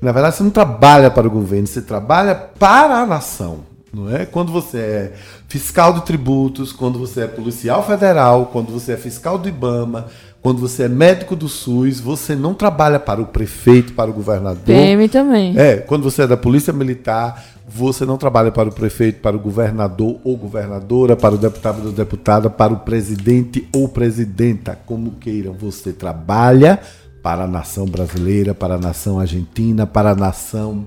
na 0.03 0.11
verdade 0.11 0.35
você 0.35 0.43
não 0.43 0.51
trabalha 0.51 1.09
para 1.09 1.25
o 1.25 1.31
governo, 1.31 1.65
você 1.65 1.81
trabalha 1.81 2.35
para 2.35 3.01
a 3.01 3.05
nação. 3.05 3.59
Não 3.93 4.13
é? 4.13 4.25
Quando 4.25 4.51
você 4.51 4.77
é 4.77 5.13
fiscal 5.47 5.93
de 5.93 6.01
tributos, 6.01 6.71
quando 6.71 6.97
você 6.97 7.21
é 7.21 7.27
policial 7.27 7.85
federal, 7.85 8.47
quando 8.47 8.71
você 8.71 8.93
é 8.93 8.97
fiscal 8.97 9.37
do 9.37 9.47
IBAMA, 9.47 10.07
quando 10.41 10.59
você 10.59 10.83
é 10.83 10.89
médico 10.89 11.35
do 11.35 11.47
SUS, 11.47 11.99
você 11.99 12.35
não 12.35 12.53
trabalha 12.53 12.99
para 12.99 13.21
o 13.21 13.27
prefeito, 13.27 13.93
para 13.93 14.09
o 14.09 14.13
governador. 14.13 14.65
PM 14.65 15.07
também. 15.07 15.57
É, 15.57 15.77
quando 15.77 16.03
você 16.03 16.23
é 16.23 16.27
da 16.27 16.35
Polícia 16.35 16.73
Militar, 16.73 17.41
você 17.65 18.05
não 18.05 18.17
trabalha 18.17 18.51
para 18.51 18.67
o 18.67 18.73
prefeito, 18.73 19.21
para 19.21 19.37
o 19.37 19.39
governador 19.39 20.17
ou 20.23 20.35
governadora, 20.35 21.15
para 21.15 21.35
o 21.35 21.37
deputado 21.37 21.85
ou 21.85 21.91
deputada, 21.93 22.49
para 22.49 22.73
o 22.73 22.79
presidente 22.79 23.69
ou 23.73 23.87
presidenta, 23.87 24.77
como 24.85 25.11
queiram. 25.11 25.53
Você 25.53 25.93
trabalha 25.93 26.77
para 26.77 27.02
a 27.23 27.47
nação 27.47 27.85
brasileira, 27.85 28.53
para 28.53 28.75
a 28.75 28.77
nação 28.77 29.19
argentina, 29.19 29.87
para 29.87 30.11
a 30.11 30.15
nação 30.15 30.85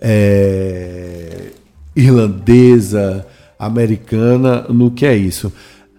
é, 0.00 1.50
irlandesa, 1.96 3.26
americana, 3.58 4.66
no 4.68 4.90
que 4.90 5.04
é 5.04 5.16
isso. 5.16 5.52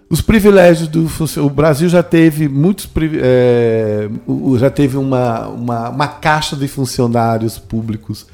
Os 0.09 0.21
privilégios 0.21 0.87
do 0.87 1.07
o 1.45 1.49
Brasil 1.49 1.87
já 1.87 2.01
teve 2.01 2.47
muitos 2.47 2.89
é, 3.21 4.09
já 4.57 4.69
teve 4.69 4.97
uma, 4.97 5.47
uma, 5.47 5.89
uma 5.89 6.07
caixa 6.07 6.55
de 6.55 6.67
funcionários 6.67 7.59
públicos 7.59 8.25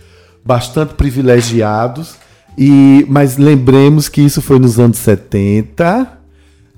bastante 0.44 0.94
privilegiados 0.94 2.16
e 2.58 3.06
mas 3.10 3.36
lembremos 3.36 4.08
que 4.08 4.22
isso 4.22 4.42
foi 4.42 4.58
nos 4.58 4.80
anos 4.80 5.00
70 5.00 6.20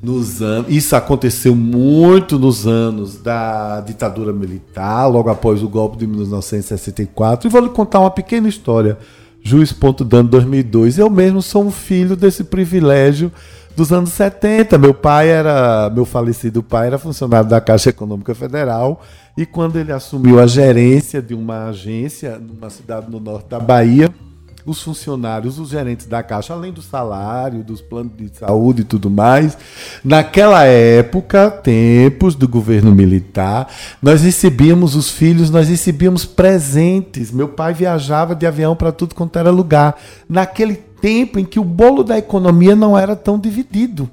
nos 0.01 0.41
anos 0.41 0.67
isso 0.69 0.95
aconteceu 0.95 1.55
muito 1.55 2.37
nos 2.37 2.67
anos 2.67 3.17
da 3.17 3.81
ditadura 3.81 4.31
militar 4.31 5.07
logo 5.07 5.29
após 5.29 5.63
o 5.63 5.69
golpe 5.69 5.97
de 5.97 6.07
1964 6.07 7.47
e 7.47 7.51
vou 7.51 7.61
lhe 7.61 7.69
contar 7.69 7.99
uma 7.99 8.11
pequena 8.11 8.47
história. 8.47 8.97
Juiz 9.41 9.71
Ponto 9.71 10.03
Dano 10.03 10.29
2002 10.29 10.99
eu 10.99 11.09
mesmo 11.09 11.41
sou 11.41 11.65
um 11.65 11.71
filho 11.71 12.15
desse 12.15 12.43
privilégio 12.43 13.31
dos 13.77 13.93
anos 13.93 14.09
70. 14.09 14.75
Meu 14.79 14.93
pai 14.93 15.29
era, 15.29 15.89
meu 15.91 16.03
falecido 16.03 16.63
pai 16.63 16.87
era 16.87 16.97
funcionário 16.97 17.47
da 17.47 17.61
Caixa 17.61 17.91
Econômica 17.91 18.33
Federal. 18.33 19.03
E 19.37 19.45
quando 19.45 19.77
ele 19.77 19.91
assumiu 19.91 20.39
a 20.39 20.47
gerência 20.47 21.21
de 21.21 21.35
uma 21.35 21.67
agência 21.67 22.39
numa 22.39 22.71
cidade 22.71 23.09
no 23.09 23.19
norte 23.19 23.47
da 23.47 23.59
Bahia, 23.59 24.11
os 24.67 24.81
funcionários, 24.81 25.57
os 25.57 25.69
gerentes 25.69 26.05
da 26.05 26.21
Caixa, 26.21 26.53
além 26.53 26.73
do 26.73 26.81
salário, 26.81 27.63
dos 27.63 27.81
planos 27.81 28.11
de 28.17 28.29
saúde 28.37 28.81
e 28.81 28.83
tudo 28.85 29.09
mais, 29.09 29.57
naquela 30.03 30.65
época, 30.65 31.49
tempos 31.49 32.35
do 32.35 32.49
governo 32.49 32.93
militar, 32.93 33.67
nós 34.01 34.21
recebíamos 34.21 34.93
os 34.93 35.09
filhos, 35.09 35.49
nós 35.49 35.69
recebíamos 35.69 36.25
presentes. 36.25 37.31
Meu 37.31 37.47
pai 37.47 37.73
viajava 37.73 38.35
de 38.35 38.45
avião 38.45 38.75
para 38.75 38.91
tudo 38.91 39.15
quanto 39.15 39.39
era 39.39 39.49
lugar. 39.49 39.97
Naquele 40.27 40.75
tempo 40.75 41.39
em 41.39 41.45
que 41.45 41.59
o 41.59 41.63
bolo 41.63 42.03
da 42.03 42.17
economia 42.17 42.75
não 42.75 42.97
era 42.97 43.15
tão 43.15 43.39
dividido. 43.39 44.09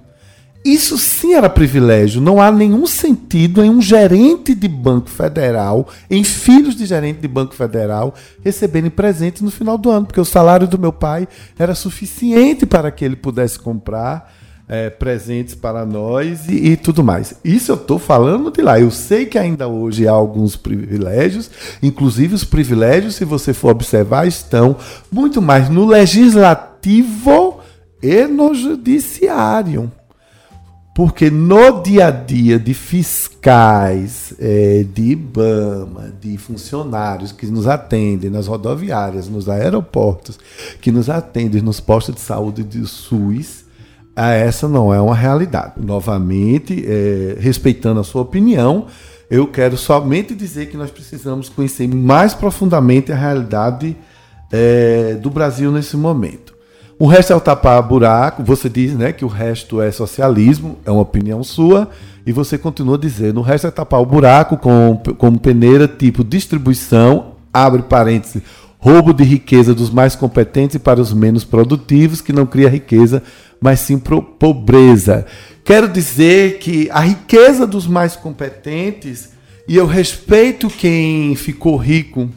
Isso 0.65 0.97
sim 0.97 1.35
era 1.35 1.51
privilégio. 1.51 2.23
Não 2.23 2.41
há 2.41 2.51
nenhum 2.51 2.87
sentido 2.87 3.63
em 3.63 3.69
um 3.69 3.83
gerente 3.83 4.55
de 4.55 4.67
Banco 4.67 5.11
Federal, 5.11 5.87
em 6.09 6.25
filhos 6.25 6.75
de 6.75 6.87
gerente 6.87 7.21
de 7.21 7.29
Banco 7.29 7.55
Federal, 7.55 8.15
receberem 8.43 8.89
presentes 8.89 9.43
no 9.43 9.51
final 9.51 9.77
do 9.77 9.91
ano, 9.91 10.07
porque 10.07 10.21
o 10.21 10.25
salário 10.25 10.67
do 10.67 10.79
meu 10.79 10.93
pai 10.93 11.29
era 11.59 11.75
suficiente 11.75 12.65
para 12.65 12.91
que 12.91 13.05
ele 13.05 13.15
pudesse 13.15 13.59
comprar 13.59 14.33
é, 14.67 14.89
presentes 14.89 15.55
para 15.55 15.85
nós 15.85 16.49
e, 16.49 16.71
e, 16.71 16.77
tudo 16.79 17.05
mais. 17.05 17.35
Isso 17.45 17.71
eu 17.71 17.77
estou 17.77 17.99
falando 17.99 18.51
de 18.51 18.63
lá. 18.63 18.81
Eu 18.81 18.91
sei 18.91 19.27
que 19.27 19.39
ainda 19.39 19.69
hoje 19.69 20.09
há 20.09 20.13
alguns 20.13 20.57
privilégios, 20.57 21.51
inclusive 21.83 22.35
os 22.35 22.45
privilégios, 22.45 23.17
se 23.17 23.27
você 23.27 23.53
for 23.53 23.73
observar, 23.73 24.27
estão 24.27 24.77
muito 25.13 25.43
mais 25.43 25.69
no 25.69 25.85
legislativo 25.85 27.61
e 28.03 28.27
no 28.27 28.55
judiciário. 28.55 29.93
Porque 30.95 31.29
no 31.29 31.83
dia 31.83 32.07
a 32.07 32.11
dia 32.13 32.57
de 32.57 32.73
fiscais, 32.73 34.33
é, 34.39 34.85
de 34.85 35.11
IBAMA, 35.11 36.15
de 36.21 36.39
funcionários 36.39 37.33
que 37.33 37.47
nos 37.47 37.67
atendem 37.67 38.31
nas 38.31 38.47
rodoviárias, 38.47 39.29
nos 39.29 39.49
aeroportos, 39.49 40.39
que 40.81 40.93
nos 40.93 41.11
atendem 41.11 41.61
nos 41.61 41.81
postos 41.81 42.15
de 42.15 42.21
saúde 42.21 42.63
do 42.63 42.87
SUS, 42.87 43.65
ah, 44.15 44.31
essa 44.31 44.69
não 44.69 44.95
é 44.95 45.01
uma 45.01 45.17
realidade. 45.17 45.73
Novamente, 45.79 46.85
é, 46.87 47.37
respeitando 47.41 47.99
a 47.99 48.05
sua 48.05 48.23
opinião, 48.23 48.87
eu 49.29 49.49
quero 49.49 49.77
somente 49.77 50.33
dizer 50.33 50.67
que 50.67 50.77
nós 50.77 50.93
precisamos 50.93 51.49
conhecer 51.49 51.89
mais 51.89 52.35
profundamente 52.35 53.11
a 53.11 53.17
realidade 53.17 53.97
é, 54.53 55.15
do 55.15 55.29
Brasil 55.29 55.73
nesse 55.73 55.97
momento. 55.97 56.54
O 56.99 57.07
resto 57.07 57.33
é 57.33 57.37
o 57.37 57.41
tapar 57.41 57.83
buraco. 57.83 58.43
Você 58.45 58.69
diz 58.69 58.95
né, 58.95 59.13
que 59.13 59.25
o 59.25 59.29
resto 59.29 59.81
é 59.81 59.91
socialismo, 59.91 60.79
é 60.85 60.91
uma 60.91 61.03
opinião 61.03 61.43
sua, 61.43 61.89
e 62.27 62.33
você 62.33 62.57
continua 62.57 62.99
dizendo: 62.99 63.41
o 63.41 63.43
resto 63.43 63.67
é 63.67 63.71
tapar 63.71 64.01
o 64.01 64.07
buraco 64.07 64.57
com, 64.57 65.01
com 65.19 65.37
peneira 65.37 65.89
tipo 65.89 66.23
distribuição, 66.23 67.33
abre 67.53 67.83
parênteses, 67.83 68.43
roubo 68.79 69.13
de 69.13 69.25
riqueza 69.25 69.75
dos 69.75 69.91
mais 69.91 70.15
competentes 70.15 70.77
para 70.77 71.01
os 71.01 71.13
menos 71.13 71.45
produtivos, 71.45 72.21
que 72.21 72.33
não 72.33 72.47
cria 72.47 72.69
riqueza 72.69 73.23
mas 73.65 73.81
sim 73.81 73.99
pobreza. 73.99 75.25
Quero 75.65 75.89
dizer 75.89 76.59
que 76.59 76.91
a 76.91 77.01
riqueza 77.01 77.67
dos 77.67 77.87
mais 77.87 78.15
competentes, 78.15 79.31
e 79.67 79.75
eu 79.75 79.87
respeito 79.87 80.69
quem 80.69 81.35
ficou 81.35 81.79
rico 81.79 82.29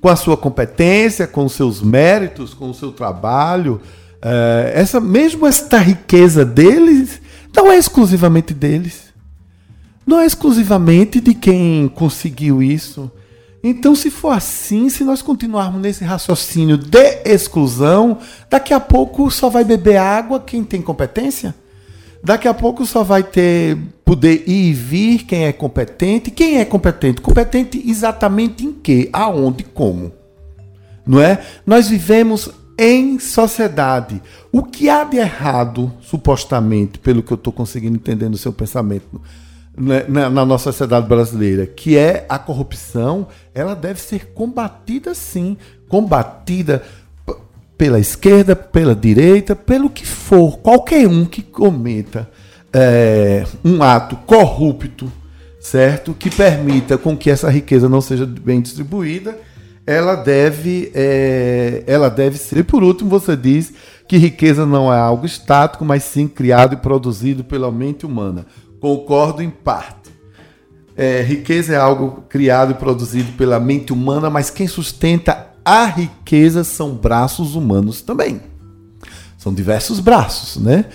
com 0.00 0.08
a 0.08 0.16
sua 0.16 0.36
competência, 0.36 1.26
com 1.26 1.44
os 1.44 1.52
seus 1.52 1.82
méritos, 1.82 2.54
com 2.54 2.70
o 2.70 2.74
seu 2.74 2.92
trabalho, 2.92 3.80
é, 4.22 4.72
essa 4.74 5.00
mesmo 5.00 5.46
esta 5.46 5.78
riqueza 5.78 6.44
deles 6.44 7.20
não 7.54 7.70
é 7.70 7.78
exclusivamente 7.78 8.52
deles. 8.52 9.08
Não 10.06 10.20
é 10.20 10.26
exclusivamente 10.26 11.20
de 11.20 11.34
quem 11.34 11.88
conseguiu 11.88 12.62
isso. 12.62 13.10
Então, 13.62 13.94
se 13.94 14.10
for 14.10 14.30
assim, 14.30 14.88
se 14.88 15.04
nós 15.04 15.20
continuarmos 15.20 15.82
nesse 15.82 16.04
raciocínio 16.04 16.78
de 16.78 17.22
exclusão, 17.24 18.18
daqui 18.48 18.72
a 18.72 18.80
pouco 18.80 19.30
só 19.30 19.50
vai 19.50 19.64
beber 19.64 19.96
água 19.96 20.40
quem 20.40 20.64
tem 20.64 20.80
competência? 20.80 21.54
Daqui 22.22 22.48
a 22.48 22.54
pouco 22.54 22.84
só 22.84 23.02
vai 23.02 23.22
ter 23.22 23.78
poder 24.04 24.42
ir 24.48 24.70
e 24.70 24.72
vir 24.72 25.18
quem 25.24 25.44
é 25.44 25.52
competente. 25.52 26.30
Quem 26.30 26.58
é 26.58 26.64
competente? 26.64 27.20
Competente 27.20 27.82
exatamente 27.88 28.64
em 28.64 28.72
quê? 28.72 29.08
Aonde? 29.12 29.64
Como? 29.64 30.12
Não 31.06 31.20
é? 31.20 31.42
Nós 31.66 31.88
vivemos 31.88 32.50
em 32.78 33.18
sociedade. 33.18 34.22
O 34.52 34.62
que 34.62 34.88
há 34.88 35.04
de 35.04 35.16
errado, 35.16 35.92
supostamente, 36.00 36.98
pelo 36.98 37.22
que 37.22 37.32
eu 37.32 37.36
estou 37.36 37.52
conseguindo 37.52 37.96
entender 37.96 38.28
no 38.28 38.36
seu 38.36 38.52
pensamento, 38.52 39.20
né, 39.76 40.04
na, 40.08 40.30
na, 40.30 40.44
nossa 40.44 40.72
sociedade 40.72 41.08
brasileira, 41.08 41.66
que 41.66 41.96
é 41.96 42.26
a 42.28 42.38
corrupção, 42.38 43.28
ela 43.54 43.74
deve 43.74 44.00
ser 44.00 44.32
combatida 44.32 45.14
sim, 45.14 45.56
combatida 45.88 46.82
pela 47.78 48.00
esquerda, 48.00 48.56
pela 48.56 48.94
direita, 48.94 49.54
pelo 49.54 49.88
que 49.88 50.04
for, 50.04 50.58
qualquer 50.58 51.06
um 51.06 51.24
que 51.24 51.40
cometa 51.40 52.28
é, 52.72 53.46
um 53.64 53.80
ato 53.82 54.16
corrupto, 54.26 55.10
certo, 55.60 56.12
que 56.12 56.28
permita 56.28 56.98
com 56.98 57.16
que 57.16 57.30
essa 57.30 57.48
riqueza 57.48 57.88
não 57.88 58.00
seja 58.00 58.26
bem 58.26 58.60
distribuída, 58.60 59.38
ela 59.86 60.16
deve, 60.16 60.90
é, 60.92 61.84
ela 61.86 62.10
deve 62.10 62.36
ser. 62.36 62.58
E 62.58 62.62
por 62.64 62.82
último, 62.82 63.08
você 63.08 63.36
diz 63.36 63.72
que 64.08 64.18
riqueza 64.18 64.66
não 64.66 64.92
é 64.92 64.98
algo 64.98 65.24
estático, 65.24 65.84
mas 65.84 66.02
sim 66.02 66.26
criado 66.26 66.74
e 66.74 66.76
produzido 66.76 67.44
pela 67.44 67.70
mente 67.70 68.04
humana. 68.04 68.44
Concordo 68.80 69.40
em 69.40 69.50
parte. 69.50 70.10
É, 70.96 71.22
riqueza 71.22 71.74
é 71.74 71.76
algo 71.76 72.24
criado 72.28 72.72
e 72.72 72.74
produzido 72.74 73.32
pela 73.32 73.60
mente 73.60 73.92
humana, 73.92 74.28
mas 74.28 74.50
quem 74.50 74.66
sustenta 74.66 75.47
a 75.68 75.84
riqueza 75.84 76.64
são 76.64 76.94
braços 76.94 77.54
humanos 77.54 78.00
também. 78.00 78.40
São 79.36 79.52
diversos 79.52 80.00
braços, 80.00 80.56
né? 80.60 80.86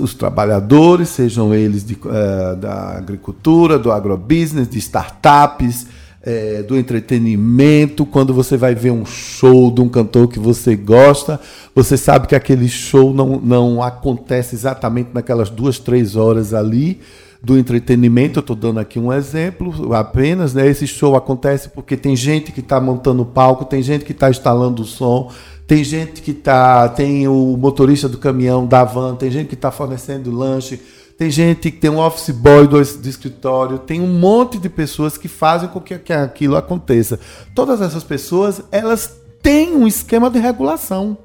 Os 0.00 0.14
trabalhadores, 0.14 1.10
sejam 1.10 1.54
eles 1.54 1.84
de, 1.84 1.94
uh, 1.94 2.56
da 2.56 2.96
agricultura, 2.96 3.78
do 3.78 3.92
agrobusiness, 3.92 4.68
de 4.68 4.78
startups, 4.78 5.86
é, 6.22 6.62
do 6.62 6.76
entretenimento, 6.76 8.06
quando 8.06 8.32
você 8.32 8.56
vai 8.56 8.74
ver 8.74 8.90
um 8.90 9.04
show 9.04 9.70
de 9.70 9.82
um 9.82 9.88
cantor 9.88 10.28
que 10.28 10.40
você 10.40 10.74
gosta, 10.74 11.38
você 11.74 11.96
sabe 11.96 12.26
que 12.26 12.34
aquele 12.34 12.68
show 12.68 13.12
não, 13.12 13.38
não 13.38 13.82
acontece 13.82 14.56
exatamente 14.56 15.10
naquelas 15.12 15.50
duas, 15.50 15.78
três 15.78 16.16
horas 16.16 16.54
ali 16.54 17.00
do 17.46 17.56
entretenimento. 17.56 18.38
Eu 18.38 18.40
estou 18.40 18.56
dando 18.56 18.80
aqui 18.80 18.98
um 18.98 19.12
exemplo 19.12 19.94
apenas. 19.94 20.52
Né? 20.52 20.66
Esse 20.66 20.86
show 20.86 21.14
acontece 21.14 21.68
porque 21.68 21.96
tem 21.96 22.16
gente 22.16 22.50
que 22.50 22.58
está 22.58 22.80
montando 22.80 23.22
o 23.22 23.26
palco, 23.26 23.64
tem 23.64 23.80
gente 23.82 24.04
que 24.04 24.10
está 24.10 24.28
instalando 24.28 24.82
o 24.82 24.84
som, 24.84 25.30
tem 25.64 25.84
gente 25.84 26.20
que 26.20 26.32
está. 26.32 26.88
Tem 26.88 27.28
o 27.28 27.56
motorista 27.56 28.08
do 28.08 28.18
caminhão, 28.18 28.66
da 28.66 28.82
van, 28.82 29.14
tem 29.14 29.30
gente 29.30 29.46
que 29.46 29.54
está 29.54 29.70
fornecendo 29.70 30.30
lanche 30.30 30.80
tem 31.18 31.30
gente 31.30 31.70
que 31.70 31.78
tem 31.78 31.88
um 31.88 31.98
office 31.98 32.28
boy 32.28 32.66
do, 32.66 32.76
do, 32.76 33.08
escritório, 33.08 33.78
tem 33.78 34.02
um 34.02 34.18
monte 34.18 34.58
de 34.58 34.68
pessoas 34.68 35.16
que 35.16 35.28
fazem 35.28 35.66
com 35.66 35.80
que, 35.80 35.98
que 35.98 36.12
aquilo 36.12 36.56
aconteça. 36.56 37.18
Todas 37.54 37.80
essas 37.80 38.04
pessoas, 38.04 38.60
elas 38.70 39.16
têm 39.40 39.74
um 39.74 39.86
esquema 39.86 40.28
de 40.28 40.38
regulação. 40.38 41.16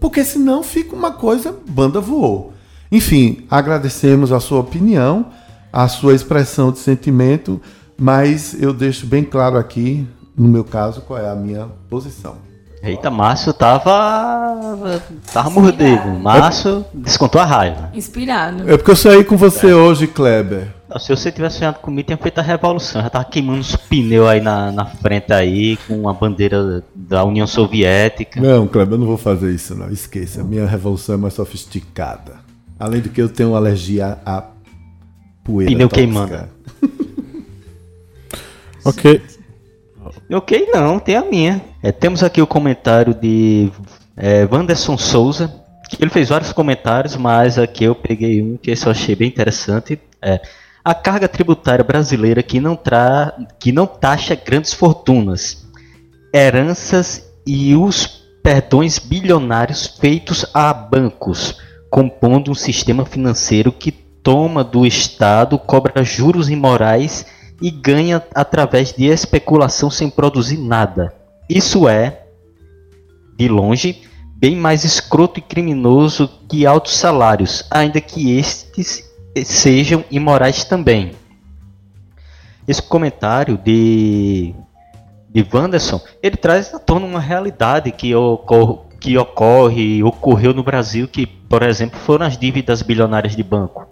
Porque 0.00 0.24
senão 0.24 0.64
fica 0.64 0.94
uma 0.94 1.12
coisa, 1.12 1.54
banda 1.68 2.00
voou. 2.00 2.52
Enfim, 2.90 3.44
agradecemos 3.50 4.32
a 4.32 4.40
sua 4.40 4.60
opinião, 4.60 5.26
a 5.72 5.88
sua 5.88 6.14
expressão 6.14 6.70
de 6.70 6.78
sentimento, 6.78 7.60
mas 7.96 8.60
eu 8.60 8.72
deixo 8.72 9.06
bem 9.06 9.24
claro 9.24 9.56
aqui, 9.56 10.06
no 10.36 10.48
meu 10.48 10.64
caso, 10.64 11.00
qual 11.02 11.18
é 11.18 11.28
a 11.28 11.34
minha 11.34 11.68
posição. 11.88 12.48
Eita, 12.82 13.10
Márcio 13.10 13.52
tava. 13.52 15.02
tava 15.32 15.50
mordido. 15.50 16.08
Márcio 16.20 16.84
descontou 16.94 17.40
a 17.40 17.44
raiva. 17.44 17.90
Inspirado. 17.92 18.70
É 18.70 18.76
porque 18.76 18.92
eu 18.92 18.96
saí 18.96 19.24
com 19.24 19.36
você 19.36 19.70
é. 19.70 19.74
hoje, 19.74 20.06
Kleber. 20.06 20.68
Se 20.98 21.14
você 21.14 21.30
tivesse 21.30 21.58
sonhado 21.58 21.80
comigo, 21.80 22.06
tinha 22.06 22.16
feito 22.16 22.38
a 22.38 22.42
revolução. 22.42 23.02
Já 23.02 23.10
tava 23.10 23.24
queimando 23.24 23.60
os 23.60 23.76
pneus 23.76 24.28
aí 24.28 24.40
na, 24.40 24.72
na 24.72 24.86
frente 24.86 25.32
aí, 25.32 25.76
com 25.88 26.08
a 26.08 26.14
bandeira 26.14 26.82
da 26.94 27.24
União 27.24 27.46
Soviética. 27.46 28.40
Não, 28.40 28.66
Kleber, 28.66 28.94
eu 28.94 28.98
não 28.98 29.06
vou 29.06 29.18
fazer 29.18 29.50
isso, 29.50 29.74
não. 29.74 29.90
Esqueça. 29.90 30.40
A 30.40 30.44
minha 30.44 30.64
revolução 30.64 31.16
é 31.16 31.18
mais 31.18 31.34
sofisticada. 31.34 32.36
Além 32.78 33.00
do 33.00 33.08
que 33.08 33.20
eu 33.20 33.28
tenho 33.28 33.56
alergia 33.56 34.18
a 34.24 34.40
poeira. 35.48 35.72
Pneu 35.72 35.88
queimando. 35.88 36.48
ok. 38.84 39.22
Ok, 40.30 40.68
não, 40.72 40.98
tem 40.98 41.16
a 41.16 41.24
minha. 41.24 41.62
É, 41.82 41.90
temos 41.90 42.22
aqui 42.22 42.42
o 42.42 42.46
comentário 42.46 43.14
de 43.14 43.70
é, 44.14 44.46
Wanderson 44.50 44.98
Souza, 44.98 45.52
que 45.88 46.02
ele 46.02 46.10
fez 46.10 46.28
vários 46.28 46.52
comentários, 46.52 47.16
mas 47.16 47.58
aqui 47.58 47.84
eu 47.84 47.94
peguei 47.94 48.42
um 48.42 48.58
que 48.58 48.70
eu 48.70 48.90
achei 48.90 49.16
bem 49.16 49.28
interessante. 49.28 49.98
É, 50.20 50.40
a 50.84 50.94
carga 50.94 51.28
tributária 51.28 51.84
brasileira 51.84 52.42
que 52.42 52.60
não, 52.60 52.76
tra 52.76 53.34
que 53.58 53.72
não 53.72 53.86
taxa 53.86 54.34
grandes 54.34 54.74
fortunas, 54.74 55.66
heranças 56.34 57.26
e 57.46 57.74
os 57.74 58.06
perdões 58.42 58.98
bilionários 58.98 59.86
feitos 59.86 60.46
a 60.52 60.72
bancos, 60.72 61.58
compondo 61.90 62.50
um 62.50 62.54
sistema 62.54 63.04
financeiro 63.04 63.72
que 63.72 64.07
toma 64.28 64.62
do 64.62 64.84
Estado, 64.84 65.58
cobra 65.58 66.04
juros 66.04 66.50
imorais 66.50 67.24
e 67.62 67.70
ganha 67.70 68.22
através 68.34 68.92
de 68.92 69.06
especulação 69.06 69.90
sem 69.90 70.10
produzir 70.10 70.58
nada. 70.58 71.14
Isso 71.48 71.88
é, 71.88 72.24
de 73.38 73.48
longe, 73.48 74.02
bem 74.36 74.54
mais 74.54 74.84
escroto 74.84 75.38
e 75.38 75.42
criminoso 75.42 76.28
que 76.46 76.66
altos 76.66 76.94
salários, 76.98 77.64
ainda 77.70 78.02
que 78.02 78.36
estes 78.36 79.02
sejam 79.46 80.04
imorais 80.10 80.62
também. 80.62 81.12
Esse 82.66 82.82
comentário 82.82 83.56
de, 83.56 84.54
de 85.30 85.46
Wanderson, 85.50 86.02
ele 86.22 86.36
traz 86.36 86.74
à 86.74 86.78
tona 86.78 87.06
uma 87.06 87.20
realidade 87.20 87.90
que 87.92 88.12
que 89.00 89.16
ocorre, 89.16 90.02
ocorreu 90.02 90.52
no 90.52 90.62
Brasil, 90.62 91.08
que, 91.08 91.24
por 91.24 91.62
exemplo, 91.62 91.98
foram 91.98 92.26
as 92.26 92.36
dívidas 92.36 92.82
bilionárias 92.82 93.34
de 93.34 93.42
banco 93.42 93.88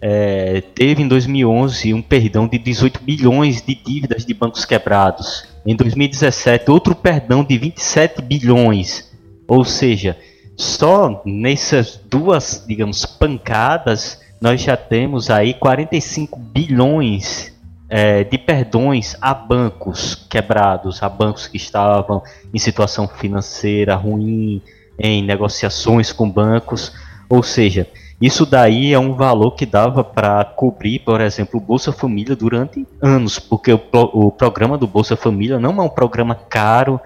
é, 0.00 0.60
teve 0.74 1.02
em 1.02 1.08
2011 1.08 1.92
um 1.92 2.02
perdão 2.02 2.46
de 2.46 2.58
18 2.58 3.02
bilhões 3.02 3.60
de 3.60 3.74
dívidas 3.74 4.24
de 4.24 4.32
bancos 4.32 4.64
quebrados. 4.64 5.44
Em 5.66 5.74
2017, 5.74 6.70
outro 6.70 6.94
perdão 6.94 7.44
de 7.44 7.58
27 7.58 8.22
bilhões. 8.22 9.10
Ou 9.46 9.64
seja, 9.64 10.16
só 10.56 11.22
nessas 11.24 12.00
duas, 12.08 12.64
digamos, 12.66 13.04
pancadas, 13.04 14.20
nós 14.40 14.60
já 14.60 14.76
temos 14.76 15.30
aí 15.30 15.54
45 15.54 16.38
bilhões 16.38 17.52
é, 17.88 18.22
de 18.22 18.38
perdões 18.38 19.16
a 19.20 19.34
bancos 19.34 20.14
quebrados, 20.14 21.02
a 21.02 21.08
bancos 21.08 21.46
que 21.46 21.56
estavam 21.56 22.22
em 22.52 22.58
situação 22.58 23.08
financeira 23.08 23.96
ruim, 23.96 24.62
em 24.98 25.22
negociações 25.22 26.12
com 26.12 26.30
bancos. 26.30 26.92
Ou 27.28 27.42
seja, 27.42 27.86
isso 28.20 28.44
daí 28.44 28.92
é 28.92 28.98
um 28.98 29.14
valor 29.14 29.52
que 29.52 29.64
dava 29.64 30.02
para 30.02 30.44
cobrir, 30.44 30.98
por 31.00 31.20
exemplo, 31.20 31.60
o 31.60 31.62
Bolsa 31.62 31.92
Família 31.92 32.34
durante 32.34 32.84
anos, 33.00 33.38
porque 33.38 33.72
o, 33.72 33.80
o, 33.92 34.32
programa 34.32 34.76
do 34.76 34.88
Bolsa 34.88 35.16
Família 35.16 35.60
não 35.60 35.70
é 35.80 35.82
um 35.82 35.88
programa 35.88 36.34
caro 36.34 37.00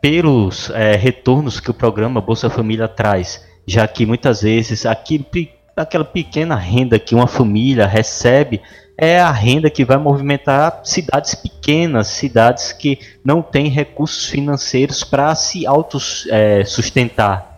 pelos 0.00 0.70
é, 0.70 0.94
retornos 0.94 1.58
que 1.58 1.70
o 1.70 1.74
programa 1.74 2.20
Bolsa 2.20 2.48
Família 2.48 2.86
traz, 2.86 3.44
já 3.66 3.88
que 3.88 4.06
muitas 4.06 4.42
vezes 4.42 4.86
aquele, 4.86 5.50
aquela 5.76 6.04
pequena 6.04 6.54
renda 6.54 7.00
que 7.00 7.16
uma 7.16 7.26
família 7.26 7.86
recebe 7.86 8.60
é 8.96 9.18
a 9.18 9.32
renda 9.32 9.68
que 9.68 9.84
vai 9.84 9.96
movimentar 9.96 10.82
cidades 10.84 11.34
pequenas, 11.34 12.06
cidades 12.06 12.72
que 12.72 13.00
não 13.24 13.42
têm 13.42 13.68
recursos 13.68 14.26
financeiros 14.26 15.02
para 15.02 15.34
se 15.34 15.66
autossustentar. 15.66 17.50
É, 17.50 17.53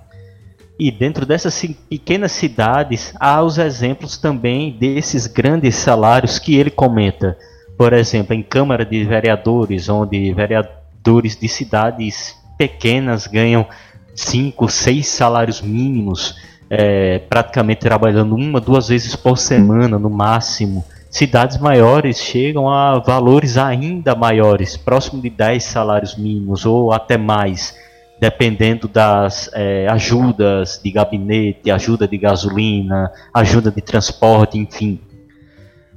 e 0.79 0.91
dentro 0.91 1.24
dessas 1.24 1.64
pequenas 1.89 2.33
cidades 2.33 3.14
há 3.18 3.43
os 3.43 3.59
exemplos 3.59 4.18
também 4.18 4.72
desses 4.72 5.27
grandes 5.27 5.74
salários 5.77 6.39
que 6.39 6.55
ele 6.55 6.70
comenta. 6.70 7.37
Por 7.77 7.93
exemplo, 7.93 8.35
em 8.35 8.43
Câmara 8.43 8.85
de 8.85 9.05
Vereadores, 9.05 9.89
onde 9.89 10.33
vereadores 10.33 11.37
de 11.37 11.49
cidades 11.49 12.35
pequenas 12.59 13.27
ganham 13.27 13.66
cinco, 14.14 14.68
seis 14.68 15.09
salários 15.09 15.61
mínimos, 15.61 16.35
é, 16.68 17.18
praticamente 17.20 17.81
trabalhando 17.81 18.35
uma, 18.35 18.61
duas 18.61 18.89
vezes 18.89 19.14
por 19.14 19.39
semana 19.39 19.99
no 19.99 20.11
máximo. 20.11 20.85
Cidades 21.11 21.59
maiores 21.59 22.18
chegam 22.20 22.68
a 22.68 22.99
valores 22.99 23.57
ainda 23.57 24.14
maiores, 24.14 24.77
próximo 24.77 25.22
de 25.22 25.31
10 25.31 25.64
salários 25.64 26.16
mínimos 26.16 26.66
ou 26.66 26.93
até 26.93 27.16
mais 27.16 27.74
dependendo 28.21 28.89
das 28.89 29.51
é, 29.53 29.87
ajudas 29.89 30.81
de 30.83 30.91
gabinete, 30.91 31.71
ajuda 31.71 32.09
de 32.09 32.17
gasolina, 32.17 33.11
ajuda 33.33 33.71
de 33.71 33.81
transporte, 33.81 34.59
enfim. 34.59 35.01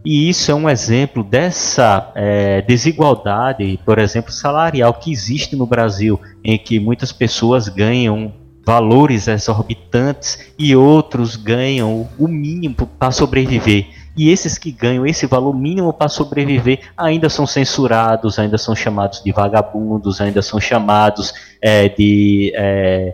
E 0.04 0.30
isso 0.30 0.50
é 0.50 0.56
um 0.56 0.70
exemplo 0.70 1.24
dessa 1.24 2.12
é, 2.16 2.62
desigualdade, 2.62 3.80
por 3.86 4.00
exemplo, 4.00 4.32
salarial 4.32 4.94
que 4.94 5.12
existe 5.12 5.56
no 5.56 5.66
Brasil, 5.66 6.20
em 6.44 6.58
que 6.58 6.80
muitas 6.80 7.12
pessoas 7.12 7.68
ganham 7.68 8.34
valores 8.66 9.28
exorbitantes 9.28 10.54
e 10.58 10.76
outros 10.76 11.36
ganham 11.36 12.08
o 12.18 12.28
mínimo 12.28 12.88
para 12.98 13.12
sobreviver. 13.12 13.88
E 14.20 14.30
esses 14.30 14.58
que 14.58 14.70
ganham 14.70 15.06
esse 15.06 15.26
valor 15.26 15.56
mínimo 15.56 15.94
para 15.94 16.10
sobreviver 16.10 16.82
ainda 16.98 17.30
são 17.30 17.48
censurados, 17.48 18.38
ainda 18.38 18.58
são 18.58 18.76
chamados 18.76 19.24
de 19.24 19.32
vagabundos, 19.32 20.20
ainda 20.20 20.42
são 20.42 20.60
chamados 20.60 21.34
é, 21.62 21.88
de 21.88 22.52
é, 22.54 23.14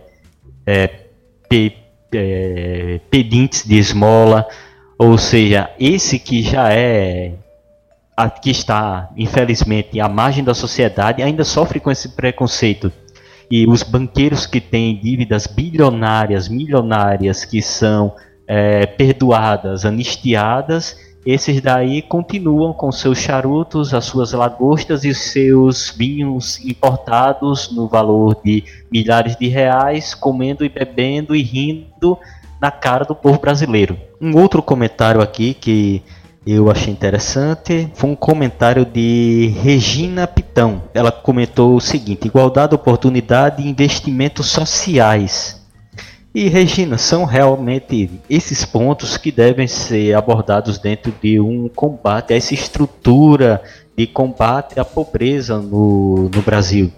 é, 0.66 0.86
pe, 1.48 1.76
é, 2.12 3.00
pedintes 3.08 3.64
de 3.64 3.78
esmola. 3.78 4.48
Ou 4.98 5.16
seja, 5.16 5.70
esse 5.78 6.18
que 6.18 6.42
já 6.42 6.72
é 6.72 7.34
que 8.42 8.50
está, 8.50 9.08
infelizmente, 9.16 10.00
à 10.00 10.08
margem 10.08 10.42
da 10.42 10.54
sociedade, 10.54 11.22
ainda 11.22 11.44
sofre 11.44 11.78
com 11.78 11.88
esse 11.88 12.16
preconceito. 12.16 12.90
E 13.48 13.64
os 13.68 13.84
banqueiros 13.84 14.44
que 14.44 14.60
têm 14.60 14.98
dívidas 14.98 15.46
bilionárias, 15.46 16.48
milionárias, 16.48 17.44
que 17.44 17.62
são 17.62 18.16
é, 18.46 18.86
perdoadas, 18.86 19.84
anistiadas, 19.84 20.96
esses 21.26 21.60
daí 21.60 22.02
continuam 22.02 22.72
com 22.72 22.92
seus 22.92 23.18
charutos, 23.18 23.92
as 23.92 24.04
suas 24.04 24.32
lagostas 24.32 25.04
e 25.04 25.12
seus 25.12 25.90
vinhos 25.90 26.64
importados 26.64 27.74
no 27.74 27.88
valor 27.88 28.38
de 28.44 28.62
milhares 28.92 29.34
de 29.34 29.48
reais, 29.48 30.14
comendo 30.14 30.64
e 30.64 30.68
bebendo 30.68 31.34
e 31.34 31.42
rindo 31.42 32.16
na 32.60 32.70
cara 32.70 33.04
do 33.04 33.12
povo 33.12 33.40
brasileiro. 33.40 33.98
Um 34.20 34.36
outro 34.36 34.62
comentário 34.62 35.20
aqui 35.20 35.52
que 35.52 36.00
eu 36.46 36.70
achei 36.70 36.92
interessante. 36.92 37.90
Foi 37.94 38.08
um 38.08 38.14
comentário 38.14 38.84
de 38.84 39.52
Regina 39.64 40.28
Pitão. 40.28 40.84
Ela 40.94 41.10
comentou 41.10 41.74
o 41.74 41.80
seguinte: 41.80 42.28
igualdade, 42.28 42.72
oportunidade 42.72 43.62
e 43.62 43.68
investimentos 43.68 44.46
sociais. 44.46 45.55
E 46.36 46.48
Regina, 46.48 46.98
são 46.98 47.24
realmente 47.24 48.10
esses 48.28 48.62
pontos 48.62 49.16
que 49.16 49.32
devem 49.32 49.66
ser 49.66 50.14
abordados 50.14 50.76
dentro 50.76 51.10
de 51.22 51.40
um 51.40 51.66
combate 51.66 52.34
essa 52.34 52.52
estrutura 52.52 53.62
de 53.96 54.06
combate 54.06 54.78
à 54.78 54.84
pobreza 54.84 55.56
no, 55.56 56.28
no 56.28 56.42
Brasil. 56.42 56.92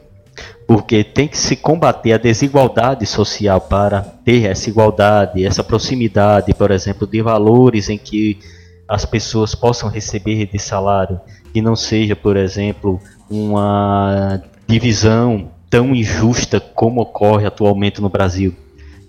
Porque 0.66 1.04
tem 1.04 1.28
que 1.28 1.38
se 1.38 1.54
combater 1.54 2.14
a 2.14 2.18
desigualdade 2.18 3.06
social 3.06 3.60
para 3.60 4.02
ter 4.02 4.44
essa 4.44 4.68
igualdade, 4.68 5.46
essa 5.46 5.62
proximidade, 5.62 6.52
por 6.52 6.72
exemplo, 6.72 7.06
de 7.06 7.22
valores 7.22 7.88
em 7.88 7.96
que 7.96 8.40
as 8.88 9.04
pessoas 9.04 9.54
possam 9.54 9.88
receber 9.88 10.46
de 10.46 10.58
salário, 10.58 11.20
que 11.54 11.62
não 11.62 11.76
seja, 11.76 12.16
por 12.16 12.36
exemplo, 12.36 13.00
uma 13.30 14.42
divisão 14.66 15.48
tão 15.70 15.94
injusta 15.94 16.58
como 16.58 17.02
ocorre 17.02 17.46
atualmente 17.46 18.00
no 18.00 18.08
Brasil, 18.08 18.52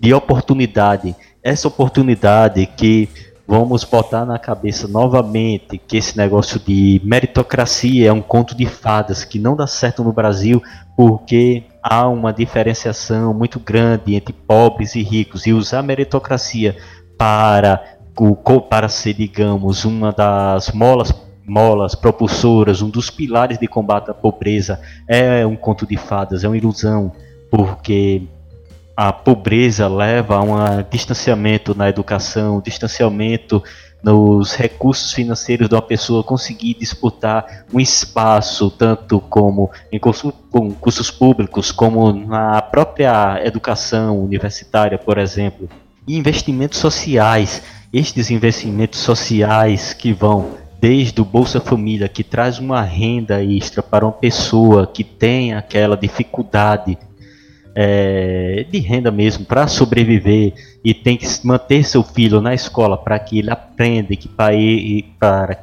de 0.00 0.14
oportunidade. 0.14 1.14
Essa 1.42 1.68
oportunidade 1.68 2.64
que 2.66 3.08
vamos 3.46 3.84
botar 3.84 4.24
na 4.24 4.38
cabeça 4.38 4.86
novamente 4.86 5.76
que 5.76 5.96
esse 5.96 6.16
negócio 6.16 6.60
de 6.60 7.00
meritocracia 7.04 8.08
é 8.08 8.12
um 8.12 8.22
conto 8.22 8.54
de 8.54 8.64
fadas 8.64 9.24
que 9.24 9.38
não 9.38 9.56
dá 9.56 9.66
certo 9.66 10.04
no 10.04 10.12
Brasil 10.12 10.62
porque 10.96 11.64
há 11.82 12.06
uma 12.08 12.32
diferenciação 12.32 13.34
muito 13.34 13.58
grande 13.58 14.14
entre 14.14 14.32
pobres 14.32 14.94
e 14.94 15.02
ricos 15.02 15.46
e 15.46 15.52
usar 15.52 15.80
a 15.80 15.82
meritocracia 15.82 16.76
para 17.18 17.98
para 18.68 18.88
ser, 18.88 19.14
digamos, 19.14 19.86
uma 19.86 20.12
das 20.12 20.70
molas 20.72 21.10
molas 21.46 21.96
propulsoras, 21.96 22.80
um 22.80 22.88
dos 22.88 23.10
pilares 23.10 23.58
de 23.58 23.66
combate 23.66 24.10
à 24.10 24.14
pobreza, 24.14 24.80
é 25.08 25.44
um 25.44 25.56
conto 25.56 25.84
de 25.84 25.96
fadas, 25.96 26.44
é 26.44 26.48
uma 26.48 26.56
ilusão, 26.56 27.12
porque 27.50 28.28
a 29.02 29.14
pobreza 29.14 29.88
leva 29.88 30.36
a 30.36 30.42
um 30.42 30.84
distanciamento 30.90 31.74
na 31.74 31.88
educação, 31.88 32.58
um 32.58 32.60
distanciamento 32.60 33.64
nos 34.02 34.54
recursos 34.54 35.14
financeiros 35.14 35.70
de 35.70 35.74
uma 35.74 35.80
pessoa 35.80 36.22
conseguir 36.22 36.74
disputar 36.78 37.64
um 37.72 37.80
espaço, 37.80 38.70
tanto 38.70 39.18
como 39.18 39.70
em 39.90 39.98
cursos 39.98 41.10
públicos, 41.10 41.72
como 41.72 42.12
na 42.12 42.60
própria 42.60 43.40
educação 43.42 44.22
universitária, 44.22 44.98
por 44.98 45.16
exemplo. 45.16 45.66
E 46.06 46.18
investimentos 46.18 46.78
sociais 46.78 47.62
estes 47.90 48.30
investimentos 48.30 49.00
sociais 49.00 49.94
que 49.94 50.12
vão 50.12 50.58
desde 50.78 51.22
o 51.22 51.24
Bolsa 51.24 51.58
Família, 51.58 52.06
que 52.06 52.22
traz 52.22 52.58
uma 52.58 52.82
renda 52.82 53.42
extra 53.42 53.82
para 53.82 54.04
uma 54.04 54.12
pessoa 54.12 54.86
que 54.86 55.02
tem 55.02 55.54
aquela 55.54 55.96
dificuldade 55.96 56.98
é, 57.74 58.66
de 58.70 58.78
renda 58.78 59.10
mesmo 59.10 59.44
para 59.44 59.66
sobreviver 59.66 60.52
e 60.84 60.92
tem 60.94 61.16
que 61.16 61.26
manter 61.44 61.84
seu 61.84 62.02
filho 62.02 62.40
na 62.40 62.54
escola 62.54 62.96
para 62.96 63.18
que 63.18 63.38
ele 63.38 63.50
aprenda, 63.50 64.16
que 64.16 64.28
para, 64.28 64.54
ele, 64.54 65.06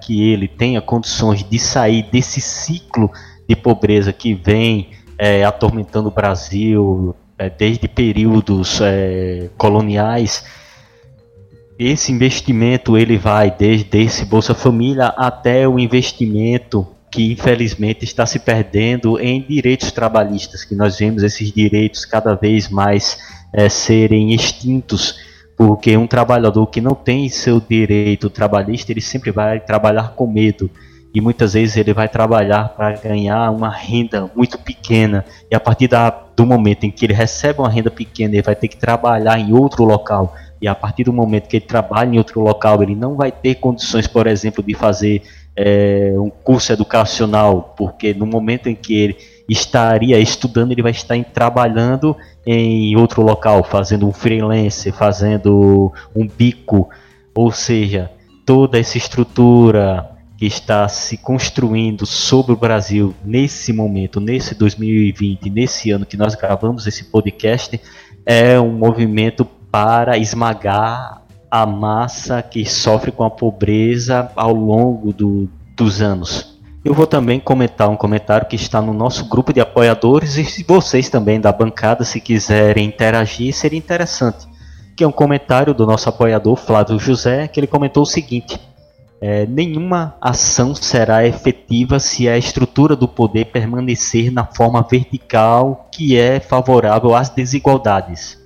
que 0.01 0.31
ele 0.31 0.47
tenha 0.47 0.81
condições 0.81 1.43
de 1.43 1.59
sair 1.59 2.03
desse 2.03 2.39
ciclo 2.39 3.11
de 3.47 3.55
pobreza 3.55 4.13
que 4.13 4.33
vem 4.33 4.89
é, 5.17 5.43
atormentando 5.43 6.09
o 6.09 6.11
Brasil 6.11 7.15
é, 7.37 7.49
desde 7.49 7.87
períodos 7.87 8.79
é, 8.81 9.49
coloniais. 9.57 10.45
Esse 11.79 12.11
investimento 12.11 12.97
ele 12.97 13.17
vai 13.17 13.51
desde 13.51 13.97
esse 13.99 14.25
Bolsa 14.25 14.53
Família 14.53 15.07
até 15.07 15.67
o 15.67 15.77
investimento 15.77 16.87
que 17.11 17.31
infelizmente 17.31 18.03
está 18.03 18.25
se 18.25 18.39
perdendo 18.39 19.19
em 19.19 19.41
direitos 19.41 19.91
trabalhistas, 19.91 20.63
que 20.63 20.75
nós 20.75 20.97
vemos 20.97 21.23
esses 21.23 21.51
direitos 21.51 22.05
cada 22.05 22.35
vez 22.35 22.69
mais 22.69 23.17
é, 23.53 23.69
serem 23.69 24.33
extintos, 24.33 25.15
porque 25.55 25.95
um 25.97 26.05
trabalhador 26.05 26.67
que 26.67 26.81
não 26.81 26.93
tem 26.93 27.29
seu 27.29 27.59
direito 27.59 28.29
trabalhista, 28.29 28.91
ele 28.91 29.01
sempre 29.01 29.31
vai 29.31 29.59
trabalhar 29.59 30.13
com 30.13 30.27
medo. 30.27 30.69
E 31.13 31.21
muitas 31.21 31.53
vezes 31.53 31.77
ele 31.77 31.93
vai 31.93 32.07
trabalhar 32.07 32.69
para 32.69 32.91
ganhar 32.91 33.49
uma 33.49 33.69
renda 33.69 34.29
muito 34.35 34.59
pequena. 34.59 35.25
E 35.49 35.55
a 35.55 35.59
partir 35.59 35.87
da, 35.87 36.09
do 36.09 36.45
momento 36.45 36.83
em 36.83 36.91
que 36.91 37.05
ele 37.05 37.13
recebe 37.13 37.59
uma 37.59 37.69
renda 37.69 37.89
pequena, 37.89 38.35
ele 38.35 38.43
vai 38.43 38.55
ter 38.55 38.67
que 38.67 38.77
trabalhar 38.77 39.39
em 39.39 39.51
outro 39.53 39.83
local 39.83 40.35
e 40.61 40.67
a 40.67 40.73
partir 40.73 41.03
do 41.03 41.13
momento 41.13 41.47
que 41.47 41.57
ele 41.57 41.65
trabalha 41.65 42.15
em 42.15 42.17
outro 42.17 42.41
local, 42.41 42.81
ele 42.81 42.95
não 42.95 43.15
vai 43.15 43.31
ter 43.31 43.55
condições, 43.55 44.07
por 44.07 44.25
exemplo, 44.25 44.63
de 44.63 44.73
fazer 44.73 45.21
é, 45.57 46.13
um 46.15 46.29
curso 46.29 46.71
educacional, 46.71 47.73
porque 47.75 48.13
no 48.13 48.27
momento 48.27 48.69
em 48.69 48.75
que 48.75 48.95
ele 48.95 49.17
estaria 49.49 50.19
estudando, 50.19 50.71
ele 50.71 50.83
vai 50.83 50.91
estar 50.91 51.17
em, 51.17 51.23
trabalhando 51.23 52.15
em 52.45 52.95
outro 52.95 53.23
local, 53.23 53.63
fazendo 53.63 54.07
um 54.07 54.13
freelance, 54.13 54.91
fazendo 54.91 55.91
um 56.15 56.27
bico, 56.27 56.87
ou 57.33 57.51
seja, 57.51 58.11
toda 58.45 58.79
essa 58.79 58.97
estrutura 58.97 60.11
que 60.37 60.45
está 60.45 60.87
se 60.87 61.17
construindo 61.17 62.05
sobre 62.05 62.53
o 62.53 62.57
Brasil 62.57 63.15
nesse 63.25 63.73
momento, 63.73 64.19
nesse 64.19 64.53
2020, 64.53 65.49
nesse 65.49 65.89
ano 65.89 66.05
que 66.05 66.15
nós 66.15 66.35
gravamos 66.35 66.85
esse 66.85 67.05
podcast, 67.05 67.81
é 68.23 68.59
um 68.59 68.73
movimento 68.73 69.43
para 69.71 70.17
esmagar 70.17 71.23
a 71.49 71.65
massa 71.65 72.41
que 72.41 72.65
sofre 72.65 73.11
com 73.11 73.23
a 73.23 73.29
pobreza 73.29 74.31
ao 74.35 74.53
longo 74.53 75.13
do, 75.13 75.49
dos 75.75 76.01
anos. 76.01 76.57
Eu 76.83 76.93
vou 76.93 77.05
também 77.05 77.39
comentar 77.39 77.89
um 77.89 77.97
comentário 77.97 78.47
que 78.47 78.55
está 78.55 78.81
no 78.81 78.93
nosso 78.93 79.27
grupo 79.27 79.51
de 79.51 79.59
apoiadores 79.59 80.37
e 80.37 80.45
se 80.45 80.63
vocês 80.63 81.09
também 81.09 81.39
da 81.39 81.51
bancada, 81.51 82.05
se 82.05 82.21
quiserem 82.21 82.85
interagir, 82.85 83.53
seria 83.53 83.77
interessante. 83.77 84.47
Que 84.95 85.03
é 85.03 85.07
um 85.07 85.11
comentário 85.11 85.73
do 85.73 85.85
nosso 85.85 86.07
apoiador 86.07 86.55
Flávio 86.55 86.97
José, 86.97 87.47
que 87.47 87.59
ele 87.59 87.67
comentou 87.67 88.03
o 88.03 88.05
seguinte: 88.05 88.59
é, 89.19 89.45
nenhuma 89.45 90.15
ação 90.21 90.73
será 90.75 91.25
efetiva 91.25 91.99
se 91.99 92.29
a 92.29 92.37
estrutura 92.37 92.95
do 92.95 93.07
poder 93.07 93.45
permanecer 93.45 94.31
na 94.31 94.45
forma 94.45 94.85
vertical 94.89 95.89
que 95.91 96.15
é 96.17 96.39
favorável 96.39 97.15
às 97.15 97.29
desigualdades. 97.29 98.37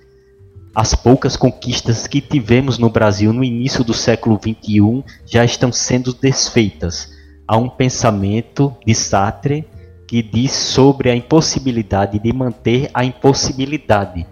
As 0.73 0.95
poucas 0.95 1.35
conquistas 1.35 2.07
que 2.07 2.21
tivemos 2.21 2.77
no 2.77 2.89
Brasil 2.89 3.33
no 3.33 3.43
início 3.43 3.83
do 3.83 3.93
século 3.93 4.39
XXI 4.41 5.03
já 5.25 5.43
estão 5.43 5.69
sendo 5.69 6.13
desfeitas. 6.13 7.11
Há 7.45 7.57
um 7.57 7.67
pensamento 7.67 8.73
de 8.85 8.95
Sartre 8.95 9.67
que 10.07 10.21
diz 10.21 10.51
sobre 10.53 11.09
a 11.09 11.15
impossibilidade 11.15 12.19
de 12.19 12.31
manter 12.31 12.89
a 12.93 13.03
impossibilidade. 13.03 14.25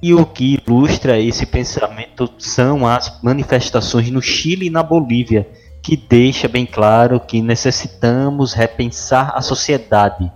E 0.00 0.14
o 0.14 0.24
que 0.24 0.56
ilustra 0.56 1.18
esse 1.18 1.44
pensamento 1.44 2.32
são 2.38 2.86
as 2.86 3.20
manifestações 3.20 4.08
no 4.08 4.22
Chile 4.22 4.66
e 4.66 4.70
na 4.70 4.84
Bolívia, 4.84 5.48
que 5.82 5.96
deixa 5.96 6.46
bem 6.46 6.64
claro 6.64 7.18
que 7.18 7.42
necessitamos 7.42 8.52
repensar 8.52 9.32
a 9.34 9.42
sociedade, 9.42 10.30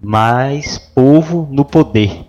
mais 0.00 0.76
povo 0.76 1.48
no 1.52 1.64
poder. 1.64 2.26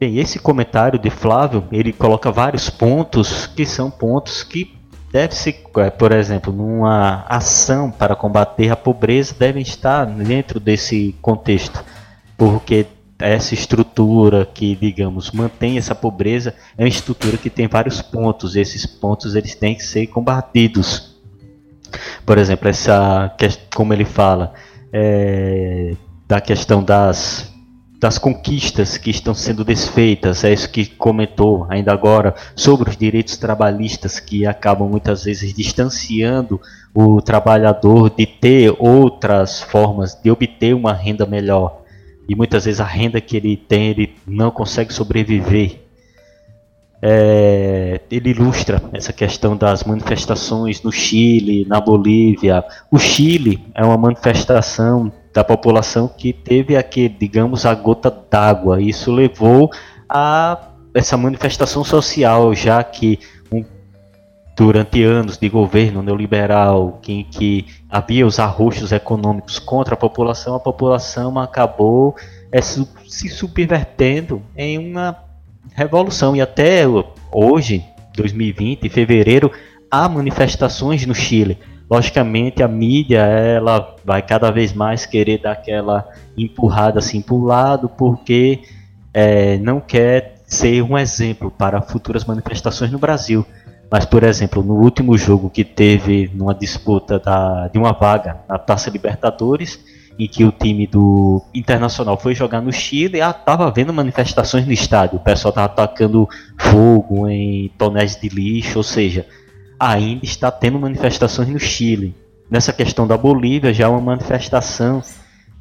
Bem, 0.00 0.16
esse 0.16 0.38
comentário 0.38 0.98
de 0.98 1.10
Flávio, 1.10 1.62
ele 1.70 1.92
coloca 1.92 2.32
vários 2.32 2.70
pontos 2.70 3.46
que 3.46 3.66
são 3.66 3.90
pontos 3.90 4.42
que 4.42 4.74
deve 5.12 5.34
se, 5.34 5.54
é, 5.76 5.90
por 5.90 6.10
exemplo, 6.10 6.50
numa 6.50 7.26
ação 7.28 7.90
para 7.90 8.16
combater 8.16 8.70
a 8.70 8.76
pobreza, 8.76 9.34
devem 9.38 9.60
estar 9.60 10.06
dentro 10.06 10.58
desse 10.58 11.14
contexto, 11.20 11.84
porque 12.38 12.86
essa 13.18 13.52
estrutura 13.52 14.46
que, 14.46 14.74
digamos, 14.74 15.32
mantém 15.32 15.76
essa 15.76 15.94
pobreza 15.94 16.54
é 16.78 16.82
uma 16.84 16.88
estrutura 16.88 17.36
que 17.36 17.50
tem 17.50 17.66
vários 17.68 18.00
pontos. 18.00 18.56
E 18.56 18.60
esses 18.60 18.86
pontos 18.86 19.34
eles 19.34 19.54
têm 19.54 19.74
que 19.74 19.84
ser 19.84 20.06
combatidos. 20.06 21.14
Por 22.24 22.38
exemplo, 22.38 22.70
essa, 22.70 23.36
como 23.74 23.92
ele 23.92 24.06
fala, 24.06 24.54
é, 24.90 25.94
da 26.26 26.40
questão 26.40 26.82
das 26.82 27.52
das 28.00 28.16
conquistas 28.16 28.96
que 28.96 29.10
estão 29.10 29.34
sendo 29.34 29.62
desfeitas, 29.62 30.42
é 30.42 30.50
isso 30.50 30.70
que 30.70 30.86
comentou 30.86 31.66
ainda 31.68 31.92
agora 31.92 32.34
sobre 32.56 32.88
os 32.88 32.96
direitos 32.96 33.36
trabalhistas 33.36 34.18
que 34.18 34.46
acabam 34.46 34.88
muitas 34.88 35.24
vezes 35.24 35.52
distanciando 35.52 36.58
o 36.94 37.20
trabalhador 37.20 38.08
de 38.08 38.24
ter 38.24 38.74
outras 38.78 39.60
formas 39.60 40.14
de 40.14 40.30
obter 40.30 40.74
uma 40.74 40.94
renda 40.94 41.26
melhor. 41.26 41.82
E 42.26 42.34
muitas 42.34 42.64
vezes 42.64 42.80
a 42.80 42.86
renda 42.86 43.20
que 43.20 43.36
ele 43.36 43.54
tem, 43.54 43.88
ele 43.88 44.16
não 44.26 44.50
consegue 44.50 44.94
sobreviver. 44.94 45.80
É, 47.02 48.00
ele 48.10 48.30
ilustra 48.30 48.82
essa 48.94 49.12
questão 49.12 49.54
das 49.54 49.84
manifestações 49.84 50.82
no 50.82 50.90
Chile, 50.90 51.66
na 51.66 51.80
Bolívia. 51.80 52.64
O 52.90 52.98
Chile 52.98 53.62
é 53.74 53.84
uma 53.84 53.98
manifestação 53.98 55.12
da 55.32 55.44
população 55.44 56.08
que 56.08 56.32
teve 56.32 56.76
aquele, 56.76 57.08
digamos, 57.08 57.64
a 57.64 57.74
gota 57.74 58.10
d'água. 58.10 58.80
Isso 58.80 59.12
levou 59.12 59.70
a 60.08 60.70
essa 60.92 61.16
manifestação 61.16 61.84
social, 61.84 62.54
já 62.54 62.82
que 62.82 63.18
um, 63.50 63.64
durante 64.56 65.02
anos 65.02 65.38
de 65.38 65.48
governo 65.48 66.02
neoliberal, 66.02 67.00
em 67.06 67.24
que 67.24 67.66
havia 67.88 68.26
os 68.26 68.38
arroxos 68.38 68.92
econômicos 68.92 69.58
contra 69.58 69.94
a 69.94 69.96
população, 69.96 70.54
a 70.54 70.60
população 70.60 71.38
acabou 71.38 72.16
é, 72.50 72.60
se 72.60 73.28
subvertendo 73.28 74.42
em 74.56 74.78
uma 74.78 75.16
revolução. 75.74 76.34
E 76.34 76.40
até 76.40 76.84
hoje, 77.32 77.84
2020, 78.16 78.84
em 78.84 78.90
fevereiro, 78.90 79.52
há 79.90 80.08
manifestações 80.08 81.06
no 81.06 81.14
Chile. 81.14 81.58
Logicamente, 81.90 82.62
a 82.62 82.68
mídia 82.68 83.18
ela 83.18 83.96
vai 84.04 84.22
cada 84.22 84.50
vez 84.52 84.72
mais 84.72 85.04
querer 85.04 85.38
dar 85.38 85.52
aquela 85.52 86.08
empurrada 86.38 87.00
assim 87.00 87.20
para 87.20 87.34
o 87.34 87.44
lado, 87.44 87.88
porque 87.88 88.60
é, 89.12 89.58
não 89.58 89.80
quer 89.80 90.36
ser 90.46 90.82
um 90.82 90.96
exemplo 90.96 91.50
para 91.50 91.82
futuras 91.82 92.24
manifestações 92.24 92.92
no 92.92 92.98
Brasil. 92.98 93.44
Mas, 93.90 94.04
por 94.04 94.22
exemplo, 94.22 94.62
no 94.62 94.74
último 94.74 95.18
jogo 95.18 95.50
que 95.50 95.64
teve 95.64 96.30
numa 96.32 96.54
disputa 96.54 97.18
da, 97.18 97.66
de 97.66 97.76
uma 97.76 97.92
vaga 97.92 98.36
na 98.48 98.56
Taça 98.56 98.88
Libertadores, 98.88 99.80
em 100.16 100.28
que 100.28 100.44
o 100.44 100.52
time 100.52 100.86
do 100.86 101.42
Internacional 101.52 102.16
foi 102.16 102.34
jogar 102.34 102.60
no 102.60 102.72
Chile, 102.72 103.18
estava 103.18 103.66
havendo 103.66 103.92
manifestações 103.92 104.64
no 104.64 104.72
estádio. 104.72 105.16
O 105.16 105.20
pessoal 105.20 105.50
estava 105.50 105.66
atacando 105.66 106.28
fogo 106.56 107.26
em 107.28 107.68
tonéis 107.76 108.14
de 108.14 108.28
lixo, 108.28 108.78
ou 108.78 108.84
seja, 108.84 109.26
ainda 109.80 110.26
está 110.26 110.50
tendo 110.50 110.78
manifestações 110.78 111.48
no 111.48 111.58
Chile. 111.58 112.14
Nessa 112.50 112.72
questão 112.72 113.06
da 113.06 113.16
Bolívia, 113.16 113.72
já 113.72 113.86
é 113.86 113.88
uma 113.88 114.00
manifestação 114.00 115.02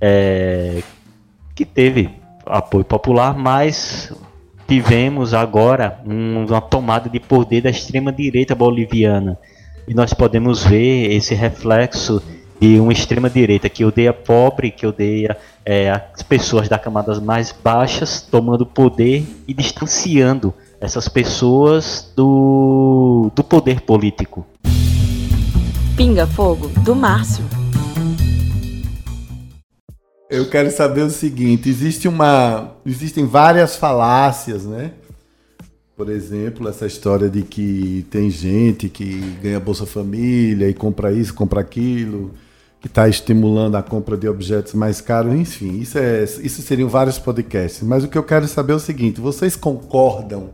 é, 0.01 0.83
que 1.55 1.63
teve 1.63 2.09
apoio 2.45 2.83
popular, 2.83 3.33
mas 3.37 4.13
tivemos 4.67 5.33
agora 5.33 5.99
uma 6.05 6.59
tomada 6.59 7.09
de 7.09 7.19
poder 7.19 7.61
da 7.61 7.69
extrema-direita 7.69 8.53
boliviana. 8.53 9.37
E 9.87 9.93
nós 9.93 10.13
podemos 10.13 10.65
ver 10.65 11.11
esse 11.13 11.33
reflexo 11.33 12.21
de 12.59 12.79
uma 12.79 12.91
extrema-direita 12.91 13.69
que 13.69 13.85
odeia 13.85 14.11
pobre, 14.11 14.69
que 14.69 14.85
odeia 14.85 15.37
é, 15.65 15.89
as 15.89 16.21
pessoas 16.21 16.67
das 16.67 16.81
camadas 16.81 17.19
mais 17.19 17.51
baixas, 17.63 18.21
tomando 18.21 18.65
poder 18.65 19.23
e 19.47 19.53
distanciando 19.53 20.53
essas 20.79 21.09
pessoas 21.09 22.11
do, 22.15 23.31
do 23.35 23.43
poder 23.43 23.81
político. 23.81 24.45
Pinga 25.95 26.25
Fogo, 26.25 26.69
do 26.83 26.95
Márcio. 26.95 27.43
Eu 30.29 30.49
quero 30.49 30.71
saber 30.71 31.01
o 31.01 31.09
seguinte: 31.09 31.69
existe 31.69 32.07
uma, 32.07 32.75
existem 32.85 33.25
várias 33.25 33.75
falácias, 33.75 34.63
né? 34.65 34.91
Por 35.97 36.09
exemplo, 36.09 36.69
essa 36.69 36.85
história 36.85 37.29
de 37.29 37.41
que 37.41 38.05
tem 38.09 38.29
gente 38.29 38.87
que 38.87 39.19
ganha 39.41 39.59
Bolsa 39.59 39.85
Família 39.85 40.69
e 40.69 40.73
compra 40.73 41.11
isso, 41.11 41.33
compra 41.33 41.59
aquilo, 41.59 42.31
que 42.79 42.87
está 42.87 43.09
estimulando 43.09 43.75
a 43.75 43.83
compra 43.83 44.15
de 44.15 44.29
objetos 44.29 44.73
mais 44.73 45.01
caros, 45.01 45.33
enfim, 45.33 45.79
isso, 45.79 45.97
é, 45.97 46.23
isso 46.23 46.61
seriam 46.61 46.87
vários 46.87 47.19
podcasts. 47.19 47.83
Mas 47.83 48.05
o 48.05 48.07
que 48.07 48.17
eu 48.17 48.23
quero 48.23 48.47
saber 48.47 48.71
é 48.71 48.75
o 48.77 48.79
seguinte: 48.79 49.19
vocês 49.19 49.57
concordam 49.57 50.53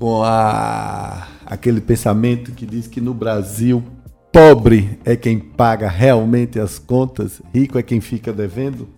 com 0.00 0.22
a, 0.24 1.28
aquele 1.44 1.80
pensamento 1.80 2.52
que 2.52 2.64
diz 2.64 2.88
que 2.88 3.02
no 3.02 3.12
Brasil 3.12 3.84
Pobre 4.32 4.98
é 5.04 5.16
quem 5.16 5.38
paga 5.40 5.88
realmente 5.88 6.60
as 6.60 6.78
contas, 6.78 7.42
rico 7.52 7.78
é 7.78 7.82
quem 7.82 8.00
fica 8.00 8.32
devendo? 8.32 8.88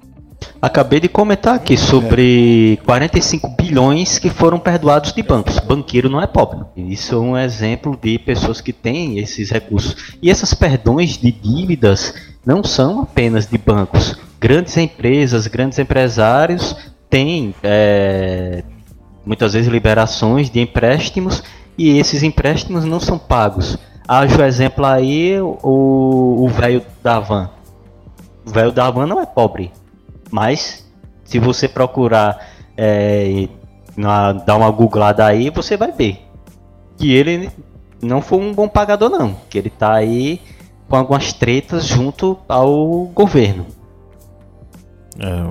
Acabei 0.61 1.01
de 1.01 1.09
comentar 1.09 1.55
aqui 1.55 1.77
sobre 1.77 2.75
é. 2.75 2.85
45 2.85 3.49
bilhões 3.57 4.19
que 4.19 4.29
foram 4.29 4.59
perdoados 4.59 5.13
de 5.13 5.23
bancos. 5.23 5.59
Banqueiro 5.59 6.11
não 6.11 6.21
é 6.21 6.27
pobre. 6.27 6.61
Isso 6.77 7.15
é 7.15 7.19
um 7.19 7.37
exemplo 7.37 7.99
de 8.01 8.19
pessoas 8.19 8.61
que 8.61 8.73
têm 8.73 9.19
esses 9.19 9.51
recursos. 9.51 10.15
E 10.21 10.31
essas 10.31 10.53
perdões 10.53 11.17
de 11.17 11.33
dívidas 11.33 12.15
não 12.45 12.63
são 12.63 13.01
apenas 13.01 13.47
de 13.47 13.57
bancos. 13.57 14.17
Grandes 14.39 14.77
empresas, 14.77 15.47
grandes 15.47 15.79
empresários 15.79 16.77
têm 17.09 17.55
é, 17.63 18.63
muitas 19.25 19.53
vezes 19.53 19.71
liberações 19.71 20.51
de 20.51 20.61
empréstimos 20.61 21.43
e 21.77 21.99
esses 21.99 22.23
empréstimos 22.23 22.85
não 22.85 23.01
são 23.01 23.19
pagos 23.19 23.79
Acho 24.07 24.41
o 24.41 24.45
exemplo 24.45 24.85
aí 24.85 25.41
o 25.41 26.49
velho 26.49 26.85
da 27.03 27.21
van. 27.21 27.51
O 28.45 28.51
velho 28.51 28.73
da 28.73 28.91
não 28.93 29.21
é 29.21 29.27
pobre, 29.27 29.71
mas 30.31 30.85
se 31.25 31.39
você 31.39 31.69
procurar 31.69 32.49
é, 32.77 33.49
na, 33.97 34.33
dar 34.33 34.57
uma 34.57 34.71
googlada 34.71 35.25
aí, 35.25 35.49
você 35.51 35.77
vai 35.77 35.93
ver 35.93 36.21
que 36.99 37.13
ele 37.13 37.49
não 38.03 38.21
foi 38.21 38.39
um 38.41 38.53
bom 38.53 38.69
pagador 38.69 39.09
não, 39.09 39.37
que 39.49 39.57
ele 39.57 39.71
tá 39.71 39.95
aí 39.95 40.41
com 40.89 40.97
algumas 40.97 41.33
tretas 41.33 41.87
junto 41.87 42.37
ao 42.49 43.05
governo. 43.15 43.65
É, 45.19 45.43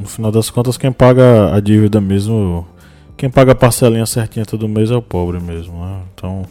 no 0.00 0.06
final 0.06 0.30
das 0.30 0.50
contas, 0.50 0.76
quem 0.76 0.92
paga 0.92 1.54
a 1.54 1.60
dívida 1.60 2.00
mesmo, 2.00 2.66
quem 3.16 3.30
paga 3.30 3.52
a 3.52 3.54
parcelinha 3.54 4.06
certinha 4.06 4.44
todo 4.44 4.68
mês 4.68 4.90
é 4.90 4.96
o 4.96 5.02
pobre 5.02 5.40
mesmo. 5.40 5.74
Né? 5.84 6.02
Então, 6.14 6.42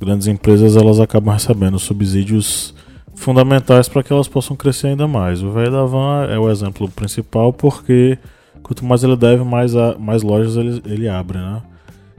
grandes 0.00 0.26
empresas 0.26 0.76
elas 0.76 1.00
acabam 1.00 1.32
recebendo 1.32 1.78
subsídios 1.78 2.74
fundamentais 3.14 3.88
para 3.88 4.02
que 4.02 4.12
elas 4.12 4.28
possam 4.28 4.56
crescer 4.56 4.88
ainda 4.88 5.06
mais. 5.06 5.42
O 5.42 5.50
velho 5.50 5.72
da 5.72 5.84
van 5.84 6.26
é 6.30 6.38
o 6.38 6.50
exemplo 6.50 6.88
principal 6.88 7.52
porque 7.52 8.18
quanto 8.62 8.84
mais 8.84 9.02
ele 9.02 9.16
deve, 9.16 9.44
mais, 9.44 9.74
a, 9.74 9.96
mais 9.98 10.22
lojas 10.22 10.56
ele, 10.56 10.82
ele 10.86 11.08
abre, 11.08 11.38
né? 11.38 11.62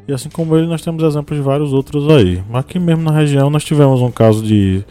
E 0.08 0.14
assim 0.14 0.30
como 0.30 0.58
ele, 0.58 0.66
nós 0.66 0.82
temos 0.82 1.04
exemplos 1.04 1.38
de 1.38 1.44
vários 1.44 1.72
outros 1.72 2.10
aí. 2.10 2.44
Aqui 2.52 2.80
mesmo 2.80 3.04
na 3.04 3.12
região 3.12 3.50
nós 3.50 3.64
tivemos 3.64 4.02
um 4.02 4.12
caso 4.12 4.44
de. 4.44 4.84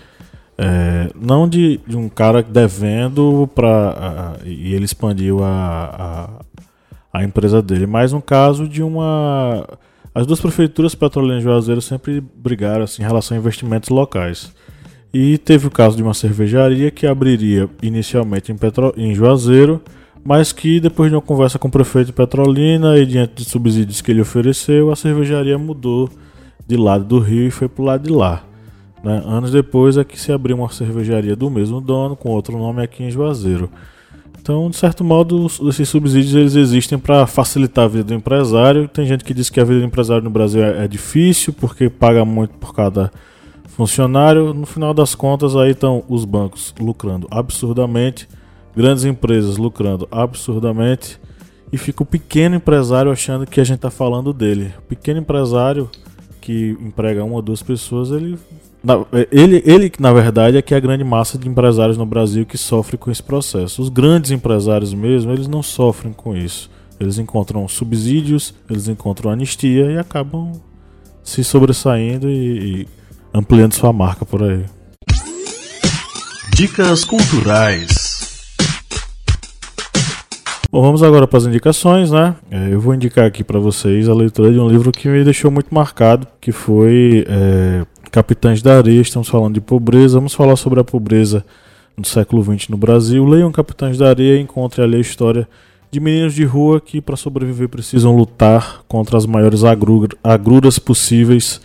É, 0.56 1.10
não 1.14 1.48
de, 1.48 1.80
de 1.86 1.96
um 1.96 2.08
cara 2.08 2.42
devendo 2.42 3.48
para 3.54 4.36
e 4.44 4.74
ele 4.74 4.84
expandiu 4.84 5.42
a, 5.42 6.40
a, 7.12 7.24
empresa 7.24 7.62
dele, 7.62 7.86
mas 7.86 8.12
um 8.12 8.20
caso 8.20 8.68
de 8.68 8.82
uma 8.82 9.66
as 10.14 10.26
duas 10.26 10.40
prefeituras 10.40 10.94
petroleiras 10.94 11.42
de 11.42 11.48
Juazeiro 11.48 11.80
sempre 11.80 12.20
brigaram 12.20 12.84
assim, 12.84 13.02
em 13.02 13.06
relação 13.06 13.36
a 13.36 13.40
investimentos 13.40 13.88
locais. 13.88 14.52
E 15.12 15.38
teve 15.38 15.66
o 15.66 15.70
caso 15.70 15.96
de 15.96 16.02
uma 16.02 16.12
cervejaria 16.12 16.90
que 16.90 17.06
abriria 17.06 17.68
inicialmente 17.82 18.52
em, 18.52 18.56
Petro... 18.56 18.92
em 18.96 19.14
Juazeiro, 19.14 19.80
mas 20.24 20.52
que 20.52 20.80
depois 20.80 21.10
de 21.10 21.16
uma 21.16 21.22
conversa 21.22 21.58
com 21.58 21.68
o 21.68 21.70
prefeito 21.70 22.08
de 22.08 22.12
Petrolina 22.12 22.98
e 22.98 23.06
diante 23.06 23.34
de 23.34 23.48
subsídios 23.48 24.00
que 24.00 24.10
ele 24.10 24.20
ofereceu, 24.20 24.90
a 24.90 24.96
cervejaria 24.96 25.56
mudou 25.56 26.10
de 26.66 26.76
lado 26.76 27.04
do 27.04 27.18
rio 27.18 27.46
e 27.46 27.50
foi 27.50 27.68
para 27.68 27.82
o 27.82 27.84
lado 27.86 28.02
de 28.02 28.12
lá. 28.12 28.44
Né? 29.02 29.22
Anos 29.24 29.50
depois 29.50 29.96
é 29.96 30.04
que 30.04 30.20
se 30.20 30.32
abriu 30.32 30.56
uma 30.56 30.70
cervejaria 30.70 31.34
do 31.34 31.48
mesmo 31.48 31.80
dono, 31.80 32.16
com 32.16 32.30
outro 32.30 32.58
nome 32.58 32.82
aqui 32.82 33.02
em 33.02 33.10
Juazeiro. 33.10 33.70
Então, 34.40 34.70
de 34.70 34.76
certo 34.76 35.04
modo, 35.04 35.46
esses 35.68 35.88
subsídios 35.88 36.34
eles 36.34 36.54
existem 36.54 36.98
para 36.98 37.26
facilitar 37.26 37.84
a 37.84 37.88
vida 37.88 38.04
do 38.04 38.14
empresário. 38.14 38.88
Tem 38.88 39.04
gente 39.04 39.24
que 39.24 39.34
diz 39.34 39.50
que 39.50 39.60
a 39.60 39.64
vida 39.64 39.80
do 39.80 39.86
empresário 39.86 40.22
no 40.22 40.30
Brasil 40.30 40.62
é, 40.62 40.84
é 40.84 40.88
difícil 40.88 41.52
porque 41.52 41.90
paga 41.90 42.24
muito 42.24 42.52
por 42.58 42.74
cada 42.74 43.12
funcionário. 43.68 44.54
No 44.54 44.66
final 44.66 44.94
das 44.94 45.14
contas, 45.14 45.54
aí 45.54 45.72
estão 45.72 46.02
os 46.08 46.24
bancos 46.24 46.74
lucrando 46.80 47.28
absurdamente, 47.30 48.28
grandes 48.74 49.04
empresas 49.04 49.56
lucrando 49.56 50.08
absurdamente 50.10 51.20
e 51.72 51.76
fica 51.76 52.02
o 52.02 52.06
pequeno 52.06 52.56
empresário 52.56 53.10
achando 53.10 53.46
que 53.46 53.60
a 53.60 53.64
gente 53.64 53.76
está 53.76 53.90
falando 53.90 54.32
dele. 54.32 54.72
O 54.78 54.82
pequeno 54.82 55.20
empresário 55.20 55.90
que 56.40 56.76
emprega 56.80 57.22
uma 57.24 57.36
ou 57.36 57.42
duas 57.42 57.62
pessoas, 57.62 58.10
ele 58.10 58.38
ele, 59.30 59.62
ele, 59.66 59.92
na 59.98 60.12
verdade, 60.12 60.56
é 60.56 60.62
que 60.62 60.74
é 60.74 60.76
a 60.76 60.80
grande 60.80 61.04
massa 61.04 61.36
de 61.36 61.48
empresários 61.48 61.96
no 61.96 62.06
Brasil 62.06 62.46
que 62.46 62.56
sofre 62.56 62.96
com 62.96 63.10
esse 63.10 63.22
processo. 63.22 63.82
Os 63.82 63.88
grandes 63.88 64.30
empresários 64.30 64.94
mesmo, 64.94 65.32
eles 65.32 65.48
não 65.48 65.62
sofrem 65.62 66.12
com 66.12 66.36
isso. 66.36 66.70
Eles 67.00 67.18
encontram 67.18 67.66
subsídios, 67.68 68.54
eles 68.68 68.88
encontram 68.88 69.30
anistia 69.30 69.92
e 69.92 69.98
acabam 69.98 70.52
se 71.22 71.44
sobressaindo 71.44 72.28
e, 72.28 72.82
e 72.82 72.88
ampliando 73.32 73.74
sua 73.74 73.92
marca 73.92 74.24
por 74.24 74.42
aí. 74.42 74.64
Dicas 76.54 77.04
culturais. 77.04 78.08
Bom, 80.70 80.82
vamos 80.82 81.02
agora 81.02 81.26
para 81.26 81.38
as 81.38 81.46
indicações, 81.46 82.10
né? 82.10 82.36
É, 82.50 82.74
eu 82.74 82.80
vou 82.80 82.94
indicar 82.94 83.24
aqui 83.24 83.42
para 83.42 83.58
vocês 83.58 84.08
a 84.08 84.14
leitura 84.14 84.52
de 84.52 84.58
um 84.58 84.68
livro 84.68 84.92
que 84.92 85.08
me 85.08 85.24
deixou 85.24 85.50
muito 85.50 85.74
marcado, 85.74 86.26
que 86.40 86.52
foi 86.52 87.24
é, 87.26 87.86
Capitães 88.10 88.62
da 88.62 88.78
Areia, 88.78 89.00
estamos 89.00 89.28
falando 89.28 89.54
de 89.54 89.60
pobreza. 89.60 90.18
Vamos 90.18 90.34
falar 90.34 90.56
sobre 90.56 90.80
a 90.80 90.84
pobreza 90.84 91.44
no 91.96 92.04
século 92.04 92.42
XX 92.42 92.68
no 92.68 92.76
Brasil. 92.76 93.24
Leiam 93.24 93.52
Capitães 93.52 93.98
da 93.98 94.08
Areia 94.08 94.36
e 94.36 94.40
encontre 94.40 94.82
ali 94.82 94.96
a 94.96 95.00
história 95.00 95.46
de 95.90 96.00
meninos 96.00 96.34
de 96.34 96.44
rua 96.44 96.80
que, 96.80 97.00
para 97.00 97.16
sobreviver, 97.16 97.68
precisam 97.68 98.16
lutar 98.16 98.82
contra 98.88 99.16
as 99.16 99.26
maiores 99.26 99.62
agruras 100.22 100.78
possíveis, 100.78 101.60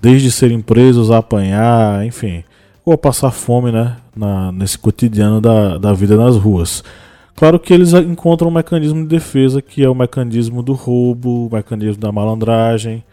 desde 0.00 0.30
serem 0.30 0.60
presos 0.60 1.10
a 1.10 1.18
apanhar, 1.18 2.04
enfim, 2.04 2.44
ou 2.84 2.92
a 2.92 2.98
passar 2.98 3.30
fome 3.30 3.72
né, 3.72 3.96
na, 4.14 4.52
nesse 4.52 4.78
cotidiano 4.78 5.40
da, 5.40 5.78
da 5.78 5.92
vida 5.92 6.16
nas 6.16 6.36
ruas. 6.36 6.82
Claro 7.36 7.58
que 7.58 7.72
eles 7.72 7.92
encontram 7.92 8.48
um 8.48 8.52
mecanismo 8.52 9.02
de 9.02 9.08
defesa 9.08 9.62
que 9.62 9.84
é 9.84 9.88
o 9.88 9.94
mecanismo 9.94 10.60
do 10.60 10.72
roubo, 10.72 11.46
o 11.46 11.54
mecanismo 11.54 12.00
da 12.00 12.10
malandragem, 12.10 13.04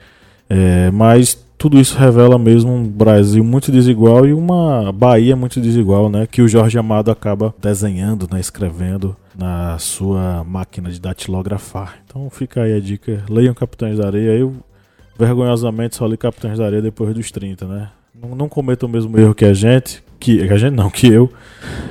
é, 0.49 0.89
mas 0.91 1.44
tudo 1.65 1.79
isso 1.79 1.97
revela 1.97 2.37
mesmo 2.37 2.71
um 2.71 2.83
Brasil 2.87 3.43
muito 3.43 3.71
desigual 3.71 4.27
e 4.27 4.31
uma 4.35 4.91
Bahia 4.91 5.35
muito 5.35 5.59
desigual, 5.59 6.11
né? 6.11 6.27
Que 6.27 6.43
o 6.43 6.47
Jorge 6.47 6.77
Amado 6.77 7.09
acaba 7.09 7.55
desenhando, 7.59 8.29
né? 8.31 8.39
escrevendo 8.39 9.15
na 9.35 9.75
sua 9.79 10.43
máquina 10.43 10.91
de 10.91 11.01
datilografar. 11.01 11.97
Então 12.05 12.29
fica 12.29 12.61
aí 12.61 12.73
a 12.77 12.79
dica, 12.79 13.23
leiam 13.27 13.55
Capitães 13.55 13.97
da 13.97 14.05
Areia. 14.05 14.37
Eu 14.37 14.53
vergonhosamente 15.17 15.95
só 15.95 16.05
li 16.05 16.15
Capitães 16.17 16.59
da 16.59 16.67
Areia 16.67 16.83
depois 16.83 17.15
dos 17.15 17.31
30, 17.31 17.65
né? 17.65 17.89
Não, 18.13 18.35
não 18.35 18.47
cometam 18.47 18.87
o 18.87 18.91
mesmo 18.91 19.19
erro 19.19 19.33
que 19.33 19.45
a 19.45 19.53
gente, 19.55 20.03
que 20.19 20.41
a 20.43 20.57
gente 20.57 20.75
não, 20.75 20.91
que 20.91 21.07
eu. 21.07 21.33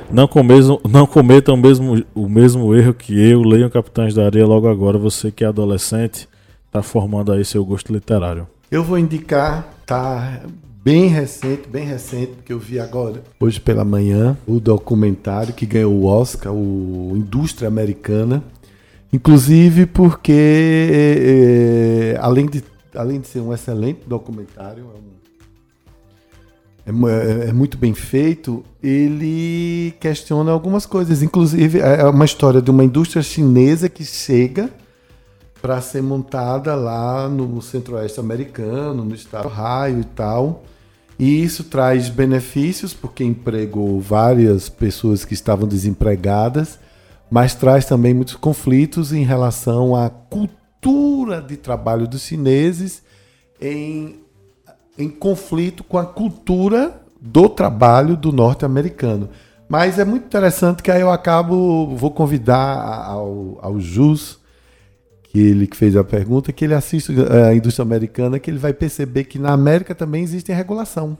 Não, 0.09 0.25
começam, 0.25 0.79
não 0.89 1.05
cometam 1.05 1.53
o 1.53 1.57
mesmo, 1.57 2.01
o 2.15 2.29
mesmo 2.29 2.73
erro 2.73 2.93
que 2.93 3.13
eu. 3.13 3.41
Leiam 3.41 3.69
Capitães 3.69 4.13
da 4.13 4.23
Areia 4.25 4.47
logo 4.47 4.69
agora, 4.69 4.97
você 4.97 5.31
que 5.31 5.43
é 5.43 5.47
adolescente, 5.47 6.29
está 6.65 6.81
formando 6.81 7.33
aí 7.33 7.43
seu 7.43 7.65
gosto 7.65 7.91
literário. 7.91 8.47
Eu 8.75 8.83
vou 8.83 8.99
indicar, 8.99 9.73
tá 9.85 10.41
bem 10.83 11.07
recente, 11.07 11.65
bem 11.65 11.85
recente, 11.85 12.33
que 12.43 12.51
eu 12.51 12.59
vi 12.59 12.77
agora, 12.77 13.23
hoje 13.39 13.57
pela 13.57 13.85
manhã, 13.85 14.37
o 14.45 14.59
documentário 14.59 15.53
que 15.53 15.65
ganhou 15.65 15.93
o 15.93 16.03
Oscar, 16.03 16.51
o 16.51 17.13
Indústria 17.15 17.69
Americana. 17.69 18.43
Inclusive 19.13 19.85
porque, 19.85 20.89
é, 20.91 22.17
além, 22.19 22.47
de, 22.47 22.61
além 22.93 23.21
de 23.21 23.27
ser 23.27 23.39
um 23.39 23.53
excelente 23.53 24.01
documentário, 24.05 24.83
é, 26.85 26.91
um, 26.91 27.07
é, 27.07 27.47
é, 27.47 27.53
muito 27.53 27.77
bem 27.77 27.93
feito, 27.93 28.61
ele 28.83 29.93
questiona 30.01 30.51
algumas 30.51 30.85
coisas. 30.85 31.23
Inclusive, 31.23 31.79
é 31.79 32.03
uma 32.03 32.25
história 32.25 32.61
de 32.61 32.71
uma 32.71 32.83
indústria 32.83 33.23
chinesa 33.23 33.87
que 33.87 34.03
chega 34.03 34.69
para 35.65 35.81
ser 35.81 36.03
montada 36.03 36.75
lá 36.75 37.27
no 37.27 37.59
centro-oeste 37.59 38.19
americano, 38.19 39.03
no 39.03 39.15
estado 39.15 39.41
do 39.41 39.47
Ohio 39.47 40.01
e 40.01 40.03
tal. 40.03 40.63
E 41.17 41.43
isso 41.43 41.63
traz 41.63 42.07
benefícios, 42.07 42.93
porque 42.93 43.23
empregou 43.23 43.99
várias 43.99 44.69
pessoas 44.69 45.25
que 45.25 45.33
estavam 45.33 45.67
desempregadas, 45.67 46.77
mas 47.31 47.55
traz 47.55 47.83
também 47.83 48.13
muitos 48.13 48.35
conflitos 48.35 49.11
em 49.11 49.23
relação 49.23 49.95
à 49.95 50.07
cultura 50.07 51.41
de 51.41 51.57
trabalho 51.57 52.07
dos 52.07 52.21
chineses 52.21 53.01
em, 53.59 54.19
em 54.95 55.09
conflito 55.09 55.83
com 55.83 55.97
a 55.97 56.05
cultura 56.05 57.01
do 57.19 57.49
trabalho 57.49 58.15
do 58.15 58.31
norte-americano. 58.31 59.29
Mas 59.67 59.97
é 59.97 60.05
muito 60.05 60.25
interessante 60.25 60.83
que 60.83 60.91
aí 60.91 61.01
eu 61.01 61.09
acabo, 61.09 61.95
vou 61.95 62.11
convidar 62.11 63.07
ao, 63.07 63.57
ao 63.63 63.79
Jus 63.79 64.44
que 65.35 65.41
ele 65.41 65.67
que 65.67 65.75
fez 65.75 65.97
a 65.97 66.03
pergunta, 66.03 66.53
que 66.53 66.63
ele 66.63 66.73
assiste 66.73 67.11
eh, 67.11 67.49
a 67.49 67.53
indústria 67.53 67.83
americana, 67.83 68.39
que 68.39 68.49
ele 68.49 68.57
vai 68.57 68.71
perceber 68.71 69.25
que 69.25 69.37
na 69.37 69.51
América 69.51 69.93
também 69.93 70.23
existe 70.23 70.49
regulação. 70.53 71.17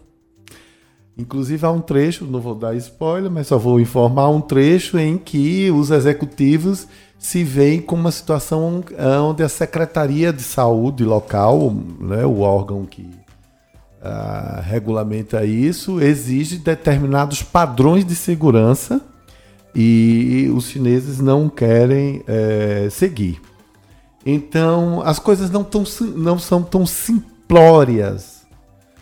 Inclusive 1.18 1.66
há 1.66 1.70
um 1.70 1.82
trecho, 1.82 2.24
não 2.24 2.39
vou 2.39 2.55
dar 2.55 2.74
spoiler, 2.78 3.30
mas 3.30 3.47
só 3.47 3.57
vou 3.57 3.78
informar 3.78 4.30
um 4.30 4.39
trecho 4.39 4.97
em 4.97 5.18
que 5.18 5.70
os 5.70 5.91
executivos 5.91 6.88
se 7.20 7.43
veem 7.43 7.82
com 7.82 7.95
uma 7.95 8.11
situação 8.11 8.82
onde 9.30 9.43
a 9.43 9.49
Secretaria 9.49 10.32
de 10.32 10.43
Saúde 10.43 11.03
local, 11.03 11.76
né, 11.99 12.26
o 12.26 12.39
órgão 12.39 12.86
que 12.86 13.01
uh, 13.01 14.61
regulamenta 14.61 15.43
isso, 15.43 15.99
exige 15.99 16.57
determinados 16.57 17.43
padrões 17.43 18.05
de 18.05 18.16
segurança 18.16 19.01
e 19.76 20.49
os 20.55 20.70
chineses 20.70 21.20
não 21.20 21.49
querem 21.49 22.24
é, 22.26 22.88
seguir. 22.89 23.41
Então, 24.26 25.01
as 25.05 25.19
coisas 25.19 25.51
não, 25.51 25.63
tão, 25.63 25.84
não 26.15 26.39
são 26.39 26.63
tão 26.63 26.86
simplórias 26.86 28.36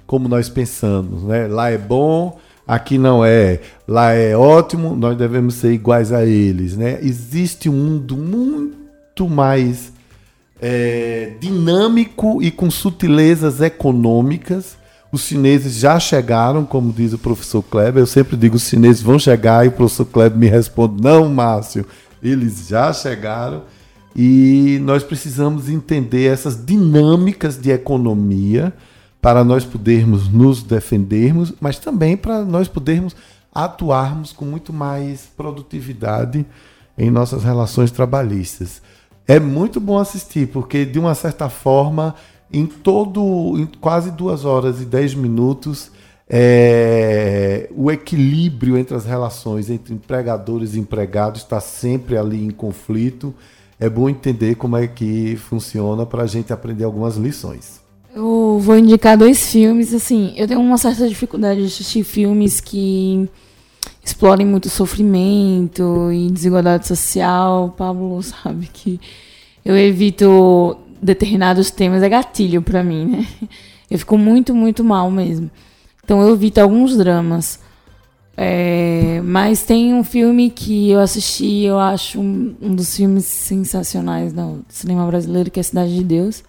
como 0.05 0.27
nós 0.27 0.49
pensamos. 0.49 1.23
Né? 1.23 1.47
Lá 1.47 1.69
é 1.69 1.77
bom, 1.77 2.37
aqui 2.67 2.97
não 2.97 3.23
é. 3.23 3.61
Lá 3.87 4.11
é 4.11 4.35
ótimo, 4.35 4.95
nós 4.95 5.17
devemos 5.17 5.55
ser 5.55 5.71
iguais 5.71 6.11
a 6.11 6.25
eles. 6.25 6.75
Né? 6.75 6.99
Existe 7.01 7.69
um 7.69 7.73
mundo 7.73 8.17
muito 8.17 9.29
mais 9.29 9.93
é, 10.61 11.33
dinâmico 11.39 12.43
e 12.43 12.51
com 12.51 12.69
sutilezas 12.69 13.61
econômicas. 13.61 14.77
Os 15.11 15.21
chineses 15.21 15.75
já 15.75 15.99
chegaram, 15.99 16.65
como 16.65 16.91
diz 16.91 17.13
o 17.13 17.19
professor 17.19 17.61
Kleber. 17.63 18.01
Eu 18.01 18.07
sempre 18.07 18.35
digo: 18.35 18.55
os 18.55 18.67
chineses 18.67 19.01
vão 19.01 19.19
chegar, 19.19 19.63
e 19.63 19.69
o 19.69 19.71
professor 19.71 20.05
Kleber 20.05 20.37
me 20.37 20.47
responde: 20.47 21.01
não, 21.03 21.29
Márcio, 21.29 21.85
eles 22.21 22.67
já 22.67 22.91
chegaram. 22.91 23.61
E 24.15 24.79
nós 24.83 25.03
precisamos 25.03 25.69
entender 25.69 26.25
essas 26.25 26.63
dinâmicas 26.63 27.57
de 27.57 27.71
economia 27.71 28.73
para 29.21 29.43
nós 29.43 29.63
podermos 29.63 30.27
nos 30.27 30.61
defendermos, 30.61 31.53
mas 31.59 31.79
também 31.79 32.15
para 32.15 32.43
nós 32.43 32.67
podermos 32.67 33.15
atuarmos 33.53 34.31
com 34.31 34.45
muito 34.45 34.73
mais 34.73 35.27
produtividade 35.37 36.45
em 36.97 37.09
nossas 37.09 37.43
relações 37.43 37.89
trabalhistas. 37.89 38.81
É 39.27 39.39
muito 39.39 39.79
bom 39.79 39.97
assistir, 39.97 40.47
porque 40.49 40.85
de 40.85 40.99
uma 40.99 41.15
certa 41.15 41.49
forma, 41.49 42.13
em 42.51 42.65
todo, 42.65 43.57
em 43.57 43.65
quase 43.65 44.11
duas 44.11 44.43
horas 44.43 44.81
e 44.81 44.85
dez 44.85 45.15
minutos, 45.15 45.89
é, 46.29 47.69
o 47.75 47.91
equilíbrio 47.91 48.77
entre 48.77 48.95
as 48.95 49.05
relações 49.05 49.69
entre 49.69 49.93
empregadores 49.93 50.75
e 50.75 50.79
empregados 50.79 51.41
está 51.41 51.59
sempre 51.59 52.17
ali 52.17 52.43
em 52.43 52.51
conflito 52.51 53.33
é 53.83 53.89
bom 53.89 54.07
entender 54.07 54.55
como 54.55 54.77
é 54.77 54.87
que 54.87 55.35
funciona 55.35 56.05
para 56.05 56.23
a 56.23 56.25
gente 56.25 56.53
aprender 56.53 56.85
algumas 56.85 57.17
lições. 57.17 57.81
Eu 58.15 58.57
vou 58.61 58.77
indicar 58.77 59.17
dois 59.17 59.51
filmes, 59.51 59.93
assim, 59.93 60.33
eu 60.37 60.47
tenho 60.47 60.61
uma 60.61 60.77
certa 60.77 61.05
dificuldade 61.05 61.59
de 61.59 61.65
assistir 61.65 62.01
filmes 62.05 62.61
que 62.61 63.27
explorem 64.01 64.47
muito 64.47 64.69
sofrimento 64.69 66.09
e 66.13 66.31
desigualdade 66.31 66.87
social. 66.87 67.65
O 67.65 67.71
Pablo 67.71 68.23
sabe 68.23 68.69
que 68.71 69.01
eu 69.65 69.77
evito 69.77 70.77
determinados 71.01 71.69
temas, 71.69 72.01
é 72.01 72.07
gatilho 72.07 72.61
para 72.61 72.81
mim, 72.85 73.05
né? 73.05 73.27
Eu 73.91 73.99
fico 73.99 74.17
muito, 74.17 74.55
muito 74.55 74.81
mal 74.81 75.11
mesmo. 75.11 75.51
Então 76.05 76.21
eu 76.21 76.33
evito 76.33 76.61
alguns 76.61 76.95
dramas. 76.95 77.59
É, 78.35 79.21
mas 79.23 79.63
tem 79.63 79.93
um 79.93 80.03
filme 80.03 80.49
que 80.49 80.89
eu 80.89 80.99
assisti, 80.99 81.63
eu 81.63 81.79
acho 81.79 82.19
um, 82.19 82.55
um 82.61 82.75
dos 82.75 82.95
filmes 82.95 83.25
sensacionais 83.25 84.33
do 84.33 84.65
cinema 84.69 85.05
brasileiro, 85.05 85.51
que 85.51 85.59
é 85.59 85.63
Cidade 85.63 85.93
de 85.95 86.03
Deus. 86.03 86.43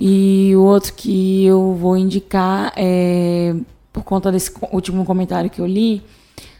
E 0.00 0.52
o 0.56 0.62
outro 0.62 0.92
que 0.94 1.44
eu 1.44 1.74
vou 1.74 1.96
indicar 1.96 2.72
é 2.76 3.54
por 3.92 4.02
conta 4.02 4.32
desse 4.32 4.52
último 4.72 5.04
comentário 5.04 5.48
que 5.48 5.60
eu 5.60 5.66
li 5.66 6.02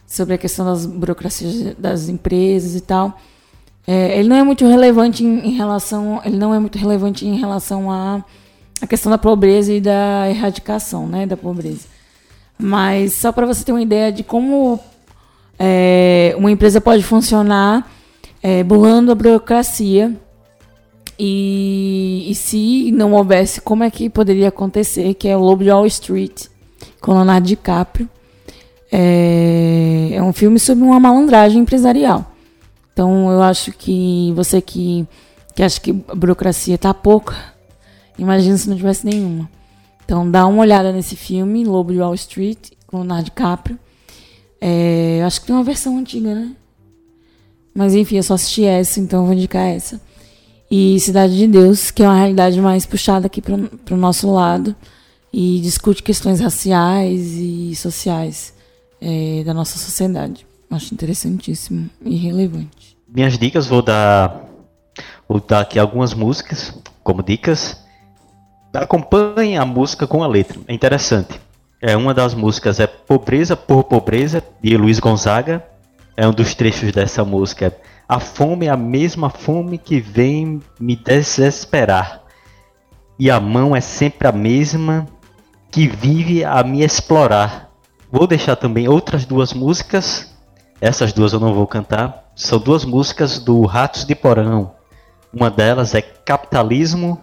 sobre 0.06 0.34
a 0.34 0.38
questão 0.38 0.64
das 0.64 0.86
burocracias 0.86 1.74
das 1.76 2.08
empresas 2.08 2.76
e 2.76 2.80
tal. 2.80 3.18
É, 3.86 4.18
ele 4.18 4.28
não 4.28 4.36
é 4.36 4.42
muito 4.42 4.66
relevante 4.66 5.24
em, 5.24 5.48
em, 5.48 5.56
relação, 5.56 6.20
ele 6.24 6.38
não 6.38 6.54
é 6.54 6.58
muito 6.58 6.78
relevante 6.78 7.26
em 7.26 7.38
relação 7.38 7.90
à 7.90 8.24
a, 8.80 8.86
questão 8.86 9.10
da 9.10 9.18
pobreza 9.18 9.72
e 9.72 9.80
da 9.80 10.30
erradicação, 10.30 11.06
né, 11.06 11.26
da 11.26 11.36
pobreza. 11.36 11.93
Mas 12.58 13.14
só 13.14 13.32
para 13.32 13.46
você 13.46 13.64
ter 13.64 13.72
uma 13.72 13.82
ideia 13.82 14.12
de 14.12 14.22
como 14.22 14.78
é, 15.58 16.34
uma 16.36 16.50
empresa 16.50 16.80
pode 16.80 17.02
funcionar 17.02 17.90
é, 18.42 18.62
burlando 18.62 19.10
a 19.10 19.14
burocracia 19.14 20.12
e, 21.18 22.26
e, 22.28 22.34
se 22.34 22.90
não 22.92 23.12
houvesse, 23.12 23.60
como 23.60 23.84
é 23.84 23.90
que 23.90 24.10
poderia 24.10 24.48
acontecer? 24.48 25.14
Que 25.14 25.28
é 25.28 25.36
o 25.36 25.40
Lobo 25.40 25.62
de 25.62 25.70
Wall 25.70 25.86
Street, 25.86 26.46
com 27.00 27.12
Leonardo 27.12 27.46
DiCaprio. 27.46 28.08
É, 28.90 30.10
é 30.12 30.22
um 30.22 30.32
filme 30.32 30.58
sobre 30.58 30.84
uma 30.84 30.98
malandragem 31.00 31.60
empresarial. 31.60 32.32
Então 32.92 33.30
eu 33.30 33.42
acho 33.42 33.72
que 33.72 34.32
você 34.36 34.60
que, 34.60 35.06
que 35.54 35.62
acha 35.62 35.80
que 35.80 35.90
a 36.08 36.14
burocracia 36.14 36.74
está 36.74 36.92
pouca, 36.92 37.34
imagina 38.18 38.56
se 38.56 38.68
não 38.68 38.76
tivesse 38.76 39.06
nenhuma. 39.06 39.48
Então 40.04 40.30
dá 40.30 40.46
uma 40.46 40.60
olhada 40.60 40.92
nesse 40.92 41.16
filme, 41.16 41.64
Lobo 41.64 41.92
de 41.92 41.98
Wall 41.98 42.14
Street, 42.14 42.72
com 42.86 42.98
Leonardo 42.98 43.24
DiCaprio. 43.24 43.78
É, 44.60 45.22
acho 45.24 45.40
que 45.40 45.46
tem 45.46 45.54
uma 45.54 45.64
versão 45.64 45.98
antiga, 45.98 46.34
né? 46.34 46.54
Mas 47.74 47.94
enfim, 47.94 48.16
eu 48.16 48.22
só 48.22 48.34
assisti 48.34 48.64
essa, 48.64 49.00
então 49.00 49.24
vou 49.24 49.34
indicar 49.34 49.66
essa. 49.66 50.00
E 50.70 50.98
Cidade 51.00 51.36
de 51.36 51.46
Deus, 51.46 51.90
que 51.90 52.02
é 52.02 52.06
uma 52.06 52.16
realidade 52.16 52.60
mais 52.60 52.86
puxada 52.86 53.26
aqui 53.26 53.42
para 53.42 53.94
o 53.94 53.96
nosso 53.96 54.30
lado 54.32 54.74
e 55.32 55.60
discute 55.60 56.02
questões 56.02 56.40
raciais 56.40 57.32
e 57.34 57.74
sociais 57.74 58.54
é, 59.00 59.42
da 59.44 59.52
nossa 59.52 59.78
sociedade. 59.78 60.46
Acho 60.70 60.94
interessantíssimo 60.94 61.90
e 62.04 62.16
relevante. 62.16 62.96
Minhas 63.08 63.36
dicas, 63.36 63.66
vou 63.66 63.82
dar, 63.82 64.48
vou 65.28 65.40
dar 65.40 65.60
aqui 65.60 65.78
algumas 65.78 66.14
músicas 66.14 66.72
como 67.02 67.22
dicas 67.22 67.83
acompanhe 68.74 69.56
a 69.56 69.64
música 69.64 70.06
com 70.06 70.22
a 70.22 70.26
letra. 70.26 70.58
É 70.66 70.74
interessante. 70.74 71.40
É 71.80 71.96
uma 71.96 72.14
das 72.14 72.34
músicas 72.34 72.80
é 72.80 72.86
Pobreza 72.86 73.56
por 73.56 73.84
Pobreza 73.84 74.42
de 74.62 74.76
Luiz 74.76 74.98
Gonzaga. 74.98 75.64
É 76.16 76.26
um 76.26 76.32
dos 76.32 76.54
trechos 76.54 76.92
dessa 76.92 77.24
música. 77.24 77.76
A 78.08 78.20
fome 78.20 78.66
é 78.66 78.70
a 78.70 78.76
mesma 78.76 79.30
fome 79.30 79.78
que 79.78 80.00
vem 80.00 80.60
me 80.80 80.96
desesperar. 80.96 82.22
E 83.18 83.30
a 83.30 83.38
mão 83.38 83.74
é 83.74 83.80
sempre 83.80 84.26
a 84.26 84.32
mesma 84.32 85.06
que 85.70 85.86
vive 85.86 86.44
a 86.44 86.62
me 86.62 86.82
explorar. 86.82 87.70
Vou 88.10 88.26
deixar 88.26 88.56
também 88.56 88.88
outras 88.88 89.24
duas 89.24 89.52
músicas. 89.52 90.32
Essas 90.80 91.12
duas 91.12 91.32
eu 91.32 91.40
não 91.40 91.54
vou 91.54 91.66
cantar. 91.66 92.30
São 92.34 92.58
duas 92.58 92.84
músicas 92.84 93.38
do 93.38 93.64
Ratos 93.64 94.04
de 94.04 94.14
Porão. 94.14 94.72
Uma 95.32 95.50
delas 95.50 95.94
é 95.94 96.02
Capitalismo 96.02 97.20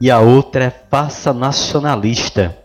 e 0.00 0.10
a 0.10 0.20
outra 0.20 0.64
é 0.64 0.70
Faça 0.70 1.32
Nacionalista. 1.32 2.56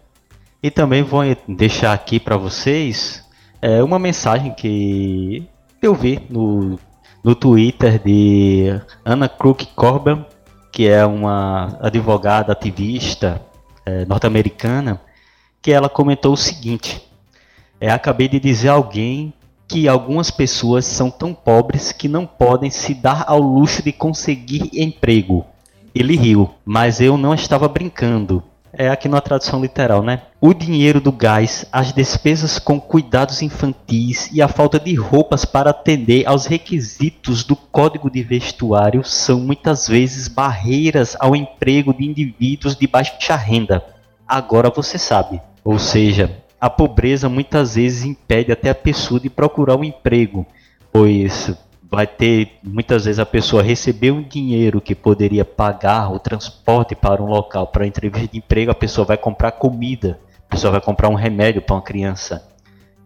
E 0.62 0.70
também 0.70 1.04
vou 1.04 1.22
deixar 1.48 1.94
aqui 1.94 2.20
para 2.20 2.38
vocês 2.38 3.24
é, 3.62 3.84
uma 3.84 3.98
mensagem 4.00 4.54
que 4.54 5.48
eu 5.82 5.94
vi 5.96 6.26
no, 6.30 6.80
no 7.24 7.36
Twitter 7.36 8.02
de 8.02 8.80
Anna 9.06 9.28
Crook 9.28 9.66
Corbin, 9.76 10.26
que 10.72 10.88
é 10.88 11.06
uma 11.06 11.78
advogada 11.82 12.54
ativista 12.54 13.42
é, 13.86 14.06
norte-americana, 14.06 15.02
que 15.62 15.72
ela 15.72 15.90
comentou 15.90 16.34
o 16.34 16.38
seguinte: 16.38 17.02
é, 17.82 17.90
acabei 17.92 18.28
de 18.28 18.40
dizer 18.40 18.70
a 18.70 18.74
alguém 18.74 19.34
que 19.68 19.88
algumas 19.88 20.30
pessoas 20.30 20.86
são 20.86 21.10
tão 21.10 21.34
pobres 21.34 21.92
que 21.92 22.08
não 22.08 22.26
podem 22.26 22.70
se 22.70 22.94
dar 22.94 23.26
ao 23.28 23.40
luxo 23.40 23.82
de 23.82 23.92
conseguir 23.92 24.70
emprego. 24.74 25.46
Ele 25.96 26.16
riu, 26.16 26.50
mas 26.66 27.00
eu 27.00 27.18
não 27.18 27.34
estava 27.34 27.68
brincando. 27.68 28.44
É 28.76 28.90
aqui 28.90 29.08
na 29.08 29.22
tradução 29.22 29.62
literal, 29.62 30.02
né? 30.02 30.24
O 30.42 30.52
dinheiro 30.52 31.00
do 31.00 31.12
gás, 31.12 31.64
as 31.72 31.94
despesas 31.94 32.58
com 32.58 32.82
cuidados 32.82 33.44
infantis 33.44 34.32
e 34.34 34.42
a 34.42 34.48
falta 34.48 34.80
de 34.80 34.96
roupas 34.96 35.46
para 35.46 35.70
atender 35.70 36.26
aos 36.26 36.48
requisitos 36.48 37.44
do 37.44 37.56
código 37.56 38.10
de 38.10 38.24
vestuário 38.24 39.04
são 39.04 39.40
muitas 39.40 39.88
vezes 39.88 40.28
barreiras 40.28 41.16
ao 41.20 41.36
emprego 41.36 41.94
de 41.94 42.04
indivíduos 42.04 42.76
de 42.76 42.88
baixa 42.88 43.36
renda. 43.36 43.84
Agora 44.28 44.72
você 44.72 44.98
sabe. 44.98 45.40
Ou 45.64 45.78
seja, 45.78 46.36
a 46.60 46.68
pobreza 46.68 47.30
muitas 47.30 47.76
vezes 47.76 48.04
impede 48.04 48.52
até 48.52 48.72
a 48.72 48.76
pessoa 48.76 49.20
de 49.20 49.30
procurar 49.30 49.76
um 49.76 49.84
emprego, 49.84 50.48
pois 50.92 51.54
vai 51.96 52.08
ter 52.08 52.58
muitas 52.64 53.06
vezes 53.06 53.20
a 53.20 53.26
pessoa 53.26 53.62
receber 53.62 54.12
um 54.12 54.24
dinheiro 54.24 54.82
que 54.82 54.96
poderia 54.96 55.46
pagar 55.46 56.12
o 56.12 56.18
transporte 56.18 56.96
para 56.96 57.22
um 57.22 57.28
local 57.28 57.68
para 57.68 57.86
entrevista 57.86 58.28
de 58.32 58.40
emprego, 58.40 58.72
a 58.72 58.76
pessoa 58.76 59.06
vai 59.06 59.16
comprar 59.16 59.52
comida, 59.52 60.20
a 60.48 60.52
pessoa 60.52 60.72
vai 60.72 60.82
comprar 60.82 61.10
um 61.10 61.14
remédio 61.14 61.62
para 61.62 61.76
uma 61.76 61.82
criança. 61.84 62.50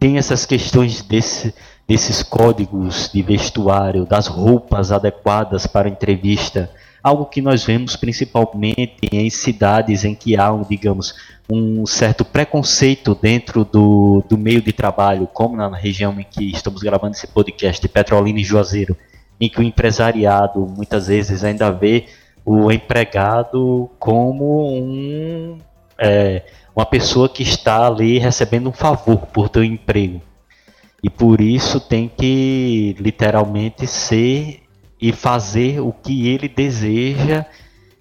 Tem 0.00 0.16
essas 0.16 0.46
questões 0.46 1.02
desse, 1.02 1.54
desses 1.86 2.22
códigos 2.22 3.10
de 3.12 3.20
vestuário, 3.20 4.06
das 4.06 4.26
roupas 4.26 4.90
adequadas 4.90 5.66
para 5.66 5.88
entrevista, 5.88 6.70
algo 7.02 7.26
que 7.26 7.42
nós 7.42 7.64
vemos 7.64 7.94
principalmente 7.94 9.00
em 9.12 9.28
cidades 9.28 10.02
em 10.02 10.14
que 10.14 10.34
há, 10.34 10.50
digamos, 10.66 11.14
um 11.50 11.86
certo 11.86 12.24
preconceito 12.24 13.14
dentro 13.14 13.64
do, 13.64 14.22
do 14.28 14.36
meio 14.36 14.60
de 14.60 14.72
trabalho, 14.72 15.26
como 15.26 15.56
na 15.56 15.74
região 15.74 16.18
em 16.20 16.24
que 16.24 16.50
estamos 16.50 16.82
gravando 16.82 17.14
esse 17.14 17.26
podcast, 17.26 17.80
de 17.80 17.88
Petrolina 17.88 18.38
e 18.38 18.44
Juazeiro, 18.44 18.96
em 19.40 19.48
que 19.48 19.58
o 19.58 19.62
empresariado 19.62 20.60
muitas 20.60 21.06
vezes 21.06 21.42
ainda 21.42 21.70
vê 21.70 22.06
o 22.44 22.70
empregado 22.70 23.90
como 23.98 24.78
um, 24.78 25.58
é, 25.98 26.42
uma 26.76 26.84
pessoa 26.84 27.28
que 27.28 27.42
está 27.42 27.86
ali 27.86 28.18
recebendo 28.18 28.68
um 28.68 28.72
favor 28.72 29.26
por 29.26 29.48
ter 29.48 29.60
um 29.60 29.64
emprego. 29.64 30.20
E 31.02 31.08
por 31.08 31.40
isso 31.40 31.80
tem 31.80 32.08
que 32.08 32.94
literalmente 32.98 33.86
ser 33.86 34.62
e 35.00 35.12
fazer 35.12 35.80
o 35.80 35.92
que 35.92 36.28
ele 36.28 36.48
deseja 36.48 37.46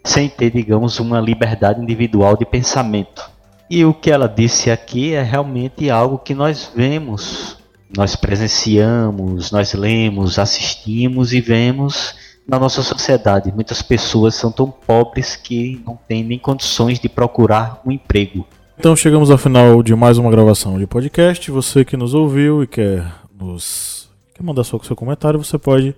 sem 0.04 0.28
ter, 0.30 0.52
digamos, 0.52 1.00
uma 1.00 1.20
liberdade 1.20 1.82
individual 1.82 2.36
de 2.36 2.46
pensamento. 2.46 3.37
E 3.70 3.84
o 3.84 3.94
que 3.94 4.10
ela 4.10 4.28
disse 4.28 4.72
aqui 4.72 5.14
é 5.14 5.22
realmente 5.22 5.90
algo 5.90 6.18
que 6.18 6.34
nós 6.34 6.72
vemos, 6.74 7.58
nós 7.96 8.16
presenciamos, 8.16 9.52
nós 9.52 9.74
lemos, 9.74 10.40
assistimos 10.40 11.34
e 11.34 11.42
vemos 11.42 12.16
na 12.48 12.58
nossa 12.58 12.82
sociedade. 12.82 13.52
Muitas 13.54 13.82
pessoas 13.82 14.36
são 14.36 14.52
tão 14.52 14.72
pobres 14.72 15.36
que 15.36 15.82
não 15.86 16.00
têm 16.08 16.24
nem 16.24 16.40
condições 16.40 16.98
de 16.98 17.10
procurar 17.10 17.82
um 17.86 17.92
emprego. 17.92 18.48
Então 18.80 18.96
chegamos 18.96 19.30
ao 19.30 19.38
final 19.38 19.84
de 19.84 19.94
mais 19.96 20.18
uma 20.18 20.32
gravação 20.32 20.80
de 20.80 20.88
podcast. 20.88 21.52
Você 21.52 21.84
que 21.84 21.98
nos 21.98 22.14
ouviu 22.14 22.64
e 22.64 22.68
quer 22.68 23.06
nos 23.38 24.08
quer 24.34 24.44
mandar 24.44 24.64
seu, 24.64 24.82
seu 24.84 24.96
comentário, 24.96 25.44
você 25.44 25.58
pode 25.58 25.96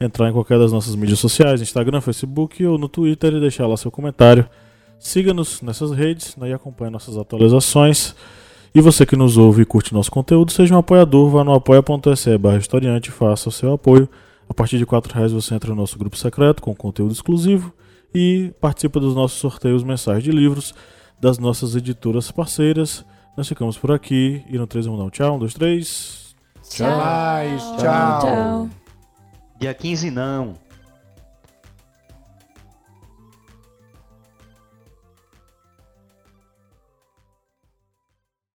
entrar 0.00 0.28
em 0.28 0.32
qualquer 0.32 0.58
das 0.58 0.70
nossas 0.70 0.94
mídias 0.94 1.18
sociais, 1.18 1.60
Instagram, 1.60 2.00
Facebook 2.00 2.64
ou 2.64 2.78
no 2.78 2.88
Twitter 2.88 3.34
e 3.34 3.40
deixar 3.40 3.66
lá 3.66 3.76
seu 3.76 3.90
comentário. 3.90 4.48
Siga-nos 5.00 5.62
nessas 5.62 5.90
redes 5.90 6.36
né, 6.36 6.50
e 6.50 6.52
acompanhe 6.52 6.90
nossas 6.90 7.16
atualizações. 7.16 8.14
E 8.72 8.80
você 8.80 9.04
que 9.04 9.16
nos 9.16 9.36
ouve 9.36 9.62
e 9.62 9.64
curte 9.64 9.92
nosso 9.92 10.10
conteúdo, 10.10 10.52
seja 10.52 10.74
um 10.74 10.78
apoiador, 10.78 11.28
vá 11.30 11.42
no 11.42 11.54
apoia.se 11.54 12.38
barra 12.38 12.58
historiante 12.58 13.08
e 13.08 13.12
faça 13.12 13.48
o 13.48 13.52
seu 13.52 13.72
apoio. 13.72 14.08
A 14.48 14.54
partir 14.54 14.78
de 14.78 14.84
R$ 14.84 14.90
reais 15.12 15.32
você 15.32 15.54
entra 15.54 15.70
no 15.70 15.76
nosso 15.76 15.98
grupo 15.98 16.16
secreto 16.16 16.62
com 16.62 16.74
conteúdo 16.74 17.12
exclusivo 17.12 17.72
e 18.14 18.52
participa 18.60 19.00
dos 19.00 19.14
nossos 19.14 19.38
sorteios 19.38 19.82
mensais 19.82 20.22
de 20.22 20.30
livros 20.30 20.74
das 21.20 21.38
nossas 21.38 21.74
editoras 21.74 22.30
parceiras. 22.30 23.04
Nós 23.36 23.48
ficamos 23.48 23.78
por 23.78 23.92
aqui 23.92 24.44
e 24.48 24.58
no 24.58 24.66
3 24.66 24.86
vamos 24.86 25.00
dar 25.00 25.06
um 25.06 25.10
tchau. 25.10 25.36
Um, 25.36 25.38
dois, 25.38 25.54
três. 25.54 26.34
Tchau. 26.68 26.88
Tchau. 27.78 28.20
tchau. 28.20 28.70
Dia 29.58 29.74
15 29.74 30.10
não. 30.10 30.54